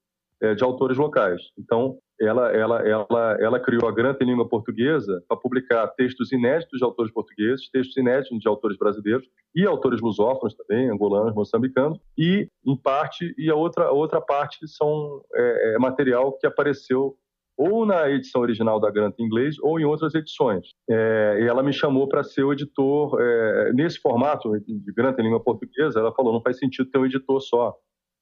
é, 0.42 0.56
de 0.56 0.64
autores 0.64 0.98
locais. 0.98 1.42
Então, 1.58 2.00
ela, 2.20 2.52
ela, 2.52 2.88
ela, 2.88 3.38
ela 3.40 3.60
criou 3.60 3.88
a 3.88 3.92
Granta 3.92 4.24
em 4.24 4.28
língua 4.28 4.48
portuguesa 4.48 5.24
para 5.28 5.38
publicar 5.38 5.88
textos 5.90 6.32
inéditos 6.32 6.80
de 6.80 6.86
autores 6.86 7.12
portugueses, 7.12 7.70
textos 7.70 7.96
inéditos 7.98 8.40
de 8.40 8.48
autores 8.48 8.78
brasileiros 8.78 9.28
e 9.54 9.66
autores 9.66 10.02
lusófonos 10.02 10.56
também, 10.56 10.90
angolanos, 10.90 11.36
moçambicanos, 11.36 12.00
e 12.18 12.48
em 12.66 12.78
parte 12.78 13.34
e 13.38 13.50
a 13.50 13.56
outra 13.56 13.92
outra 13.92 14.22
parte 14.22 14.68
são 14.68 15.22
é, 15.34 15.76
é 15.76 15.80
material 15.80 16.34
que 16.38 16.48
apareceu 16.48 17.16
ou 17.58 17.86
na 17.86 18.10
edição 18.10 18.42
original 18.42 18.80
da 18.82 18.92
Granta 18.92 19.16
em 19.22 19.26
inglês 19.26 19.56
ou 19.62 19.80
em 19.80 19.86
outras 19.86 20.14
edições. 20.14 20.68
É, 20.90 21.40
e 21.42 21.48
ela 21.48 21.64
me 21.64 21.72
chamou 21.72 22.08
para 22.08 22.24
ser 22.24 22.44
o 22.44 22.52
editor 22.52 23.18
é, 23.22 23.72
nesse 23.74 24.00
formato 24.00 24.52
de 24.60 24.94
Granta 24.94 25.22
em 25.22 25.26
língua 25.26 25.40
portuguesa. 25.42 26.00
Ela 26.00 26.14
falou 26.14 26.34
não 26.34 26.42
faz 26.42 26.58
sentido 26.58 26.90
ter 26.90 26.98
um 26.98 27.06
editor 27.06 27.42
só 27.42 27.74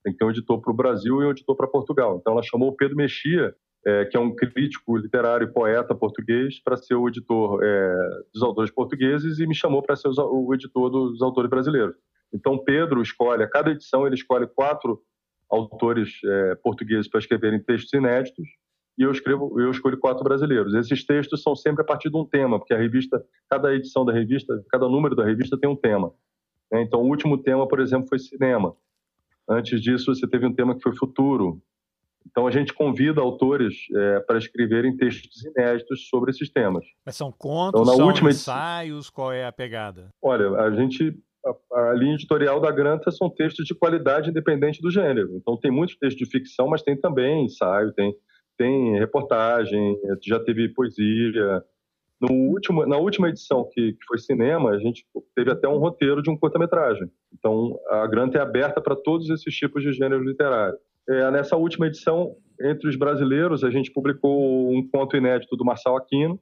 tem 0.04 0.12
que 0.12 0.20
ter 0.20 0.26
um 0.26 0.30
editor 0.30 0.62
para 0.62 0.72
o 0.72 0.76
Brasil 0.76 1.22
e 1.22 1.26
um 1.26 1.32
editor 1.32 1.56
para 1.56 1.68
Portugal. 1.68 2.18
Então 2.20 2.34
ela 2.34 2.44
chamou 2.44 2.70
o 2.70 2.76
Pedro 2.76 2.98
Mexia, 2.98 3.56
é, 3.86 4.06
que 4.06 4.16
é 4.16 4.20
um 4.20 4.34
crítico 4.34 4.98
literário 4.98 5.48
e 5.48 5.52
poeta 5.52 5.94
português, 5.94 6.62
para 6.62 6.78
ser 6.78 6.96
o 6.96 7.08
editor 7.08 7.60
é, 7.64 7.96
dos 8.34 8.42
autores 8.42 8.72
portugueses 8.72 9.40
e 9.40 9.48
me 9.48 9.56
chamou 9.56 9.82
para 9.82 9.96
ser 9.96 10.10
o 10.10 10.54
editor 10.54 10.90
dos 10.90 11.22
autores 11.22 11.50
brasileiros. 11.50 11.96
Então 12.34 12.58
Pedro 12.58 13.02
escolhe, 13.02 13.44
a 13.44 13.50
cada 13.50 13.72
edição 13.72 14.06
ele 14.06 14.16
escolhe 14.16 14.48
quatro 14.48 15.02
autores 15.50 16.10
é, 16.26 16.56
portugueses 16.56 17.08
para 17.08 17.20
escreverem 17.20 17.62
textos 17.62 17.94
inéditos 17.94 18.48
e 18.98 19.04
eu 19.04 19.12
escrevo, 19.12 19.60
eu 19.60 19.72
escolho 19.72 19.98
quatro 19.98 20.24
brasileiros. 20.24 20.74
Esses 20.74 21.06
textos 21.06 21.42
são 21.42 21.56
sempre 21.56 21.82
a 21.82 21.86
partir 21.86 22.10
de 22.10 22.18
um 22.18 22.26
tema, 22.26 22.60
porque 22.60 22.74
a 22.74 22.78
revista, 22.78 23.24
cada 23.50 23.74
edição 23.74 24.06
da 24.06 24.14
revista, 24.14 24.64
cada 24.70 24.88
número 24.88 25.16
da 25.16 25.26
revista 25.26 25.58
tem 25.58 25.70
um 25.70 25.76
tema. 25.76 26.12
Né? 26.72 26.84
Então 26.84 27.02
o 27.02 27.08
último 27.08 27.38
tema, 27.38 27.68
por 27.68 27.80
exemplo, 27.80 28.08
foi 28.08 28.20
cinema. 28.20 28.76
Antes 29.50 29.82
disso, 29.82 30.14
você 30.14 30.28
teve 30.28 30.46
um 30.46 30.54
tema 30.54 30.76
que 30.76 30.82
foi 30.82 30.96
futuro. 30.96 31.62
Então, 32.26 32.48
a 32.48 32.52
gente 32.52 32.74
convida 32.74 33.22
autores 33.22 33.76
é, 33.96 34.20
para 34.22 34.38
escreverem 34.38 34.96
textos 34.98 35.46
inéditos 35.46 36.08
sobre 36.10 36.32
esses 36.32 36.50
temas. 36.50 36.86
Mas 37.06 37.16
são 37.16 37.32
contos, 37.32 37.82
então, 37.82 37.92
na 37.92 37.98
são 37.98 38.08
última 38.08 38.30
ensaios? 38.30 39.10
Qual 39.10 39.32
é 39.32 39.46
a 39.46 39.52
pegada? 39.52 40.10
Olha, 40.22 40.50
a 40.62 40.72
gente... 40.72 41.16
A, 41.46 41.90
a 41.90 41.94
linha 41.94 42.14
editorial 42.14 42.62
da 42.62 42.72
Granta 42.72 43.12
são 43.12 43.30
textos 43.30 43.66
de 43.66 43.76
qualidade 43.76 44.30
independente 44.30 44.82
do 44.82 44.90
gênero. 44.90 45.36
Então, 45.36 45.58
tem 45.58 45.70
muitos 45.70 45.98
textos 45.98 46.18
de 46.18 46.32
ficção, 46.32 46.68
mas 46.68 46.82
tem 46.82 46.96
também 46.96 47.46
ensaio, 47.46 47.92
tem, 47.92 48.16
tem 48.58 48.98
reportagem, 48.98 50.00
já 50.26 50.40
teve 50.40 50.70
poesia, 50.70 51.62
no 52.22 52.32
último, 52.32 52.86
na 52.86 52.96
última 52.96 53.28
edição, 53.28 53.68
que, 53.74 53.92
que 53.92 54.06
foi 54.08 54.18
cinema, 54.18 54.70
a 54.70 54.80
gente 54.80 55.06
teve 55.36 55.52
até 55.52 55.68
um 55.68 55.78
roteiro 55.78 56.22
de 56.22 56.30
um 56.30 56.38
curta-metragem. 56.38 57.12
Então, 57.38 57.78
a 57.90 58.08
Granta 58.08 58.38
é 58.38 58.42
aberta 58.42 58.80
para 58.80 58.96
todos 58.96 59.30
esses 59.30 59.54
tipos 59.54 59.84
de 59.84 59.92
gênero 59.92 60.24
literário. 60.24 60.78
É, 61.10 61.32
nessa 61.32 61.56
última 61.58 61.88
edição, 61.88 62.36
entre 62.62 62.88
os 62.88 62.96
brasileiros, 62.96 63.64
a 63.64 63.70
gente 63.70 63.92
publicou 63.92 64.72
um 64.72 64.88
conto 64.88 65.18
inédito 65.18 65.56
do 65.56 65.66
Marçal 65.66 65.98
Aquino. 65.98 66.40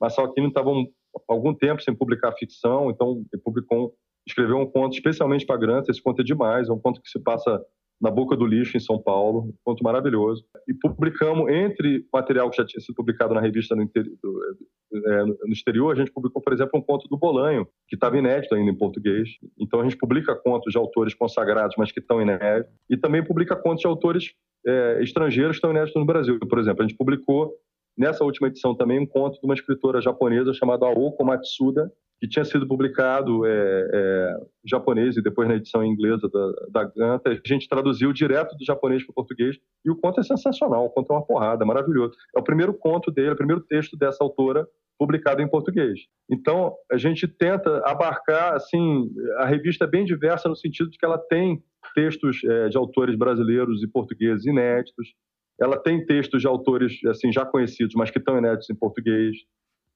Marçal 0.00 0.26
Aquino 0.26 0.48
estava 0.48 0.70
um, 0.70 0.86
algum 1.26 1.54
tempo 1.54 1.82
sem 1.82 1.94
publicar 1.94 2.32
ficção, 2.32 2.90
então 2.90 3.24
ele 3.32 3.42
publicou, 3.42 3.94
escreveu 4.26 4.56
um 4.56 4.66
conto 4.66 4.94
especialmente 4.94 5.44
para 5.44 5.58
Granta. 5.58 5.90
Esse 5.90 6.02
conto 6.02 6.22
é 6.22 6.24
demais, 6.24 6.68
é 6.68 6.72
um 6.72 6.78
conto 6.78 7.02
que 7.02 7.08
se 7.08 7.18
passa 7.18 7.60
na 8.00 8.10
Boca 8.10 8.36
do 8.36 8.46
Lixo, 8.46 8.76
em 8.76 8.80
São 8.80 9.00
Paulo, 9.00 9.48
um 9.48 9.54
conto 9.64 9.82
maravilhoso. 9.82 10.44
E 10.68 10.74
publicamos, 10.74 11.50
entre 11.50 12.06
material 12.12 12.48
que 12.48 12.56
já 12.56 12.64
tinha 12.64 12.80
sido 12.80 12.94
publicado 12.94 13.34
na 13.34 13.40
revista 13.40 13.74
no, 13.74 13.82
é, 13.82 15.24
no 15.24 15.52
exterior, 15.52 15.92
a 15.92 15.98
gente 15.98 16.12
publicou, 16.12 16.40
por 16.40 16.52
exemplo, 16.52 16.78
um 16.78 16.82
conto 16.82 17.08
do 17.08 17.16
Bolanho, 17.16 17.66
que 17.88 17.96
estava 17.96 18.16
inédito 18.16 18.54
ainda 18.54 18.70
em 18.70 18.76
português. 18.76 19.28
Então 19.58 19.80
a 19.80 19.84
gente 19.84 19.96
publica 19.96 20.34
contos 20.36 20.72
de 20.72 20.78
autores 20.78 21.14
consagrados, 21.14 21.74
mas 21.76 21.90
que 21.90 21.98
estão 22.00 22.22
inéditos. 22.22 22.72
E 22.88 22.96
também 22.96 23.24
publica 23.24 23.56
contos 23.56 23.80
de 23.80 23.86
autores 23.88 24.32
é, 24.66 25.02
estrangeiros 25.02 25.52
que 25.52 25.58
estão 25.58 25.70
inéditos 25.70 26.00
no 26.00 26.06
Brasil. 26.06 26.38
Por 26.38 26.58
exemplo, 26.58 26.82
a 26.82 26.86
gente 26.86 26.96
publicou 26.96 27.52
nessa 27.96 28.24
última 28.24 28.46
edição 28.46 28.76
também 28.76 29.00
um 29.00 29.06
conto 29.06 29.40
de 29.40 29.44
uma 29.44 29.54
escritora 29.54 30.00
japonesa 30.00 30.52
chamada 30.54 30.86
Aoko 30.86 31.24
Matsuda, 31.24 31.92
que 32.20 32.28
tinha 32.28 32.44
sido 32.44 32.66
publicado 32.66 33.46
é, 33.46 33.50
é, 33.92 34.36
em 34.64 34.68
japonês 34.68 35.16
e 35.16 35.22
depois 35.22 35.48
na 35.48 35.54
edição 35.54 35.84
inglesa 35.84 36.28
da, 36.28 36.82
da 36.82 36.84
Ganta. 36.84 37.30
A 37.30 37.48
gente 37.48 37.68
traduziu 37.68 38.12
direto 38.12 38.56
do 38.56 38.64
japonês 38.64 39.04
para 39.04 39.12
o 39.12 39.14
português 39.14 39.56
e 39.84 39.90
o 39.90 39.96
conto 39.96 40.20
é 40.20 40.22
sensacional, 40.24 40.86
o 40.86 40.90
conto 40.90 41.12
é 41.12 41.16
uma 41.16 41.24
porrada, 41.24 41.64
maravilhoso. 41.64 42.16
É 42.36 42.40
o 42.40 42.44
primeiro 42.44 42.74
conto 42.74 43.10
dele, 43.10 43.28
é 43.28 43.32
o 43.32 43.36
primeiro 43.36 43.62
texto 43.62 43.96
dessa 43.96 44.22
autora 44.22 44.66
publicado 44.98 45.40
em 45.40 45.48
português. 45.48 46.00
Então, 46.28 46.74
a 46.90 46.96
gente 46.96 47.28
tenta 47.28 47.82
abarcar, 47.86 48.54
assim, 48.54 49.08
a 49.38 49.46
revista 49.46 49.84
é 49.84 49.88
bem 49.88 50.04
diversa 50.04 50.48
no 50.48 50.56
sentido 50.56 50.90
de 50.90 50.98
que 50.98 51.06
ela 51.06 51.18
tem 51.18 51.62
textos 51.94 52.42
é, 52.44 52.68
de 52.68 52.76
autores 52.76 53.16
brasileiros 53.16 53.82
e 53.82 53.86
portugueses 53.86 54.44
inéditos, 54.44 55.14
ela 55.60 55.76
tem 55.76 56.04
textos 56.04 56.40
de 56.40 56.46
autores, 56.46 57.04
assim, 57.06 57.32
já 57.32 57.44
conhecidos, 57.44 57.94
mas 57.96 58.10
que 58.10 58.18
estão 58.18 58.38
inéditos 58.38 58.70
em 58.70 58.74
português, 58.74 59.36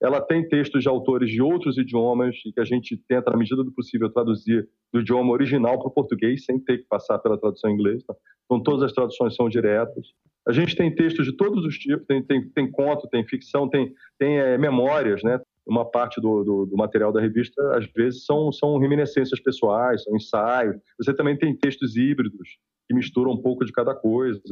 ela 0.03 0.21
tem 0.21 0.47
textos 0.49 0.83
de 0.83 0.89
autores 0.89 1.31
de 1.31 1.41
outros 1.41 1.79
idiomas 1.79 2.37
e 2.45 2.53
que 2.53 2.61
a 2.61 2.65
gente 2.65 3.01
tenta, 3.09 3.31
na 3.31 3.37
medida 3.37 3.63
do 3.63 3.71
possível, 3.71 4.11
traduzir 4.11 4.69
do 4.93 5.01
idioma 5.01 5.33
original 5.33 5.79
para 5.79 5.87
o 5.87 5.93
português, 5.93 6.45
sem 6.45 6.59
ter 6.59 6.79
que 6.79 6.89
passar 6.89 7.21
pela 7.21 7.39
tradução 7.39 7.71
inglês. 7.71 8.03
Tá? 8.03 8.15
Então, 8.45 8.61
todas 8.61 8.83
as 8.83 8.93
traduções 8.93 9.37
são 9.37 9.49
diretas. 9.49 10.09
A 10.47 10.53
gente 10.53 10.75
tem 10.75 10.93
textos 10.93 11.25
de 11.25 11.37
todos 11.37 11.65
os 11.65 11.79
tipos, 11.79 12.05
tem, 12.07 12.21
tem, 12.21 12.49
tem 12.51 12.69
conto, 12.69 13.09
tem 13.09 13.25
ficção, 13.25 13.69
tem, 13.69 13.95
tem 14.19 14.41
é, 14.41 14.59
memórias, 14.59 15.23
né? 15.23 15.41
Uma 15.65 15.89
parte 15.89 16.21
do, 16.21 16.43
do, 16.43 16.67
do, 16.67 16.77
material 16.77 17.13
da 17.13 17.21
revista, 17.21 17.63
às 17.77 17.87
vezes, 17.93 18.25
são, 18.25 18.51
são 18.51 18.79
reminiscências 18.79 19.39
pessoais, 19.41 20.03
são 20.03 20.17
ensaios. 20.17 20.77
Você 20.99 21.15
também 21.15 21.39
tem 21.39 21.57
textos 21.57 21.97
híbridos, 21.97 22.59
que 22.89 22.95
misturam 22.95 23.31
um 23.31 23.41
pouco 23.41 23.65
de 23.65 23.71
cada 23.71 23.95
coisa. 23.95 24.43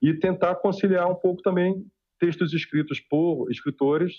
E 0.00 0.14
tentar 0.14 0.54
conciliar 0.54 1.10
um 1.10 1.16
pouco 1.16 1.42
também 1.42 1.84
textos 2.20 2.52
escritos 2.52 3.00
por 3.00 3.50
escritores 3.50 4.12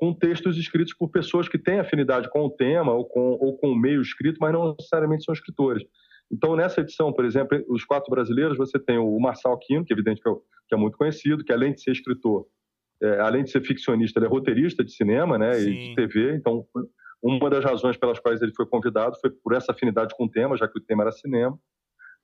com 0.00 0.14
textos 0.14 0.56
escritos 0.56 0.94
por 0.94 1.10
pessoas 1.10 1.46
que 1.46 1.58
têm 1.58 1.78
afinidade 1.78 2.30
com 2.30 2.46
o 2.46 2.50
tema 2.50 2.90
ou 2.90 3.04
com, 3.04 3.32
ou 3.32 3.58
com 3.58 3.68
o 3.68 3.76
meio 3.76 4.00
escrito, 4.00 4.38
mas 4.40 4.50
não 4.50 4.74
necessariamente 4.74 5.24
são 5.24 5.34
escritores. 5.34 5.84
Então, 6.32 6.56
nessa 6.56 6.80
edição, 6.80 7.12
por 7.12 7.22
exemplo, 7.22 7.62
os 7.68 7.84
quatro 7.84 8.10
brasileiros, 8.10 8.56
você 8.56 8.78
tem 8.78 8.96
o 8.96 9.20
Marçal 9.20 9.58
Quino, 9.58 9.84
que 9.84 9.92
é 9.92 9.94
evidente 9.94 10.22
que 10.22 10.28
é, 10.28 10.32
que 10.68 10.74
é 10.74 10.78
muito 10.78 10.96
conhecido, 10.96 11.44
que 11.44 11.52
além 11.52 11.74
de 11.74 11.82
ser 11.82 11.90
escritor, 11.90 12.46
é, 13.02 13.20
além 13.20 13.44
de 13.44 13.50
ser 13.50 13.60
ficcionista, 13.60 14.18
ele 14.18 14.24
é 14.24 14.30
roteirista 14.30 14.82
de 14.82 14.90
cinema 14.90 15.36
né, 15.36 15.60
e 15.60 15.88
de 15.90 15.94
TV. 15.94 16.34
Então, 16.34 16.64
uma 17.22 17.50
das 17.50 17.62
razões 17.62 17.98
pelas 17.98 18.18
quais 18.18 18.40
ele 18.40 18.54
foi 18.54 18.64
convidado 18.64 19.20
foi 19.20 19.28
por 19.28 19.52
essa 19.52 19.72
afinidade 19.72 20.16
com 20.16 20.24
o 20.24 20.30
tema, 20.30 20.56
já 20.56 20.66
que 20.66 20.78
o 20.78 20.82
tema 20.82 21.02
era 21.02 21.12
cinema. 21.12 21.58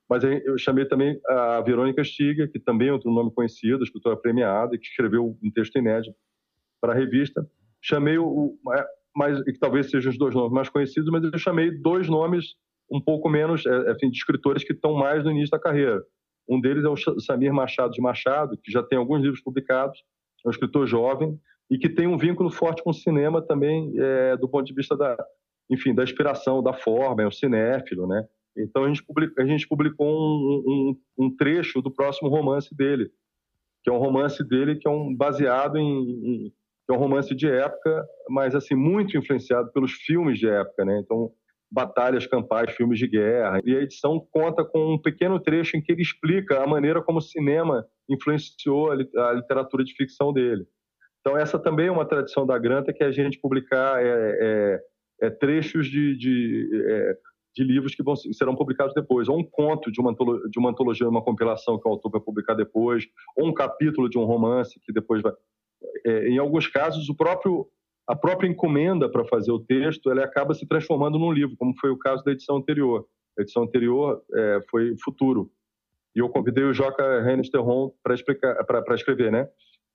mas 0.08 0.24
eu 0.24 0.56
chamei 0.56 0.86
também 0.86 1.20
a 1.28 1.60
Verônica 1.60 2.02
Stiga, 2.02 2.48
que 2.48 2.58
também 2.58 2.88
é 2.88 2.92
outro 2.94 3.12
nome 3.12 3.30
conhecido, 3.34 3.84
escritora 3.84 4.16
premiada, 4.16 4.74
e 4.74 4.78
que 4.78 4.86
escreveu 4.86 5.36
um 5.42 5.50
texto 5.50 5.76
inédito 5.76 6.16
para 6.80 6.94
a 6.94 6.96
revista. 6.96 7.46
Chamei 7.82 8.18
o, 8.18 8.58
mais, 9.14 9.42
que 9.42 9.58
talvez 9.58 9.90
sejam 9.90 10.10
os 10.10 10.18
dois 10.18 10.34
nomes 10.34 10.52
mais 10.52 10.68
conhecidos, 10.68 11.10
mas 11.10 11.24
eu 11.24 11.38
chamei 11.38 11.70
dois 11.70 12.08
nomes 12.08 12.54
um 12.90 13.00
pouco 13.00 13.28
menos, 13.28 13.64
é, 13.66 13.92
enfim, 13.92 14.10
de 14.10 14.18
escritores 14.18 14.62
que 14.62 14.72
estão 14.72 14.94
mais 14.94 15.24
no 15.24 15.30
início 15.30 15.50
da 15.50 15.58
carreira. 15.58 16.02
Um 16.48 16.60
deles 16.60 16.84
é 16.84 16.88
o 16.88 17.20
Samir 17.20 17.52
Machado 17.52 17.92
de 17.92 18.00
Machado, 18.00 18.56
que 18.62 18.70
já 18.70 18.82
tem 18.82 18.98
alguns 18.98 19.22
livros 19.22 19.42
publicados, 19.42 19.98
é 20.44 20.48
um 20.48 20.50
escritor 20.50 20.86
jovem 20.86 21.38
e 21.68 21.78
que 21.78 21.88
tem 21.88 22.06
um 22.06 22.16
vínculo 22.16 22.50
forte 22.50 22.82
com 22.82 22.90
o 22.90 22.94
cinema 22.94 23.42
também, 23.42 23.92
é, 23.98 24.36
do 24.36 24.48
ponto 24.48 24.64
de 24.64 24.74
vista 24.74 24.96
da, 24.96 25.16
enfim, 25.68 25.94
da 25.94 26.04
inspiração, 26.04 26.62
da 26.62 26.72
forma, 26.72 27.22
é 27.22 27.26
um 27.26 27.32
cinéfilo, 27.32 28.06
né? 28.06 28.24
Então 28.56 28.84
a 28.84 28.88
gente, 28.88 29.04
publica, 29.04 29.42
a 29.42 29.46
gente 29.46 29.66
publicou 29.66 30.06
um, 30.08 30.96
um, 31.18 31.24
um, 31.24 31.36
trecho 31.36 31.82
do 31.82 31.90
próximo 31.90 32.28
romance 32.28 32.74
dele, 32.74 33.10
que 33.82 33.90
é 33.90 33.92
um 33.92 33.98
romance 33.98 34.42
dele 34.46 34.76
que 34.76 34.88
é 34.88 34.90
um 34.90 35.14
baseado 35.14 35.76
em, 35.76 35.84
em 35.84 36.52
é 36.88 36.92
um 36.92 36.98
romance 36.98 37.34
de 37.34 37.48
época, 37.48 38.06
mas 38.28 38.54
assim 38.54 38.74
muito 38.74 39.16
influenciado 39.16 39.70
pelos 39.72 39.92
filmes 39.92 40.38
de 40.38 40.48
época, 40.48 40.84
né? 40.84 41.00
Então 41.02 41.30
batalhas 41.70 42.26
campais, 42.26 42.72
filmes 42.72 42.98
de 42.98 43.08
guerra. 43.08 43.60
E 43.64 43.76
a 43.76 43.82
edição 43.82 44.24
conta 44.30 44.64
com 44.64 44.94
um 44.94 45.02
pequeno 45.02 45.40
trecho 45.40 45.76
em 45.76 45.82
que 45.82 45.92
ele 45.92 46.02
explica 46.02 46.62
a 46.62 46.66
maneira 46.66 47.02
como 47.02 47.18
o 47.18 47.22
cinema 47.22 47.84
influenciou 48.08 48.90
a 48.92 49.32
literatura 49.32 49.84
de 49.84 49.92
ficção 49.94 50.32
dele. 50.32 50.64
Então 51.20 51.36
essa 51.36 51.58
também 51.58 51.88
é 51.88 51.92
uma 51.92 52.06
tradição 52.06 52.46
da 52.46 52.56
Granta 52.56 52.92
que 52.92 53.02
é 53.02 53.06
a 53.06 53.10
gente 53.10 53.40
publicar 53.40 54.00
é, 54.00 54.38
é, 54.40 54.80
é 55.22 55.30
trechos 55.30 55.88
de, 55.88 56.16
de, 56.16 56.84
é, 56.86 57.16
de, 57.56 57.64
livros 57.64 57.96
que 57.96 58.02
vão, 58.02 58.14
serão 58.14 58.54
publicados 58.54 58.94
depois, 58.94 59.28
ou 59.28 59.36
um 59.36 59.44
conto 59.44 59.90
de 59.90 60.00
uma, 60.00 60.14
de 60.14 60.58
uma 60.58 60.70
antologia, 60.70 61.08
uma 61.08 61.24
compilação 61.24 61.80
que 61.80 61.88
o 61.88 61.90
autor 61.90 62.12
vai 62.12 62.20
publicar 62.20 62.54
depois, 62.54 63.04
ou 63.36 63.48
um 63.48 63.52
capítulo 63.52 64.08
de 64.08 64.16
um 64.16 64.24
romance 64.24 64.78
que 64.84 64.92
depois 64.92 65.20
vai. 65.20 65.32
É, 66.04 66.28
em 66.28 66.38
alguns 66.38 66.66
casos, 66.66 67.08
o 67.08 67.14
próprio 67.14 67.66
a 68.06 68.14
própria 68.14 68.46
encomenda 68.48 69.10
para 69.10 69.24
fazer 69.24 69.50
o 69.50 69.58
texto 69.58 70.10
ela 70.10 70.22
acaba 70.22 70.54
se 70.54 70.64
transformando 70.64 71.18
num 71.18 71.32
livro, 71.32 71.56
como 71.56 71.74
foi 71.80 71.90
o 71.90 71.98
caso 71.98 72.22
da 72.22 72.30
edição 72.30 72.56
anterior. 72.56 73.04
A 73.36 73.42
edição 73.42 73.64
anterior 73.64 74.22
é, 74.32 74.60
foi 74.70 74.94
Futuro. 75.02 75.50
E 76.14 76.20
eu 76.20 76.28
convidei 76.28 76.64
o 76.64 76.72
Joca 76.72 77.20
Renes 77.22 77.50
Terron 77.50 77.90
para 78.02 78.94
escrever, 78.94 79.30
né? 79.30 79.48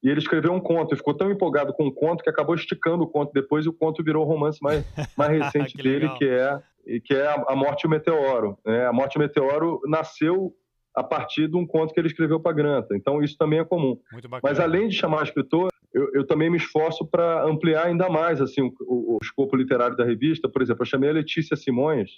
E 0.04 0.10
ele 0.10 0.20
escreveu 0.20 0.52
um 0.52 0.60
conto, 0.60 0.94
e 0.94 0.98
ficou 0.98 1.14
tão 1.14 1.32
empolgado 1.32 1.74
com 1.74 1.88
o 1.88 1.92
conto 1.92 2.24
que 2.24 2.30
acabou 2.30 2.56
esticando 2.56 3.04
o 3.04 3.08
conto 3.08 3.32
depois, 3.34 3.66
e 3.66 3.70
o 3.70 3.74
conto 3.74 4.04
virou 4.04 4.26
o 4.26 4.28
romance 4.28 4.62
mais, 4.62 4.84
mais 5.18 5.32
recente 5.32 5.76
que 5.76 5.84
dele, 5.84 6.10
que 6.18 6.26
é, 6.26 6.62
que 7.06 7.14
é 7.14 7.28
A 7.48 7.56
Morte 7.56 7.84
e 7.84 7.88
o 7.88 7.89
Meteoro. 7.89 8.58
Né? 8.66 8.86
A 8.86 8.94
Morte 8.94 9.16
e 9.16 9.18
o 9.18 9.22
Meteoro 9.22 9.80
nasceu 9.86 10.54
a 10.96 11.04
partir 11.04 11.48
de 11.48 11.56
um 11.56 11.66
conto 11.66 11.94
que 11.94 12.00
ele 12.00 12.08
escreveu 12.08 12.39
para 12.39 12.52
Granta. 12.52 12.96
Então, 12.96 13.24
isso 13.24 13.38
também 13.38 13.60
é 13.60 13.64
comum. 13.64 13.98
Mas, 14.44 14.60
além 14.60 14.89
de 14.89 14.96
chamar 14.96 15.24
escritor, 15.24 15.70
eu, 15.94 16.10
eu 16.14 16.26
também 16.26 16.50
me 16.50 16.58
esforço 16.58 17.06
para 17.06 17.46
ampliar 17.46 17.86
ainda 17.86 18.10
mais 18.10 18.42
assim, 18.42 18.62
o, 18.62 18.74
o, 18.82 19.16
o 19.16 19.18
escopo 19.22 19.56
literário 19.56 19.96
da 19.98 20.06
revista. 20.06 20.50
Por 20.50 20.62
exemplo, 20.62 20.84
eu 20.84 20.88
chamei 20.88 21.10
a 21.10 21.14
Letícia 21.14 21.56
Simões, 21.56 22.10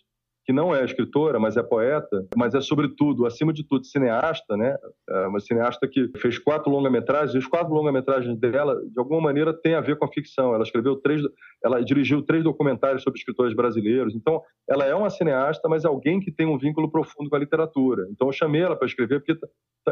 que 0.46 0.52
não 0.52 0.76
é 0.76 0.84
escritora, 0.84 1.40
mas 1.40 1.56
é 1.56 1.64
poeta, 1.64 2.28
mas 2.36 2.54
é 2.54 2.60
sobretudo, 2.60 3.26
acima 3.26 3.54
de 3.54 3.66
tudo, 3.66 3.86
cineasta, 3.86 4.58
né? 4.58 4.76
É 5.10 5.28
uma 5.28 5.40
cineasta 5.40 5.88
que 5.88 6.12
fez 6.18 6.38
quatro 6.38 6.70
longa-metragens, 6.70 7.34
e 7.34 7.38
os 7.38 7.48
quatro 7.48 7.74
longa-metragens 7.74 8.38
dela, 8.38 8.76
de 8.86 9.00
alguma 9.00 9.22
maneira, 9.22 9.54
têm 9.54 9.76
a 9.76 9.82
ver 9.82 9.98
com 9.98 10.06
a 10.06 10.12
ficção. 10.12 10.54
Ela 10.54 10.64
escreveu 10.64 10.98
três, 10.98 11.22
ela 11.64 11.82
dirigiu 11.82 12.22
três 12.22 12.44
documentários 12.44 13.04
sobre 13.04 13.20
escritores 13.20 13.56
brasileiros. 13.56 14.14
Então, 14.16 14.42
ela 14.70 14.86
é 14.86 14.94
uma 14.94 15.10
cineasta, 15.10 15.70
mas 15.70 15.86
é 15.86 15.88
alguém 15.88 16.20
que 16.20 16.32
tem 16.32 16.46
um 16.46 16.58
vínculo 16.58 16.92
profundo 16.92 17.30
com 17.30 17.36
a 17.36 17.40
literatura. 17.40 18.06
Então, 18.12 18.28
eu 18.28 18.34
chamei 18.34 18.62
ela 18.62 18.76
para 18.76 18.88
escrever 18.88 19.22
porque 19.22 19.40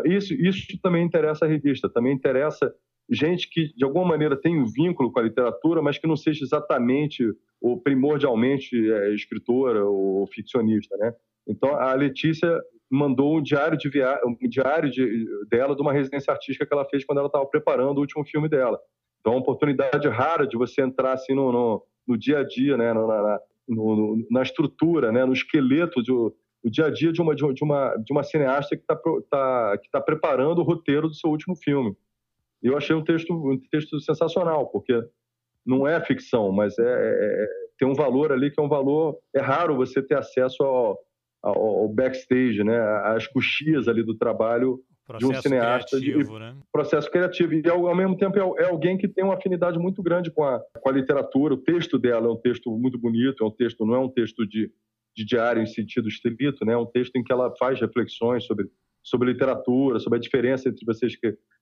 isso, 0.06 0.34
isso 0.34 0.68
também 0.84 1.06
interessa 1.06 1.46
a 1.46 1.48
revista, 1.48 1.90
também 1.90 2.14
interessa 2.14 2.74
gente 3.12 3.50
que 3.50 3.74
de 3.76 3.84
alguma 3.84 4.06
maneira 4.06 4.40
tem 4.40 4.58
um 4.58 4.66
vínculo 4.66 5.12
com 5.12 5.20
a 5.20 5.24
literatura, 5.24 5.82
mas 5.82 5.98
que 5.98 6.08
não 6.08 6.16
seja 6.16 6.44
exatamente 6.44 7.24
ou 7.62 7.80
primordialmente 7.80 8.76
é, 8.92 9.14
escritora 9.14 9.86
ou 9.86 10.26
ficcionista, 10.28 10.96
né? 10.98 11.14
Então 11.48 11.76
a 11.76 11.94
Letícia 11.94 12.50
mandou 12.90 13.38
um 13.38 13.42
diário 13.42 13.78
de 13.78 13.90
via... 13.90 14.20
um 14.26 14.36
diário 14.48 14.90
de... 14.90 15.26
dela 15.50 15.76
de 15.76 15.82
uma 15.82 15.94
residência 15.94 16.32
artística 16.32 16.66
que 16.66 16.74
ela 16.74 16.86
fez 16.86 17.06
quando 17.06 17.20
ela 17.20 17.28
estava 17.28 17.46
preparando 17.46 17.98
o 17.98 18.02
último 18.02 18.26
filme 18.26 18.50
dela. 18.50 18.80
Então 19.20 19.34
é 19.34 19.36
uma 19.36 19.42
oportunidade 19.42 20.08
rara 20.08 20.48
de 20.48 20.58
você 20.58 20.82
entrar 20.82 21.14
assim 21.14 21.34
no, 21.34 21.52
no, 21.52 21.84
no 22.08 22.18
dia 22.18 22.40
a 22.40 22.44
dia, 22.44 22.78
né? 22.78 22.94
Na, 22.94 23.40
no, 23.68 24.26
na 24.30 24.42
estrutura, 24.42 25.12
né? 25.12 25.26
No 25.26 25.34
esqueleto 25.34 26.02
do, 26.02 26.36
dia 26.66 26.86
a 26.86 26.90
dia 26.90 27.12
de 27.12 27.22
uma 27.22 27.36
de 27.36 27.44
uma 27.64 27.96
de 27.98 28.12
uma 28.12 28.24
cineasta 28.24 28.76
que 28.76 28.82
está 28.82 28.96
tá, 29.30 29.78
que 29.78 29.90
tá 29.90 30.02
preparando 30.02 30.60
o 30.60 30.64
roteiro 30.64 31.08
do 31.08 31.14
seu 31.14 31.30
último 31.30 31.56
filme. 31.56 31.96
Eu 32.62 32.78
achei 32.78 32.96
um 32.96 33.04
texto, 33.04 33.34
um 33.34 33.60
texto 33.72 34.00
sensacional, 34.00 34.68
porque 34.68 34.94
não 35.66 35.88
é 35.88 36.00
ficção, 36.04 36.52
mas 36.52 36.78
é, 36.78 36.84
é, 36.84 37.44
é, 37.44 37.48
tem 37.78 37.88
um 37.88 37.94
valor 37.94 38.32
ali 38.32 38.52
que 38.52 38.60
é 38.60 38.64
um 38.64 38.70
valor. 38.70 39.18
É 39.36 39.42
raro 39.42 39.76
você 39.76 40.02
ter 40.02 40.18
acesso 40.18 40.64
ao, 40.64 40.98
ao, 41.42 41.56
ao 41.56 41.90
backstage, 41.90 42.64
né? 42.64 42.80
às 43.06 43.28
coxias 43.28 43.88
ali 43.88 44.04
do 44.04 44.18
trabalho 44.18 44.80
de 45.18 45.26
um 45.26 45.34
cineasta. 45.34 45.98
Criativo, 45.98 46.34
de, 46.34 46.40
né? 46.40 46.56
Processo 46.72 47.10
criativo. 47.10 47.54
E 47.54 47.70
ao, 47.70 47.88
ao 47.88 47.96
mesmo 47.96 48.18
tempo 48.18 48.38
é, 48.38 48.64
é, 48.64 48.70
alguém 48.70 48.98
que 48.98 49.08
tem 49.08 49.24
uma 49.24 49.36
afinidade 49.36 49.78
muito 49.78 50.02
grande 50.02 50.32
com 50.32 50.44
a, 50.44 50.60
com 50.80 50.90
a 50.90 50.94
literatura. 50.94 51.54
O 51.54 51.62
texto 51.62 51.98
dela 51.98 52.28
é 52.28 52.32
um 52.32 52.38
texto 52.38 52.72
muito 52.78 52.98
bonito, 52.98 53.44
é 53.44 53.48
um 53.48 53.52
texto, 53.52 53.86
não 53.86 53.96
é 53.96 54.00
um 54.00 54.10
texto 54.10 54.48
de, 54.48 54.72
de 55.16 55.26
diário 55.26 55.62
em 55.62 55.68
sentido 55.68 56.08
estrito, 56.08 56.66
né? 56.66 56.74
é 56.74 56.78
um 56.78 56.86
texto 56.86 57.16
em 57.16 57.24
que 57.24 57.32
ela 57.32 57.54
faz 57.58 57.80
reflexões 57.80 58.46
sobre, 58.46 58.68
sobre 59.04 59.32
literatura, 59.32 60.00
sobre 60.00 60.18
a 60.18 60.22
diferença 60.22 60.70
entre 60.70 60.86
você 60.86 61.08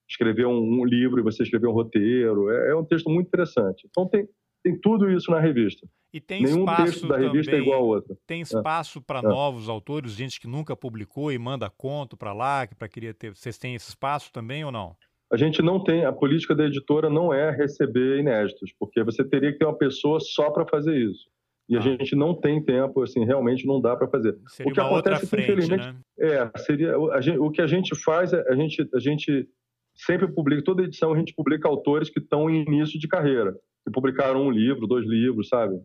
escrever 0.09 0.45
um, 0.47 0.81
um 0.81 0.85
livro 0.85 1.19
e 1.19 1.23
você 1.23 1.43
escrever 1.43 1.67
um 1.67 1.73
roteiro. 1.73 2.49
É, 2.49 2.71
é, 2.71 2.75
um 2.75 2.83
texto 2.83 3.09
muito 3.09 3.27
interessante. 3.27 3.87
Então 3.89 4.07
tem, 4.07 4.27
tem 4.63 4.79
tudo 4.79 5.09
isso 5.09 5.31
na 5.31 5.39
revista. 5.39 5.87
E 6.13 6.19
tem 6.19 6.43
Nenhum 6.43 6.65
texto 6.65 7.07
da 7.07 7.17
revista 7.17 7.51
também, 7.51 7.65
é 7.65 7.67
igual 7.67 7.81
ao 7.81 7.87
outro. 7.87 8.17
Tem 8.25 8.39
é. 8.39 8.43
espaço 8.43 8.99
é. 8.99 9.01
para 9.05 9.19
é. 9.19 9.23
novos 9.23 9.69
autores, 9.69 10.13
gente 10.13 10.39
que 10.39 10.47
nunca 10.47 10.75
publicou 10.75 11.31
e 11.31 11.37
manda 11.37 11.69
conto 11.69 12.17
para 12.17 12.33
lá, 12.33 12.65
que 12.65 12.75
para 12.75 12.87
queria 12.87 13.13
ter. 13.13 13.35
Vocês 13.35 13.57
têm 13.57 13.75
esse 13.75 13.89
espaço 13.89 14.31
também 14.33 14.63
ou 14.63 14.71
não? 14.71 14.95
A 15.31 15.37
gente 15.37 15.61
não 15.61 15.83
tem, 15.83 16.05
a 16.05 16.11
política 16.11 16.55
da 16.55 16.65
editora 16.65 17.07
não 17.07 17.31
é 17.31 17.51
receber 17.51 18.17
inéditos, 18.19 18.73
porque 18.79 19.03
você 19.03 19.23
teria 19.23 19.51
que 19.51 19.59
ter 19.59 19.65
uma 19.65 19.77
pessoa 19.77 20.19
só 20.19 20.49
para 20.49 20.65
fazer 20.65 20.97
isso. 20.97 21.29
E 21.69 21.75
ah. 21.75 21.79
a 21.79 21.81
gente 21.81 22.15
não 22.15 22.33
tem 22.33 22.61
tempo, 22.63 23.03
assim, 23.03 23.23
realmente 23.23 23.67
não 23.67 23.79
dá 23.79 23.95
para 23.95 24.07
fazer. 24.07 24.35
Seria 24.47 24.71
o 24.71 24.73
que 24.73 24.79
acontece, 24.79 25.27
frente, 25.27 25.43
infelizmente, 25.43 25.85
né? 25.85 25.95
é, 26.19 26.59
seria 26.59 26.95
gente, 27.21 27.37
o 27.37 27.51
que 27.51 27.61
a 27.61 27.67
gente 27.67 27.95
faz 27.95 28.33
é 28.33 28.43
a 28.49 28.55
gente 28.55 28.89
a 28.93 28.99
gente 28.99 29.47
sempre 29.93 30.27
publica, 30.27 30.63
toda 30.63 30.83
edição 30.83 31.13
a 31.13 31.17
gente 31.17 31.33
publica 31.35 31.67
autores 31.67 32.09
que 32.09 32.19
estão 32.19 32.49
em 32.49 32.63
início 32.63 32.99
de 32.99 33.07
carreira, 33.07 33.53
que 33.85 33.91
publicaram 33.91 34.41
um 34.41 34.49
livro, 34.49 34.87
dois 34.87 35.05
livros, 35.05 35.47
sabe? 35.47 35.79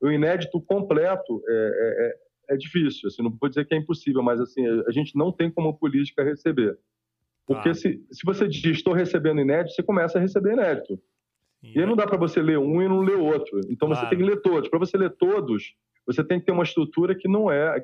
O 0.00 0.10
inédito 0.10 0.60
completo 0.60 1.42
é, 1.48 1.52
é, 1.52 2.52
é, 2.52 2.54
é 2.54 2.56
difícil, 2.58 3.08
assim, 3.08 3.22
não 3.22 3.30
vou 3.30 3.48
dizer 3.48 3.64
que 3.64 3.74
é 3.74 3.78
impossível, 3.78 4.22
mas 4.22 4.38
assim, 4.40 4.66
a 4.86 4.90
gente 4.90 5.16
não 5.16 5.32
tem 5.32 5.50
como 5.50 5.78
política 5.78 6.22
receber. 6.22 6.76
Porque 7.46 7.70
ah. 7.70 7.74
se, 7.74 8.04
se 8.10 8.24
você 8.24 8.46
diz 8.46 8.76
estou 8.76 8.92
recebendo 8.92 9.40
inédito, 9.40 9.74
você 9.74 9.82
começa 9.82 10.18
a 10.18 10.20
receber 10.20 10.52
inédito. 10.52 11.00
E 11.74 11.80
aí 11.80 11.86
não 11.86 11.96
dá 11.96 12.06
para 12.06 12.18
você 12.18 12.42
ler 12.42 12.58
um 12.58 12.82
e 12.82 12.88
não 12.88 13.00
ler 13.00 13.16
outro. 13.16 13.60
Então 13.70 13.88
claro. 13.88 14.02
você 14.02 14.10
tem 14.10 14.18
que 14.18 14.24
ler 14.24 14.40
todos. 14.40 14.68
Para 14.68 14.78
você 14.78 14.96
ler 14.96 15.10
todos, 15.16 15.74
você 16.06 16.24
tem 16.24 16.38
que 16.38 16.46
ter 16.46 16.52
uma 16.52 16.64
estrutura 16.64 17.14
que 17.14 17.28
não 17.28 17.50
é 17.50 17.82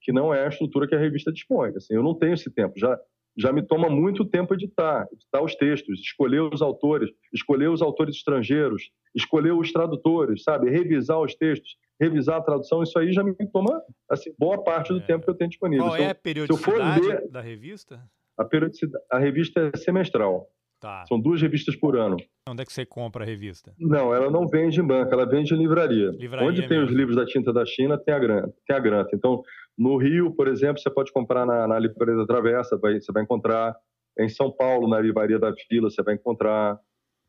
que 0.00 0.12
não 0.12 0.32
é 0.32 0.44
a 0.44 0.48
estrutura 0.48 0.86
que 0.86 0.94
a 0.94 0.98
revista 0.98 1.32
dispõe. 1.32 1.72
Assim, 1.76 1.94
eu 1.94 2.02
não 2.02 2.14
tenho 2.14 2.34
esse 2.34 2.50
tempo. 2.50 2.74
Já 2.78 2.98
já 3.38 3.52
me 3.52 3.62
toma 3.62 3.88
muito 3.88 4.24
tempo 4.24 4.52
editar, 4.52 5.06
editar 5.12 5.42
os 5.42 5.54
textos, 5.54 6.00
escolher 6.00 6.40
os 6.40 6.60
autores, 6.60 7.08
escolher 7.32 7.68
os 7.68 7.80
autores 7.80 8.16
estrangeiros, 8.16 8.90
escolher 9.14 9.52
os 9.52 9.72
tradutores, 9.72 10.42
sabe? 10.42 10.68
Revisar 10.68 11.20
os 11.20 11.36
textos, 11.36 11.76
revisar 12.00 12.38
a 12.38 12.42
tradução, 12.42 12.82
isso 12.82 12.98
aí 12.98 13.12
já 13.12 13.22
me 13.22 13.34
toma 13.52 13.80
assim, 14.10 14.34
boa 14.36 14.62
parte 14.62 14.92
do 14.92 14.98
é. 14.98 15.02
tempo 15.02 15.24
que 15.24 15.30
eu 15.30 15.36
tenho 15.36 15.50
disponível. 15.50 15.86
Qual 15.86 15.96
é 15.96 16.10
a 16.10 16.14
periodicidade 16.14 17.06
ler, 17.06 17.28
da 17.28 17.40
revista? 17.40 18.02
A, 18.36 18.44
periodicidade, 18.44 19.04
a 19.10 19.18
revista 19.18 19.70
é 19.72 19.76
semestral. 19.76 20.48
Tá. 20.80 21.04
São 21.08 21.20
duas 21.20 21.42
revistas 21.42 21.74
por 21.74 21.96
ano. 21.96 22.16
Onde 22.48 22.62
é 22.62 22.64
que 22.64 22.72
você 22.72 22.86
compra 22.86 23.24
a 23.24 23.26
revista? 23.26 23.74
Não, 23.78 24.14
ela 24.14 24.30
não 24.30 24.46
vende 24.46 24.80
em 24.80 24.86
banca, 24.86 25.12
ela 25.12 25.28
vende 25.28 25.52
em 25.52 25.58
livraria. 25.58 26.10
livraria 26.10 26.48
Onde 26.48 26.60
tem 26.68 26.78
mesmo. 26.78 26.86
os 26.86 26.96
livros 26.96 27.16
da 27.16 27.26
tinta 27.26 27.52
da 27.52 27.66
China, 27.66 27.98
tem 27.98 28.14
a 28.14 28.18
granta. 28.18 28.54
Tem 28.66 28.76
a 28.76 28.80
granta. 28.80 29.10
Então, 29.14 29.42
no 29.76 29.96
Rio, 29.96 30.32
por 30.34 30.46
exemplo, 30.46 30.80
você 30.80 30.88
pode 30.88 31.12
comprar 31.12 31.44
na, 31.44 31.66
na 31.66 31.78
Livraria 31.78 32.16
da 32.16 32.26
Travessa, 32.26 32.78
vai, 32.78 33.00
você 33.00 33.12
vai 33.12 33.22
encontrar. 33.22 33.76
Em 34.18 34.28
São 34.28 34.50
Paulo, 34.50 34.88
na 34.88 35.00
Livraria 35.00 35.38
da 35.38 35.52
Vila, 35.70 35.90
você 35.90 36.02
vai 36.02 36.14
encontrar. 36.14 36.78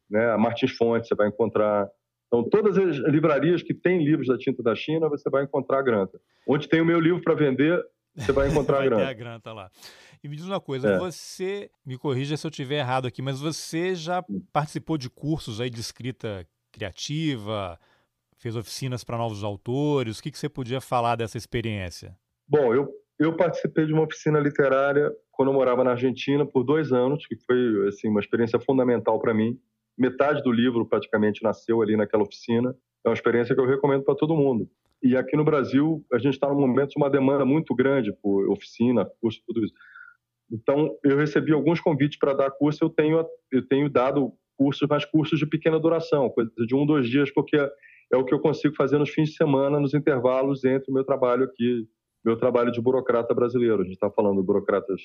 Né? 0.09 0.31
A 0.31 0.37
Martins 0.37 0.71
Fontes, 0.71 1.07
você 1.07 1.15
vai 1.15 1.27
encontrar. 1.27 1.87
Então, 2.27 2.47
todas 2.47 2.77
as 2.77 2.97
livrarias 2.97 3.63
que 3.63 3.73
têm 3.73 4.03
livros 4.03 4.27
da 4.27 4.37
tinta 4.37 4.61
da 4.61 4.75
China, 4.75 5.09
você 5.09 5.29
vai 5.29 5.43
encontrar 5.43 5.79
a 5.79 5.83
granta. 5.83 6.19
Onde 6.47 6.67
tem 6.67 6.81
o 6.81 6.85
meu 6.85 6.99
livro 6.99 7.21
para 7.21 7.35
vender, 7.35 7.83
você 8.19 8.31
vai 8.31 8.49
encontrar 8.49 8.77
vai 8.79 8.87
a 8.87 8.89
granta. 8.89 9.03
Ter 9.03 9.09
a 9.09 9.13
granta 9.13 9.53
lá. 9.53 9.71
E 10.23 10.27
me 10.27 10.35
diz 10.35 10.45
uma 10.45 10.59
coisa, 10.59 10.89
é. 10.89 10.97
você, 10.97 11.71
me 11.85 11.97
corrija 11.97 12.35
se 12.35 12.45
eu 12.45 12.49
estiver 12.49 12.79
errado 12.79 13.07
aqui, 13.07 13.21
mas 13.21 13.39
você 13.39 13.95
já 13.95 14.23
participou 14.51 14.97
de 14.97 15.09
cursos 15.09 15.61
aí 15.61 15.69
de 15.69 15.79
escrita 15.79 16.45
criativa, 16.71 17.79
fez 18.37 18.55
oficinas 18.55 19.03
para 19.03 19.17
novos 19.17 19.43
autores, 19.43 20.19
o 20.19 20.23
que, 20.23 20.31
que 20.31 20.37
você 20.37 20.49
podia 20.49 20.81
falar 20.81 21.15
dessa 21.15 21.37
experiência? 21.37 22.17
Bom, 22.47 22.73
eu 22.73 22.89
Eu 23.19 23.35
participei 23.35 23.85
de 23.85 23.93
uma 23.93 24.03
oficina 24.03 24.39
literária 24.39 25.11
quando 25.31 25.49
eu 25.49 25.53
morava 25.53 25.83
na 25.83 25.91
Argentina 25.91 26.45
por 26.45 26.63
dois 26.63 26.91
anos, 26.91 27.25
que 27.27 27.35
foi 27.35 27.87
assim 27.87 28.07
uma 28.07 28.21
experiência 28.21 28.59
fundamental 28.59 29.19
para 29.19 29.33
mim. 29.33 29.59
Metade 29.97 30.41
do 30.41 30.51
livro 30.51 30.85
praticamente 30.85 31.43
nasceu 31.43 31.81
ali 31.81 31.97
naquela 31.97 32.23
oficina. 32.23 32.73
É 33.05 33.09
uma 33.09 33.13
experiência 33.13 33.53
que 33.53 33.59
eu 33.59 33.65
recomendo 33.65 34.03
para 34.03 34.15
todo 34.15 34.35
mundo. 34.35 34.69
E 35.01 35.15
aqui 35.15 35.37
no 35.37 35.45
Brasil, 35.45 36.05
a 36.11 36.17
gente 36.17 36.33
está 36.33 36.49
num 36.49 36.59
momento 36.59 36.89
de 36.89 36.97
uma 36.97 37.09
demanda 37.09 37.45
muito 37.45 37.73
grande 37.73 38.11
por 38.21 38.49
oficina, 38.49 39.09
curso, 39.21 39.41
tudo 39.47 39.63
isso. 39.63 39.73
Então, 40.51 40.97
eu 41.03 41.17
recebi 41.17 41.53
alguns 41.53 41.79
convites 41.79 42.17
para 42.17 42.33
dar 42.33 42.51
curso, 42.51 42.83
eu 42.83 42.89
tenho, 42.89 43.25
eu 43.51 43.67
tenho 43.67 43.89
dado 43.89 44.33
cursos, 44.57 44.87
mas 44.89 45.05
cursos 45.05 45.39
de 45.39 45.45
pequena 45.45 45.79
duração, 45.79 46.29
coisa 46.29 46.51
de 46.67 46.75
um, 46.75 46.85
dois 46.85 47.07
dias, 47.07 47.31
porque 47.31 47.55
é 48.11 48.17
o 48.17 48.25
que 48.25 48.33
eu 48.33 48.39
consigo 48.39 48.75
fazer 48.75 48.97
nos 48.97 49.09
fins 49.09 49.29
de 49.29 49.35
semana, 49.35 49.79
nos 49.79 49.93
intervalos 49.93 50.65
entre 50.65 50.91
o 50.91 50.93
meu 50.93 51.03
trabalho 51.03 51.45
aqui, 51.45 51.87
meu 52.25 52.35
trabalho 52.35 52.71
de 52.71 52.81
burocrata 52.81 53.33
brasileiro. 53.33 53.81
A 53.81 53.83
gente 53.83 53.93
está 53.93 54.09
falando 54.09 54.41
de 54.41 54.45
burocratas, 54.45 55.01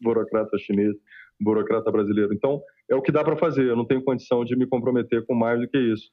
burocrata 0.00 0.56
chinês, 0.58 0.94
burocrata 1.40 1.90
brasileiro. 1.90 2.32
Então, 2.32 2.62
é 2.88 2.94
o 2.94 3.02
que 3.02 3.10
dá 3.10 3.24
para 3.24 3.36
fazer. 3.36 3.66
Eu 3.66 3.76
não 3.76 3.86
tenho 3.86 4.04
condição 4.04 4.44
de 4.44 4.54
me 4.54 4.66
comprometer 4.66 5.24
com 5.26 5.34
mais 5.34 5.60
do 5.60 5.68
que 5.68 5.78
isso. 5.78 6.10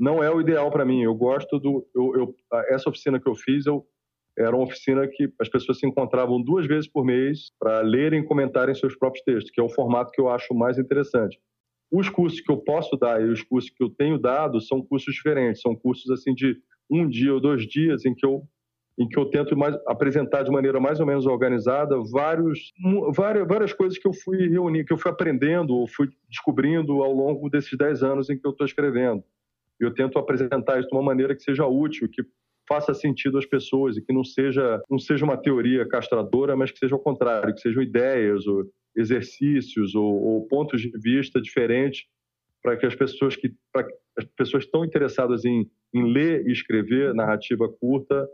Não 0.00 0.24
é 0.24 0.30
o 0.34 0.40
ideal 0.40 0.70
para 0.70 0.82
mim. 0.82 1.02
Eu 1.02 1.14
gosto 1.14 1.58
do. 1.58 1.86
Eu, 1.94 2.16
eu, 2.16 2.34
essa 2.70 2.88
oficina 2.88 3.20
que 3.20 3.28
eu 3.28 3.34
fiz, 3.34 3.66
eu, 3.66 3.86
era 4.38 4.56
uma 4.56 4.64
oficina 4.64 5.06
que 5.06 5.30
as 5.38 5.46
pessoas 5.46 5.78
se 5.78 5.86
encontravam 5.86 6.40
duas 6.40 6.66
vezes 6.66 6.88
por 6.88 7.04
mês 7.04 7.52
para 7.60 7.82
lerem 7.82 8.20
e 8.20 8.24
comentarem 8.24 8.74
seus 8.74 8.96
próprios 8.96 9.22
textos, 9.22 9.50
que 9.50 9.60
é 9.60 9.62
o 9.62 9.68
formato 9.68 10.10
que 10.10 10.20
eu 10.20 10.30
acho 10.30 10.54
mais 10.54 10.78
interessante. 10.78 11.38
Os 11.92 12.08
cursos 12.08 12.40
que 12.40 12.50
eu 12.50 12.56
posso 12.56 12.96
dar 12.96 13.20
e 13.20 13.28
os 13.28 13.42
cursos 13.42 13.68
que 13.68 13.84
eu 13.84 13.90
tenho 13.90 14.18
dado 14.18 14.58
são 14.62 14.80
cursos 14.80 15.14
diferentes, 15.14 15.60
são 15.60 15.76
cursos 15.76 16.10
assim 16.10 16.32
de 16.32 16.56
um 16.90 17.06
dia 17.06 17.34
ou 17.34 17.40
dois 17.40 17.66
dias 17.66 18.06
em 18.06 18.14
que 18.14 18.24
eu 18.24 18.42
em 18.98 19.08
que 19.08 19.18
eu 19.18 19.24
tento 19.24 19.56
mais, 19.56 19.74
apresentar 19.86 20.42
de 20.42 20.50
maneira 20.50 20.78
mais 20.78 21.00
ou 21.00 21.06
menos 21.06 21.24
organizada 21.24 21.96
vários, 22.10 22.70
várias, 23.14 23.48
várias 23.48 23.72
coisas 23.72 23.96
que 23.96 24.06
eu 24.06 24.12
fui 24.12 24.46
reunindo, 24.46 24.84
que 24.84 24.92
eu 24.92 24.98
fui 24.98 25.10
aprendendo 25.10 25.74
ou 25.74 25.86
fui 25.86 26.10
descobrindo 26.28 27.02
ao 27.02 27.10
longo 27.10 27.48
desses 27.48 27.78
dez 27.78 28.02
anos 28.02 28.28
em 28.28 28.38
que 28.38 28.46
eu 28.46 28.50
estou 28.50 28.66
escrevendo. 28.66 29.24
Eu 29.80 29.92
tento 29.92 30.18
apresentar 30.18 30.78
isso 30.78 30.88
de 30.88 30.94
uma 30.94 31.02
maneira 31.02 31.34
que 31.34 31.42
seja 31.42 31.66
útil, 31.66 32.08
que 32.08 32.22
faça 32.68 32.94
sentido 32.94 33.38
às 33.38 33.46
pessoas 33.46 33.96
e 33.96 34.02
que 34.02 34.12
não 34.12 34.22
seja 34.22 34.80
não 34.88 34.98
seja 34.98 35.24
uma 35.24 35.36
teoria 35.36 35.88
castradora, 35.88 36.54
mas 36.56 36.70
que 36.70 36.78
seja 36.78 36.94
o 36.94 37.00
contrário, 37.00 37.54
que 37.54 37.60
sejam 37.60 37.82
ideias 37.82 38.46
ou 38.46 38.64
exercícios 38.96 39.94
ou, 39.94 40.04
ou 40.04 40.46
pontos 40.46 40.80
de 40.80 40.90
vista 40.96 41.40
diferentes 41.40 42.04
para 42.62 42.76
que 42.76 42.86
as 42.86 42.94
pessoas 42.94 43.34
que 43.34 43.52
as 44.16 44.24
pessoas 44.36 44.64
estão 44.64 44.84
interessadas 44.84 45.44
em, 45.44 45.68
em 45.94 46.12
ler 46.12 46.46
e 46.46 46.52
escrever 46.52 47.14
narrativa 47.14 47.68
curta 47.68 48.28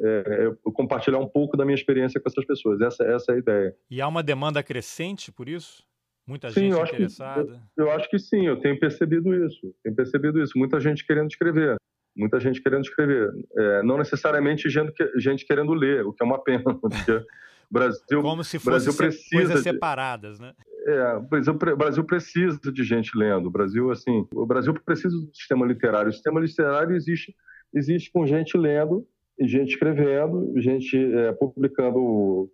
é, 0.00 0.48
é 0.66 0.70
compartilhar 0.72 1.18
um 1.18 1.28
pouco 1.28 1.56
da 1.56 1.64
minha 1.64 1.74
experiência 1.74 2.20
com 2.20 2.28
essas 2.28 2.44
pessoas. 2.44 2.80
Essa, 2.80 3.04
essa 3.04 3.32
é 3.32 3.34
a 3.34 3.38
ideia. 3.38 3.76
E 3.90 4.00
há 4.00 4.08
uma 4.08 4.22
demanda 4.22 4.62
crescente 4.62 5.30
por 5.30 5.48
isso? 5.48 5.84
Muita 6.26 6.50
sim, 6.50 6.70
gente 6.70 6.94
interessada? 6.94 7.44
Que, 7.44 7.80
eu, 7.80 7.86
eu, 7.86 7.92
acho 7.92 8.08
que 8.08 8.18
sim, 8.18 8.46
eu 8.46 8.60
tenho 8.60 8.78
percebido 8.78 9.34
isso. 9.46 9.74
Tenho 9.82 9.96
percebido 9.96 10.40
isso. 10.40 10.56
Muita 10.56 10.78
gente 10.78 11.04
querendo 11.04 11.28
escrever. 11.28 11.76
Muita 12.16 12.38
gente 12.38 12.62
querendo 12.62 12.82
escrever. 12.82 13.30
É, 13.56 13.82
não 13.82 13.98
necessariamente 13.98 14.68
gente, 14.68 14.92
gente 15.16 15.46
querendo 15.46 15.72
ler, 15.72 16.04
o 16.04 16.12
que 16.12 16.22
é 16.22 16.26
uma 16.26 16.42
pena, 16.42 16.62
porque 16.80 17.24
Brasil, 17.70 18.20
Como 18.20 18.42
se 18.42 18.58
fossem 18.58 18.92
coisas 19.32 19.62
separadas, 19.62 20.40
né? 20.40 20.52
É, 20.86 21.14
o 21.14 21.20
Brasil, 21.20 21.52
o 21.52 21.76
Brasil 21.76 22.04
precisa 22.04 22.72
de 22.72 22.82
gente 22.82 23.16
lendo. 23.16 23.46
O 23.46 23.50
Brasil, 23.50 23.90
assim, 23.92 24.26
o 24.34 24.44
Brasil 24.44 24.74
precisa 24.84 25.16
do 25.16 25.30
sistema 25.32 25.64
literário. 25.64 26.10
O 26.10 26.12
sistema 26.12 26.40
literário 26.40 26.96
existe, 26.96 27.34
existe 27.72 28.10
com 28.10 28.26
gente 28.26 28.58
lendo, 28.58 29.06
gente 29.40 29.70
escrevendo, 29.70 30.52
gente 30.60 30.96
é, 30.96 31.32
publicando 31.32 32.50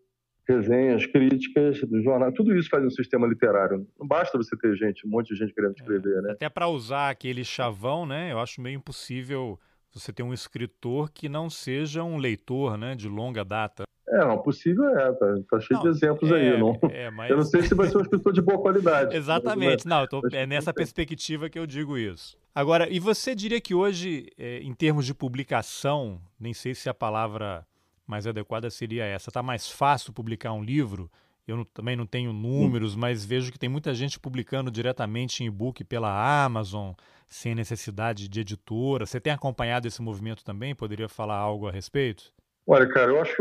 resenhas, 0.49 1.05
críticas 1.07 1.81
do 1.81 2.03
jornal, 2.03 2.33
tudo 2.33 2.57
isso 2.57 2.69
faz 2.69 2.85
um 2.85 2.91
sistema 2.91 3.27
literário. 3.27 3.87
Não 3.99 4.07
basta 4.07 4.39
você 4.39 4.57
ter 4.57 4.75
gente, 4.77 5.07
um 5.07 5.11
monte 5.11 5.29
de 5.29 5.37
gente 5.37 5.53
querendo 5.53 5.75
é, 5.77 5.81
escrever, 5.81 6.19
é, 6.19 6.23
né? 6.23 6.33
Até 6.33 6.49
para 6.49 6.69
usar 6.69 7.11
aquele 7.11 7.45
chavão, 7.45 8.07
né? 8.07 8.33
Eu 8.33 8.39
acho 8.39 8.61
meio 8.61 8.77
impossível 8.77 9.59
você 9.93 10.13
ter 10.13 10.23
um 10.23 10.33
escritor 10.33 11.11
que 11.11 11.29
não 11.29 11.49
seja 11.49 12.03
um 12.03 12.19
leitor, 12.19 12.77
né, 12.77 12.95
de 12.95 13.09
longa 13.09 13.45
data. 13.45 13.85
É, 14.09 14.19
não, 14.19 14.39
possível 14.39 14.85
é, 14.97 15.13
tá, 15.13 15.35
tá 15.51 15.61
cheio 15.61 15.79
não, 15.79 15.83
de 15.83 15.89
exemplos 15.89 16.31
é, 16.31 16.35
aí. 16.35 16.61
Não, 16.61 16.79
é, 16.91 17.11
mas... 17.11 17.29
Eu 17.31 17.39
não 17.39 17.45
sei 17.45 17.63
se 17.63 17.75
vai 17.75 17.89
ser 17.89 17.99
um 17.99 18.03
escritor 18.03 18.33
de 18.33 18.43
boa 18.43 18.61
qualidade. 18.61 19.17
Exatamente, 19.17 19.87
não, 19.87 20.07
tô, 20.07 20.21
é 20.33 20.47
nessa 20.47 20.73
perspectiva 20.73 21.49
que 21.49 21.59
eu 21.59 21.67
digo 21.67 21.99
isso. 21.99 22.37
Agora, 22.55 22.89
e 22.89 23.01
você 23.01 23.35
diria 23.35 23.61
que 23.61 23.75
hoje, 23.75 24.29
é, 24.39 24.59
em 24.59 24.73
termos 24.75 25.07
de 25.07 25.15
publicação, 25.15 26.21
nem 26.39 26.55
sei 26.55 26.75
se 26.75 26.89
a 26.89 26.95
palavra 26.95 27.67
mais 28.07 28.27
adequada 28.27 28.71
seria 28.71 29.05
essa, 29.05 29.31
está 29.31 29.43
mais 29.43 29.69
fácil 29.69 30.13
publicar 30.13 30.53
um 30.53 30.63
livro? 30.63 31.11
Eu 31.47 31.57
não, 31.59 31.65
também 31.65 31.95
não 31.95 32.07
tenho 32.07 32.33
números, 32.33 32.97
mas 32.97 33.25
vejo 33.25 33.53
que 33.53 33.59
tem 33.59 33.69
muita 33.69 33.95
gente 33.95 34.19
publicando 34.19 34.71
diretamente 34.71 35.45
em 35.45 35.47
e-book 35.47 35.85
pela 35.85 36.45
Amazon, 36.45 36.93
sem 37.29 37.55
necessidade 37.55 38.29
de 38.29 38.41
editora. 38.41 39.07
Você 39.07 39.21
tem 39.21 39.33
acompanhado 39.33 39.87
esse 39.87 40.03
movimento 40.03 40.45
também? 40.45 40.75
Poderia 40.75 41.09
falar 41.09 41.37
algo 41.37 41.69
a 41.69 41.71
respeito? 41.71 42.33
Olha, 42.67 42.89
cara, 42.89 43.13
eu 43.13 43.21
acho. 43.21 43.37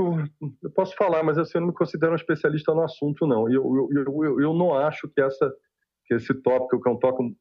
Eu 0.61 0.70
posso 0.70 0.95
falar, 0.95 1.24
mas 1.24 1.39
assim, 1.39 1.53
eu 1.55 1.61
não 1.61 1.70
me 1.70 1.74
considero 1.74 2.11
um 2.11 2.16
especialista 2.16 2.76
no 2.76 2.84
assunto, 2.84 3.26
não. 3.26 3.49
E 3.49 3.55
eu, 3.55 3.89
eu, 3.91 4.24
eu, 4.24 4.39
eu, 4.39 4.53
não 4.53 4.76
acho 4.76 5.07
que, 5.07 5.20
essa, 5.20 5.51
que 6.05 6.13
esse 6.13 6.32
tópico, 6.32 6.80
que 6.80 6.88
é 6.88 6.91
um 6.91 6.99
tópico, 6.99 7.36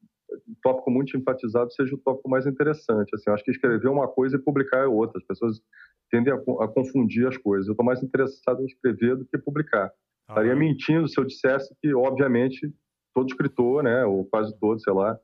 um 0.49 0.55
tópico 0.62 0.91
muito 0.91 1.16
enfatizado, 1.16 1.72
seja 1.72 1.95
o 1.95 1.99
tópico 1.99 2.28
mais 2.28 2.47
interessante. 2.47 3.14
Assim, 3.14 3.30
acho 3.30 3.45
que 3.45 3.51
escrever 3.51 3.89
uma 3.89 4.09
coisa 4.09 4.37
e 4.37 4.41
publicar 4.41 4.78
é 4.78 4.87
outra. 4.87 5.18
As 5.18 5.26
pessoas 5.26 5.61
tendem 6.11 6.32
a, 6.32 6.37
a 6.37 6.68
confundir 6.68 7.26
as 7.26 7.37
coisas. 7.37 7.66
Eu 7.66 7.72
estou 7.72 7.85
mais 7.85 8.03
interessado 8.03 8.62
em 8.62 8.66
escrever 8.66 9.16
do 9.16 9.24
que 9.24 9.39
publicar. 9.39 9.93
Ah. 10.28 10.32
Estaria 10.32 10.57
mentindo 10.57 11.09
se 11.09 11.18
eu 11.18 11.24
dissesse 11.24 11.74
que, 11.80 11.95
obviamente, 11.95 12.72
todo 13.14 13.28
escritor, 13.28 13.82
né, 13.82 14.05
ou 14.05 14.24
quase 14.24 14.59
todo, 14.59 14.80
sei 14.80 14.93
lá, 14.93 15.18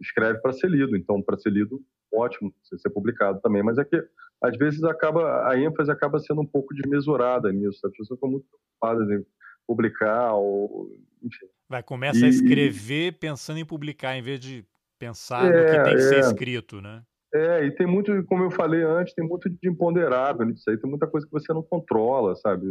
escreve 0.00 0.40
para 0.40 0.52
ser 0.52 0.68
lido. 0.68 0.96
Então, 0.96 1.22
para 1.22 1.38
ser 1.38 1.50
lido, 1.50 1.80
ótimo, 2.12 2.52
ser 2.62 2.90
publicado 2.90 3.40
também. 3.40 3.62
Mas 3.62 3.78
é 3.78 3.84
que 3.84 4.02
às 4.42 4.56
vezes 4.56 4.82
acaba 4.82 5.48
a 5.48 5.58
ênfase 5.58 5.90
acaba 5.90 6.18
sendo 6.18 6.40
um 6.40 6.46
pouco 6.46 6.74
desmesurada 6.74 7.52
nisso. 7.52 7.86
As 7.86 7.92
pessoas 7.92 8.16
estão 8.16 8.30
muito 8.30 8.46
preocupadas 8.48 9.08
em 9.10 9.24
publicar 9.66 10.34
ou 10.34 10.90
enfim. 11.22 11.46
Vai 11.72 11.82
começa 11.82 12.18
e, 12.18 12.24
a 12.24 12.28
escrever 12.28 13.18
pensando 13.18 13.58
em 13.58 13.64
publicar 13.64 14.14
em 14.14 14.20
vez 14.20 14.38
de 14.38 14.62
pensar 14.98 15.46
é, 15.46 15.48
no 15.48 15.64
que 15.64 15.82
tem 15.84 15.96
que 15.96 16.02
é, 16.02 16.08
ser 16.08 16.18
escrito, 16.18 16.82
né? 16.82 17.02
É, 17.34 17.64
e 17.64 17.70
tem 17.70 17.86
muito, 17.86 18.12
como 18.26 18.44
eu 18.44 18.50
falei 18.50 18.82
antes, 18.82 19.14
tem 19.14 19.26
muito 19.26 19.48
de 19.48 19.70
imponderável 19.70 20.44
nisso 20.44 20.68
aí. 20.68 20.76
Tem 20.76 20.90
muita 20.90 21.06
coisa 21.06 21.26
que 21.26 21.32
você 21.32 21.50
não 21.50 21.62
controla, 21.62 22.36
sabe? 22.36 22.66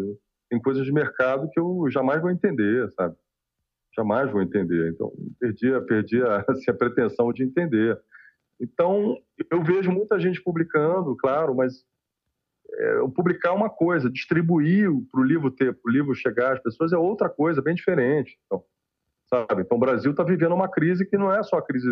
Tem 0.51 0.61
coisas 0.61 0.85
de 0.85 0.93
mercado 0.93 1.49
que 1.51 1.59
eu 1.59 1.87
jamais 1.89 2.21
vou 2.21 2.29
entender, 2.29 2.91
sabe? 2.91 3.15
Jamais 3.97 4.31
vou 4.31 4.39
entender. 4.39 4.91
Então, 4.91 5.11
perdi, 5.39 5.81
perdi 5.87 6.21
a, 6.21 6.45
assim, 6.47 6.69
a 6.69 6.75
pretensão 6.75 7.33
de 7.33 7.43
entender. 7.43 7.99
Então, 8.59 9.17
eu 9.49 9.63
vejo 9.63 9.91
muita 9.91 10.19
gente 10.19 10.39
publicando, 10.43 11.15
claro, 11.15 11.55
mas 11.55 11.83
é, 12.71 12.99
publicar 13.15 13.49
é 13.49 13.53
uma 13.53 13.69
coisa, 13.71 14.11
distribuir 14.11 14.91
para 15.11 15.21
o 15.21 15.23
livro 15.23 15.49
ter, 15.49 15.73
para 15.73 15.89
o 15.89 15.91
livro 15.91 16.13
chegar 16.13 16.53
às 16.53 16.61
pessoas 16.61 16.93
é 16.93 16.97
outra 16.97 17.27
coisa, 17.27 17.63
bem 17.63 17.73
diferente. 17.73 18.37
Então, 18.45 18.63
sabe? 19.33 19.61
Então, 19.61 19.77
o 19.77 19.79
Brasil 19.79 20.11
está 20.11 20.23
vivendo 20.23 20.53
uma 20.53 20.69
crise 20.69 21.05
que 21.05 21.17
não 21.17 21.33
é 21.33 21.41
só 21.43 21.57
a 21.57 21.65
crise 21.65 21.89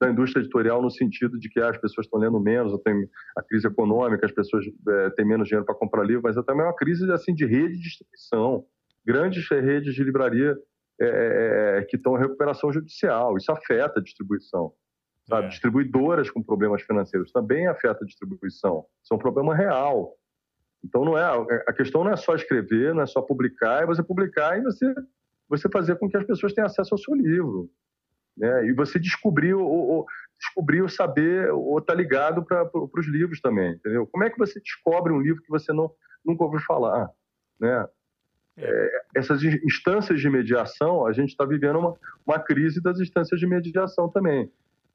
da 0.00 0.10
indústria 0.10 0.40
editorial 0.40 0.80
no 0.80 0.90
sentido 0.90 1.38
de 1.38 1.48
que 1.50 1.60
ah, 1.60 1.68
as 1.68 1.76
pessoas 1.76 2.06
estão 2.06 2.18
lendo 2.18 2.40
menos, 2.40 2.76
tem 2.82 3.08
a 3.36 3.42
crise 3.42 3.66
econômica, 3.66 4.24
as 4.24 4.32
pessoas 4.32 4.64
é, 4.88 5.10
têm 5.10 5.26
menos 5.26 5.46
dinheiro 5.46 5.64
para 5.64 5.74
comprar 5.74 6.04
livro, 6.04 6.22
mas 6.24 6.36
é 6.36 6.42
também 6.42 6.64
uma 6.64 6.74
crise 6.74 7.10
assim 7.12 7.34
de 7.34 7.44
rede 7.44 7.76
de 7.76 7.82
distribuição, 7.82 8.64
grandes 9.04 9.46
redes 9.48 9.94
de 9.94 10.02
livraria 10.02 10.56
é, 11.00 11.78
é, 11.78 11.84
que 11.84 11.96
estão 11.96 12.16
em 12.16 12.20
recuperação 12.20 12.72
judicial, 12.72 13.36
isso 13.36 13.52
afeta 13.52 14.00
a 14.00 14.02
distribuição. 14.02 14.72
Sabe? 15.28 15.46
É. 15.46 15.48
Distribuidoras 15.48 16.30
com 16.30 16.42
problemas 16.42 16.82
financeiros 16.82 17.30
também 17.30 17.66
afeta 17.66 18.02
a 18.02 18.06
distribuição. 18.06 18.86
Isso 19.02 19.12
é 19.12 19.16
um 19.16 19.18
problema 19.18 19.54
real. 19.54 20.14
Então 20.82 21.04
não 21.04 21.16
é 21.16 21.24
a 21.68 21.72
questão 21.74 22.02
não 22.02 22.12
é 22.12 22.16
só 22.16 22.34
escrever, 22.34 22.94
não 22.94 23.02
é 23.02 23.06
só 23.06 23.20
publicar, 23.20 23.82
é 23.82 23.86
você 23.86 24.02
publicar 24.02 24.58
e 24.58 24.62
você 24.62 24.94
você 25.50 25.68
fazer 25.68 25.96
com 25.96 26.08
que 26.08 26.16
as 26.16 26.24
pessoas 26.24 26.52
tenham 26.54 26.66
acesso 26.66 26.94
ao 26.94 26.98
seu 26.98 27.14
livro, 27.14 27.68
né? 28.36 28.66
E 28.66 28.72
você 28.72 28.98
descobrir 28.98 29.52
ou, 29.52 30.06
descobrir 30.38 30.80
o 30.80 30.88
saber 30.88 31.50
ou 31.50 31.78
estar 31.78 31.92
tá 31.92 31.98
ligado 31.98 32.44
para 32.44 32.70
os 32.72 33.06
livros 33.08 33.40
também, 33.40 33.72
entendeu? 33.72 34.06
Como 34.06 34.24
é 34.24 34.30
que 34.30 34.38
você 34.38 34.60
descobre 34.60 35.12
um 35.12 35.20
livro 35.20 35.42
que 35.42 35.50
você 35.50 35.72
não 35.72 35.90
nunca 36.24 36.44
ouviu 36.44 36.60
falar, 36.60 37.10
né? 37.60 37.86
É, 38.56 38.66
é 38.66 39.02
essas 39.16 39.42
instâncias 39.42 40.20
de 40.20 40.30
mediação, 40.30 41.06
a 41.06 41.12
gente 41.12 41.30
está 41.30 41.44
vivendo 41.44 41.78
uma, 41.80 41.94
uma 42.24 42.38
crise 42.38 42.80
das 42.80 43.00
instâncias 43.00 43.40
de 43.40 43.46
mediação 43.46 44.08
também 44.08 44.50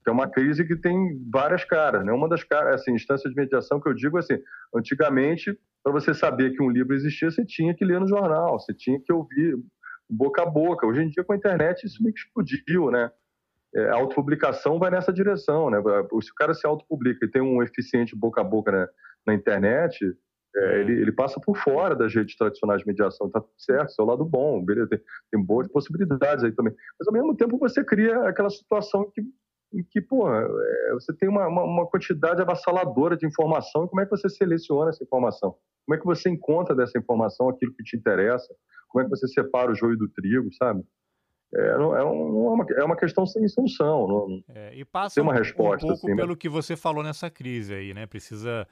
que 0.05 0.09
é 0.09 0.13
uma 0.13 0.29
crise 0.29 0.63
que 0.63 0.75
tem 0.75 1.19
várias 1.33 1.65
caras. 1.65 2.05
Né? 2.05 2.13
Uma 2.13 2.29
das 2.29 2.43
caras, 2.43 2.79
assim, 2.79 2.93
instância 2.93 3.27
de 3.27 3.35
mediação 3.35 3.81
que 3.81 3.89
eu 3.89 3.93
digo 3.93 4.19
assim, 4.19 4.35
antigamente, 4.73 5.57
para 5.83 5.91
você 5.91 6.13
saber 6.13 6.51
que 6.51 6.61
um 6.61 6.69
livro 6.69 6.93
existia, 6.93 7.31
você 7.31 7.43
tinha 7.43 7.73
que 7.73 7.83
ler 7.83 7.99
no 7.99 8.07
jornal, 8.07 8.59
você 8.59 8.71
tinha 8.71 8.99
que 8.99 9.11
ouvir 9.11 9.57
boca 10.09 10.41
a 10.43 10.45
boca. 10.45 10.85
Hoje 10.85 11.01
em 11.01 11.09
dia, 11.09 11.23
com 11.23 11.33
a 11.33 11.35
internet, 11.35 11.85
isso 11.85 12.01
meio 12.01 12.13
que 12.13 12.21
explodiu, 12.21 12.91
né? 12.91 13.11
É, 13.75 13.89
a 13.89 13.95
autopublicação 13.95 14.79
vai 14.79 14.89
nessa 14.89 15.11
direção, 15.11 15.69
né? 15.69 15.81
Se 16.21 16.31
o 16.31 16.35
cara 16.35 16.53
se 16.53 16.65
autopublica 16.65 17.25
e 17.25 17.29
tem 17.29 17.41
um 17.41 17.61
eficiente 17.61 18.15
boca 18.15 18.41
a 18.41 18.43
boca 18.43 18.71
né, 18.71 18.87
na 19.25 19.33
internet, 19.33 19.97
É, 20.57 20.79
ele, 20.79 20.93
ele, 21.01 21.11
passa 21.11 21.37
por 21.37 21.57
fora 21.57 21.93
das 21.93 22.15
redes 22.15 22.37
tradicionais 22.37 22.79
de 22.79 22.87
mediação, 22.87 23.29
tá 23.29 23.43
certo, 23.57 23.93
é 23.99 24.01
o 24.01 24.05
lado 24.05 24.23
bom, 24.23 24.63
beleza, 24.63 24.87
tem, 24.87 25.01
tem, 25.29 25.43
boas 25.43 25.67
possibilidades 25.67 26.45
aí 26.45 26.51
também. 26.53 26.73
Mas 26.97 27.07
ao 27.09 27.13
mesmo 27.13 27.35
tempo 27.35 27.57
você 27.57 27.83
cria 27.83 28.29
aquela 28.29 28.49
situação 28.49 29.11
que, 29.13 29.21
em 29.75 29.83
que, 29.83 30.01
pô, 30.01 30.29
é, 30.31 30.93
você 30.93 31.13
tem 31.13 31.27
uma, 31.27 31.47
uma, 31.47 31.63
uma, 31.63 31.87
quantidade 31.87 32.41
avassaladora 32.41 33.17
de 33.17 33.27
informação, 33.27 33.85
e 33.85 33.87
como 33.87 34.01
é 34.01 34.05
que 34.05 34.11
você 34.11 34.29
seleciona 34.29 34.89
essa 34.89 35.03
informação? 35.03 35.55
Como 35.85 35.95
é 35.95 35.97
que 35.99 36.05
você 36.05 36.29
encontra 36.29 36.75
dessa 36.75 36.97
informação 36.97 37.49
aquilo 37.49 37.73
que 37.73 37.83
te 37.83 37.95
interessa? 37.97 38.53
Como 38.89 39.01
é 39.01 39.05
que 39.05 39.09
você 39.09 39.27
separa 39.27 39.71
o 39.71 39.75
joio 39.75 39.97
do 39.97 40.07
trigo, 40.09 40.47
sabe? 40.53 40.83
É, 41.53 41.67
é, 41.67 41.77
um, 41.77 41.95
é, 41.95 42.03
uma, 42.03 42.65
é 42.77 42.83
uma 42.83 42.95
questão 42.95 43.25
sem 43.25 43.47
solução. 43.47 44.07
Não, 44.07 44.43
é, 44.49 44.75
e 44.75 44.83
passa 44.83 45.21
uma 45.21 45.33
resposta, 45.33 45.85
um 45.85 45.89
pouco 45.89 46.05
assim, 46.07 46.15
pelo 46.15 46.29
mas... 46.29 46.37
que 46.37 46.49
você 46.49 46.75
falou 46.75 47.03
nessa 47.03 47.29
crise 47.29 47.73
aí, 47.73 47.93
né? 47.93 48.05
Precisa 48.05 48.67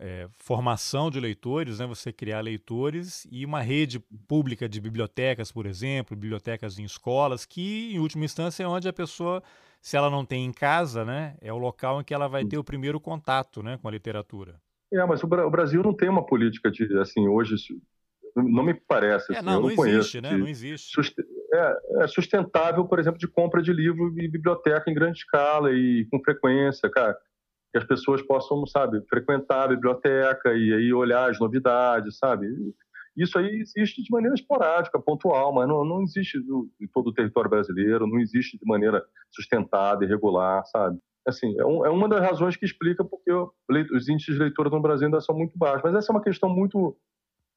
é, 0.00 0.26
formação 0.38 1.10
de 1.10 1.20
leitores, 1.20 1.78
né? 1.78 1.86
você 1.86 2.10
criar 2.10 2.40
leitores 2.40 3.28
e 3.30 3.44
uma 3.44 3.60
rede 3.60 4.00
pública 4.26 4.66
de 4.66 4.80
bibliotecas, 4.80 5.52
por 5.52 5.66
exemplo, 5.66 6.16
bibliotecas 6.16 6.78
em 6.78 6.84
escolas, 6.84 7.44
que 7.44 7.94
em 7.94 7.98
última 7.98 8.24
instância 8.24 8.64
é 8.64 8.66
onde 8.66 8.88
a 8.88 8.92
pessoa, 8.94 9.42
se 9.80 9.96
ela 9.96 10.10
não 10.10 10.24
tem 10.24 10.44
em 10.44 10.52
casa, 10.52 11.04
né, 11.04 11.36
é 11.40 11.52
o 11.52 11.58
local 11.58 12.00
em 12.00 12.04
que 12.04 12.14
ela 12.14 12.28
vai 12.28 12.44
ter 12.44 12.58
o 12.58 12.64
primeiro 12.64 13.00
contato 13.00 13.62
né, 13.62 13.78
com 13.80 13.88
a 13.88 13.90
literatura. 13.90 14.60
É, 14.92 15.04
mas 15.06 15.22
o, 15.22 15.26
Brasil 15.26 15.82
não 15.82 15.94
tem 15.94 16.08
uma 16.08 16.26
política 16.26 16.70
de, 16.70 16.98
assim, 16.98 17.28
hoje, 17.28 17.54
não 18.34 18.62
me 18.62 18.74
parece, 18.74 19.32
é, 19.32 19.36
assim, 19.36 19.46
não, 19.46 19.54
eu 19.54 19.60
não, 19.60 19.68
não 19.68 19.76
conheço. 19.76 19.98
Existe, 19.98 20.20
né? 20.20 20.36
Não 20.36 20.48
existe. 20.48 21.00
É, 21.52 22.02
é, 22.02 22.06
sustentável, 22.08 22.84
por 22.84 22.98
exemplo, 22.98 23.18
de 23.18 23.28
compra 23.28 23.62
de 23.62 23.72
livro 23.72 24.12
e 24.18 24.28
biblioteca 24.28 24.90
em 24.90 24.94
grande 24.94 25.18
escala 25.18 25.72
e 25.72 26.06
com 26.10 26.20
frequência, 26.22 26.90
cara 26.90 27.16
que 27.70 27.78
as 27.78 27.84
pessoas 27.84 28.20
possam, 28.22 28.66
sabe, 28.66 29.00
frequentar 29.08 29.64
a 29.64 29.68
biblioteca 29.68 30.52
e 30.52 30.74
aí 30.74 30.92
olhar 30.92 31.30
as 31.30 31.38
novidades, 31.38 32.18
sabe? 32.18 32.46
Isso 33.16 33.38
aí 33.38 33.60
existe 33.60 34.02
de 34.02 34.10
maneira 34.10 34.34
esporádica, 34.34 35.00
pontual, 35.00 35.52
mas 35.52 35.68
não, 35.68 35.84
não 35.84 36.02
existe 36.02 36.38
no, 36.38 36.68
em 36.80 36.86
todo 36.86 37.08
o 37.08 37.12
território 37.12 37.50
brasileiro, 37.50 38.06
não 38.06 38.18
existe 38.18 38.58
de 38.58 38.64
maneira 38.64 39.04
sustentada 39.30 40.04
e 40.04 40.08
regular, 40.08 40.64
sabe? 40.66 40.98
Assim, 41.26 41.58
é, 41.58 41.64
um, 41.64 41.84
é 41.84 41.90
uma 41.90 42.08
das 42.08 42.20
razões 42.20 42.56
que 42.56 42.64
explica 42.64 43.04
porque 43.04 43.30
os 43.32 44.08
índices 44.08 44.34
de 44.34 44.40
leitura 44.40 44.70
no 44.70 44.80
Brasil 44.80 45.06
ainda 45.06 45.20
são 45.20 45.36
muito 45.36 45.56
baixos. 45.58 45.82
Mas 45.84 45.94
essa 45.94 46.12
é 46.12 46.14
uma 46.14 46.22
questão 46.22 46.48
muito 46.48 46.96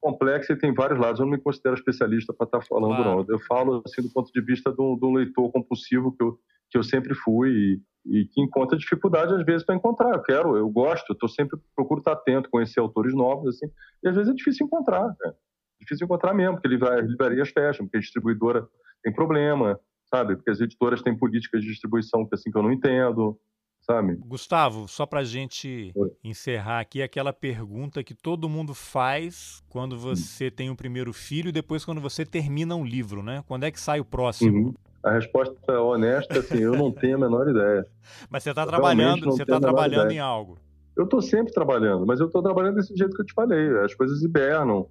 complexa 0.01 0.51
e 0.51 0.58
tem 0.58 0.74
vários 0.74 0.99
lados. 0.99 1.20
Eu 1.20 1.26
não 1.26 1.34
me 1.34 1.41
considero 1.41 1.76
especialista 1.76 2.34
para 2.34 2.45
estar 2.45 2.60
tá 2.60 2.66
falando, 2.66 2.95
claro. 2.95 3.24
não. 3.24 3.26
Eu 3.30 3.39
falo 3.39 3.82
assim 3.86 4.01
do 4.01 4.12
ponto 4.12 4.32
de 4.32 4.41
vista 4.41 4.72
de 4.72 4.82
um, 4.82 4.97
de 4.97 5.06
um 5.06 5.14
leitor 5.14 5.49
compulsivo 5.51 6.12
que 6.12 6.24
eu, 6.24 6.38
que 6.74 6.78
eu 6.80 6.84
sempre 6.84 7.14
fui 7.14 7.52
e, 7.52 8.22
e 8.22 8.26
que 8.26 8.42
encontra 8.42 8.76
dificuldade 8.76 9.32
às 9.32 9.46
vezes 9.46 9.64
para 9.64 9.76
encontrar. 9.76 10.16
Eu 10.16 10.24
quero, 10.24 10.58
eu 10.58 10.68
gosto, 10.68 11.16
eu 11.22 11.30
sempre 11.30 11.60
procuro 11.76 12.00
estar 12.00 12.14
atento, 12.14 12.50
conhecer 12.50 12.80
autores 12.80 13.14
novos 13.14 13.56
assim, 13.56 13.72
e 14.04 14.10
às 14.10 14.16
vezes 14.16 14.32
é 14.32 14.36
difícil 14.36 14.66
encontrar, 14.66 15.08
né? 15.08 15.34
difícil 15.80 16.06
encontrar 16.06 16.34
mesmo, 16.34 16.60
porque 16.60 16.84
as 16.84 17.06
livrarias 17.06 17.50
fecham, 17.50 17.86
porque 17.86 17.98
a 17.98 18.00
distribuidora 18.00 18.68
tem 19.04 19.14
problema, 19.14 19.80
sabe? 20.10 20.36
Porque 20.36 20.50
as 20.50 20.60
editoras 20.60 21.02
têm 21.04 21.16
políticas 21.16 21.62
de 21.62 21.68
distribuição 21.68 22.26
que 22.26 22.34
assim 22.34 22.50
que 22.50 22.58
eu 22.58 22.64
não 22.64 22.72
entendo, 22.72 23.38
sabe? 23.82 24.16
Gustavo, 24.16 24.88
só 24.88 25.06
para 25.06 25.24
gente 25.24 25.92
Oi. 25.96 26.10
encerrar 26.24 26.80
aqui, 26.80 27.04
aquela 27.04 27.34
pergunta 27.34 28.04
que 28.04 28.16
todo 28.16 28.50
mundo 28.50 28.74
faz 28.74 29.62
quando 29.70 29.96
você 29.96 30.48
hum. 30.48 30.52
tem 30.56 30.70
o 30.72 30.76
primeiro 30.76 31.14
filho 31.14 31.50
e 31.50 31.52
depois 31.52 31.86
quando 31.86 32.02
você 32.02 32.26
termina 32.26 32.76
um 32.76 32.86
livro, 32.86 33.22
né? 33.22 33.44
Quando 33.46 33.66
é 33.66 33.72
que 33.72 33.80
sai 33.80 34.00
o 34.00 34.06
próximo? 34.06 34.70
Uhum. 34.70 34.74
A 35.04 35.12
resposta 35.12 35.82
honesta, 35.82 36.39
assim, 36.39 36.60
eu 36.60 36.74
não 36.74 36.91
tenho 36.91 37.18
a 37.18 37.20
menor 37.20 37.47
ideia. 37.49 37.86
Mas 38.30 38.43
você 38.43 38.51
está 38.51 38.66
trabalhando, 38.66 39.26
você 39.26 39.43
está 39.43 39.60
trabalhando 39.60 40.12
em 40.12 40.20
algo. 40.20 40.58
Eu 40.95 41.06
estou 41.06 41.22
sempre 41.22 41.51
trabalhando, 41.51 42.06
mas 42.06 42.20
eu 42.20 42.28
estou 42.28 42.43
trabalhando 42.43 42.76
desse 42.76 42.95
jeito 42.95 43.16
que 43.16 43.22
eu 43.24 43.26
te 43.26 43.34
falei. 43.34 43.80
As 43.80 43.95
coisas 43.95 44.22
hibernam. 44.22 44.88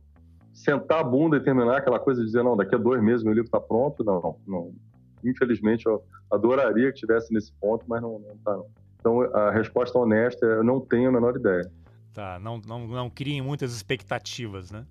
Sentar 0.52 0.98
a 0.98 1.04
bunda 1.04 1.36
e 1.36 1.40
terminar 1.40 1.78
aquela 1.78 2.00
coisa 2.00 2.20
de 2.20 2.26
dizer, 2.26 2.42
não, 2.42 2.56
daqui 2.56 2.74
a 2.74 2.78
dois 2.78 3.00
meses 3.00 3.22
meu 3.22 3.32
livro 3.32 3.46
está 3.46 3.60
pronto, 3.60 4.02
não, 4.02 4.36
não. 4.46 4.74
Infelizmente, 5.24 5.86
eu 5.86 6.02
adoraria 6.30 6.92
que 6.92 6.98
tivesse 6.98 7.32
nesse 7.32 7.52
ponto, 7.52 7.84
mas 7.88 8.02
não 8.02 8.20
está. 8.34 8.52
Não. 8.52 8.66
Então, 9.02 9.22
a 9.34 9.50
resposta 9.50 9.98
honesta 9.98 10.46
é, 10.46 10.58
eu 10.58 10.64
não 10.64 10.80
tenho 10.80 11.08
a 11.08 11.12
menor 11.12 11.36
ideia. 11.36 11.70
Tá, 12.12 12.38
não, 12.38 12.60
não, 12.66 12.86
não 12.86 13.10
criem 13.10 13.42
muitas 13.42 13.74
expectativas, 13.74 14.70
né? 14.70 14.84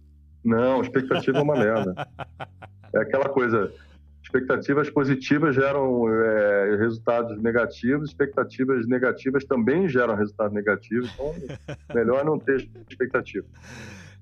Não, 0.44 0.82
expectativa 0.82 1.38
é 1.38 1.42
uma 1.42 1.56
merda. 1.56 1.94
É 2.94 3.00
aquela 3.00 3.30
coisa, 3.30 3.74
expectativas 4.32 4.90
positivas 4.90 5.54
geram 5.54 6.08
é, 6.08 6.78
resultados 6.78 7.42
negativos, 7.42 8.10
expectativas 8.10 8.88
negativas 8.88 9.44
também 9.44 9.90
geram 9.90 10.16
resultados 10.16 10.54
negativos, 10.54 11.12
então 11.14 11.36
melhor 11.94 12.24
não 12.24 12.40
ter 12.40 12.70
expectativa. 12.90 13.46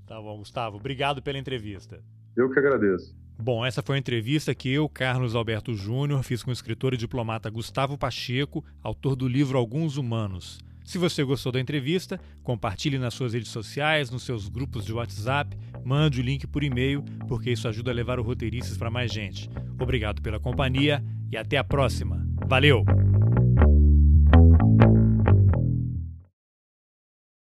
Tá 0.07 0.19
bom, 0.19 0.39
Gustavo. 0.39 0.77
Obrigado 0.77 1.21
pela 1.21 1.37
entrevista. 1.37 1.99
Eu 2.35 2.49
que 2.49 2.57
agradeço. 2.57 3.15
Bom, 3.37 3.65
essa 3.65 3.81
foi 3.81 3.95
a 3.95 3.99
entrevista 3.99 4.53
que 4.55 4.69
eu, 4.73 4.89
Carlos 4.89 5.35
Alberto 5.35 5.73
Júnior, 5.73 6.23
fiz 6.23 6.41
com 6.43 6.49
o 6.49 6.53
escritor 6.53 6.93
e 6.93 6.97
diplomata 6.97 7.49
Gustavo 7.49 7.97
Pacheco, 7.97 8.65
autor 8.83 9.15
do 9.15 9.27
livro 9.27 9.57
Alguns 9.57 9.95
Humanos. 9.95 10.59
Se 10.89 10.97
você 10.97 11.23
gostou 11.23 11.51
da 11.51 11.59
entrevista, 11.59 12.19
compartilhe 12.41 12.97
nas 12.97 13.13
suas 13.13 13.35
redes 13.35 13.51
sociais, 13.51 14.09
nos 14.09 14.23
seus 14.23 14.49
grupos 14.49 14.83
de 14.83 14.91
WhatsApp, 14.91 15.55
mande 15.85 16.19
o 16.19 16.23
link 16.23 16.47
por 16.47 16.63
e-mail, 16.63 17.03
porque 17.27 17.51
isso 17.51 17.67
ajuda 17.67 17.91
a 17.91 17.93
levar 17.93 18.19
o 18.19 18.23
Roteiristas 18.23 18.75
para 18.75 18.89
mais 18.89 19.13
gente. 19.13 19.47
Obrigado 19.79 20.19
pela 20.19 20.39
companhia 20.39 21.03
e 21.31 21.37
até 21.37 21.57
a 21.57 21.63
próxima. 21.63 22.27
Valeu! 22.47 22.83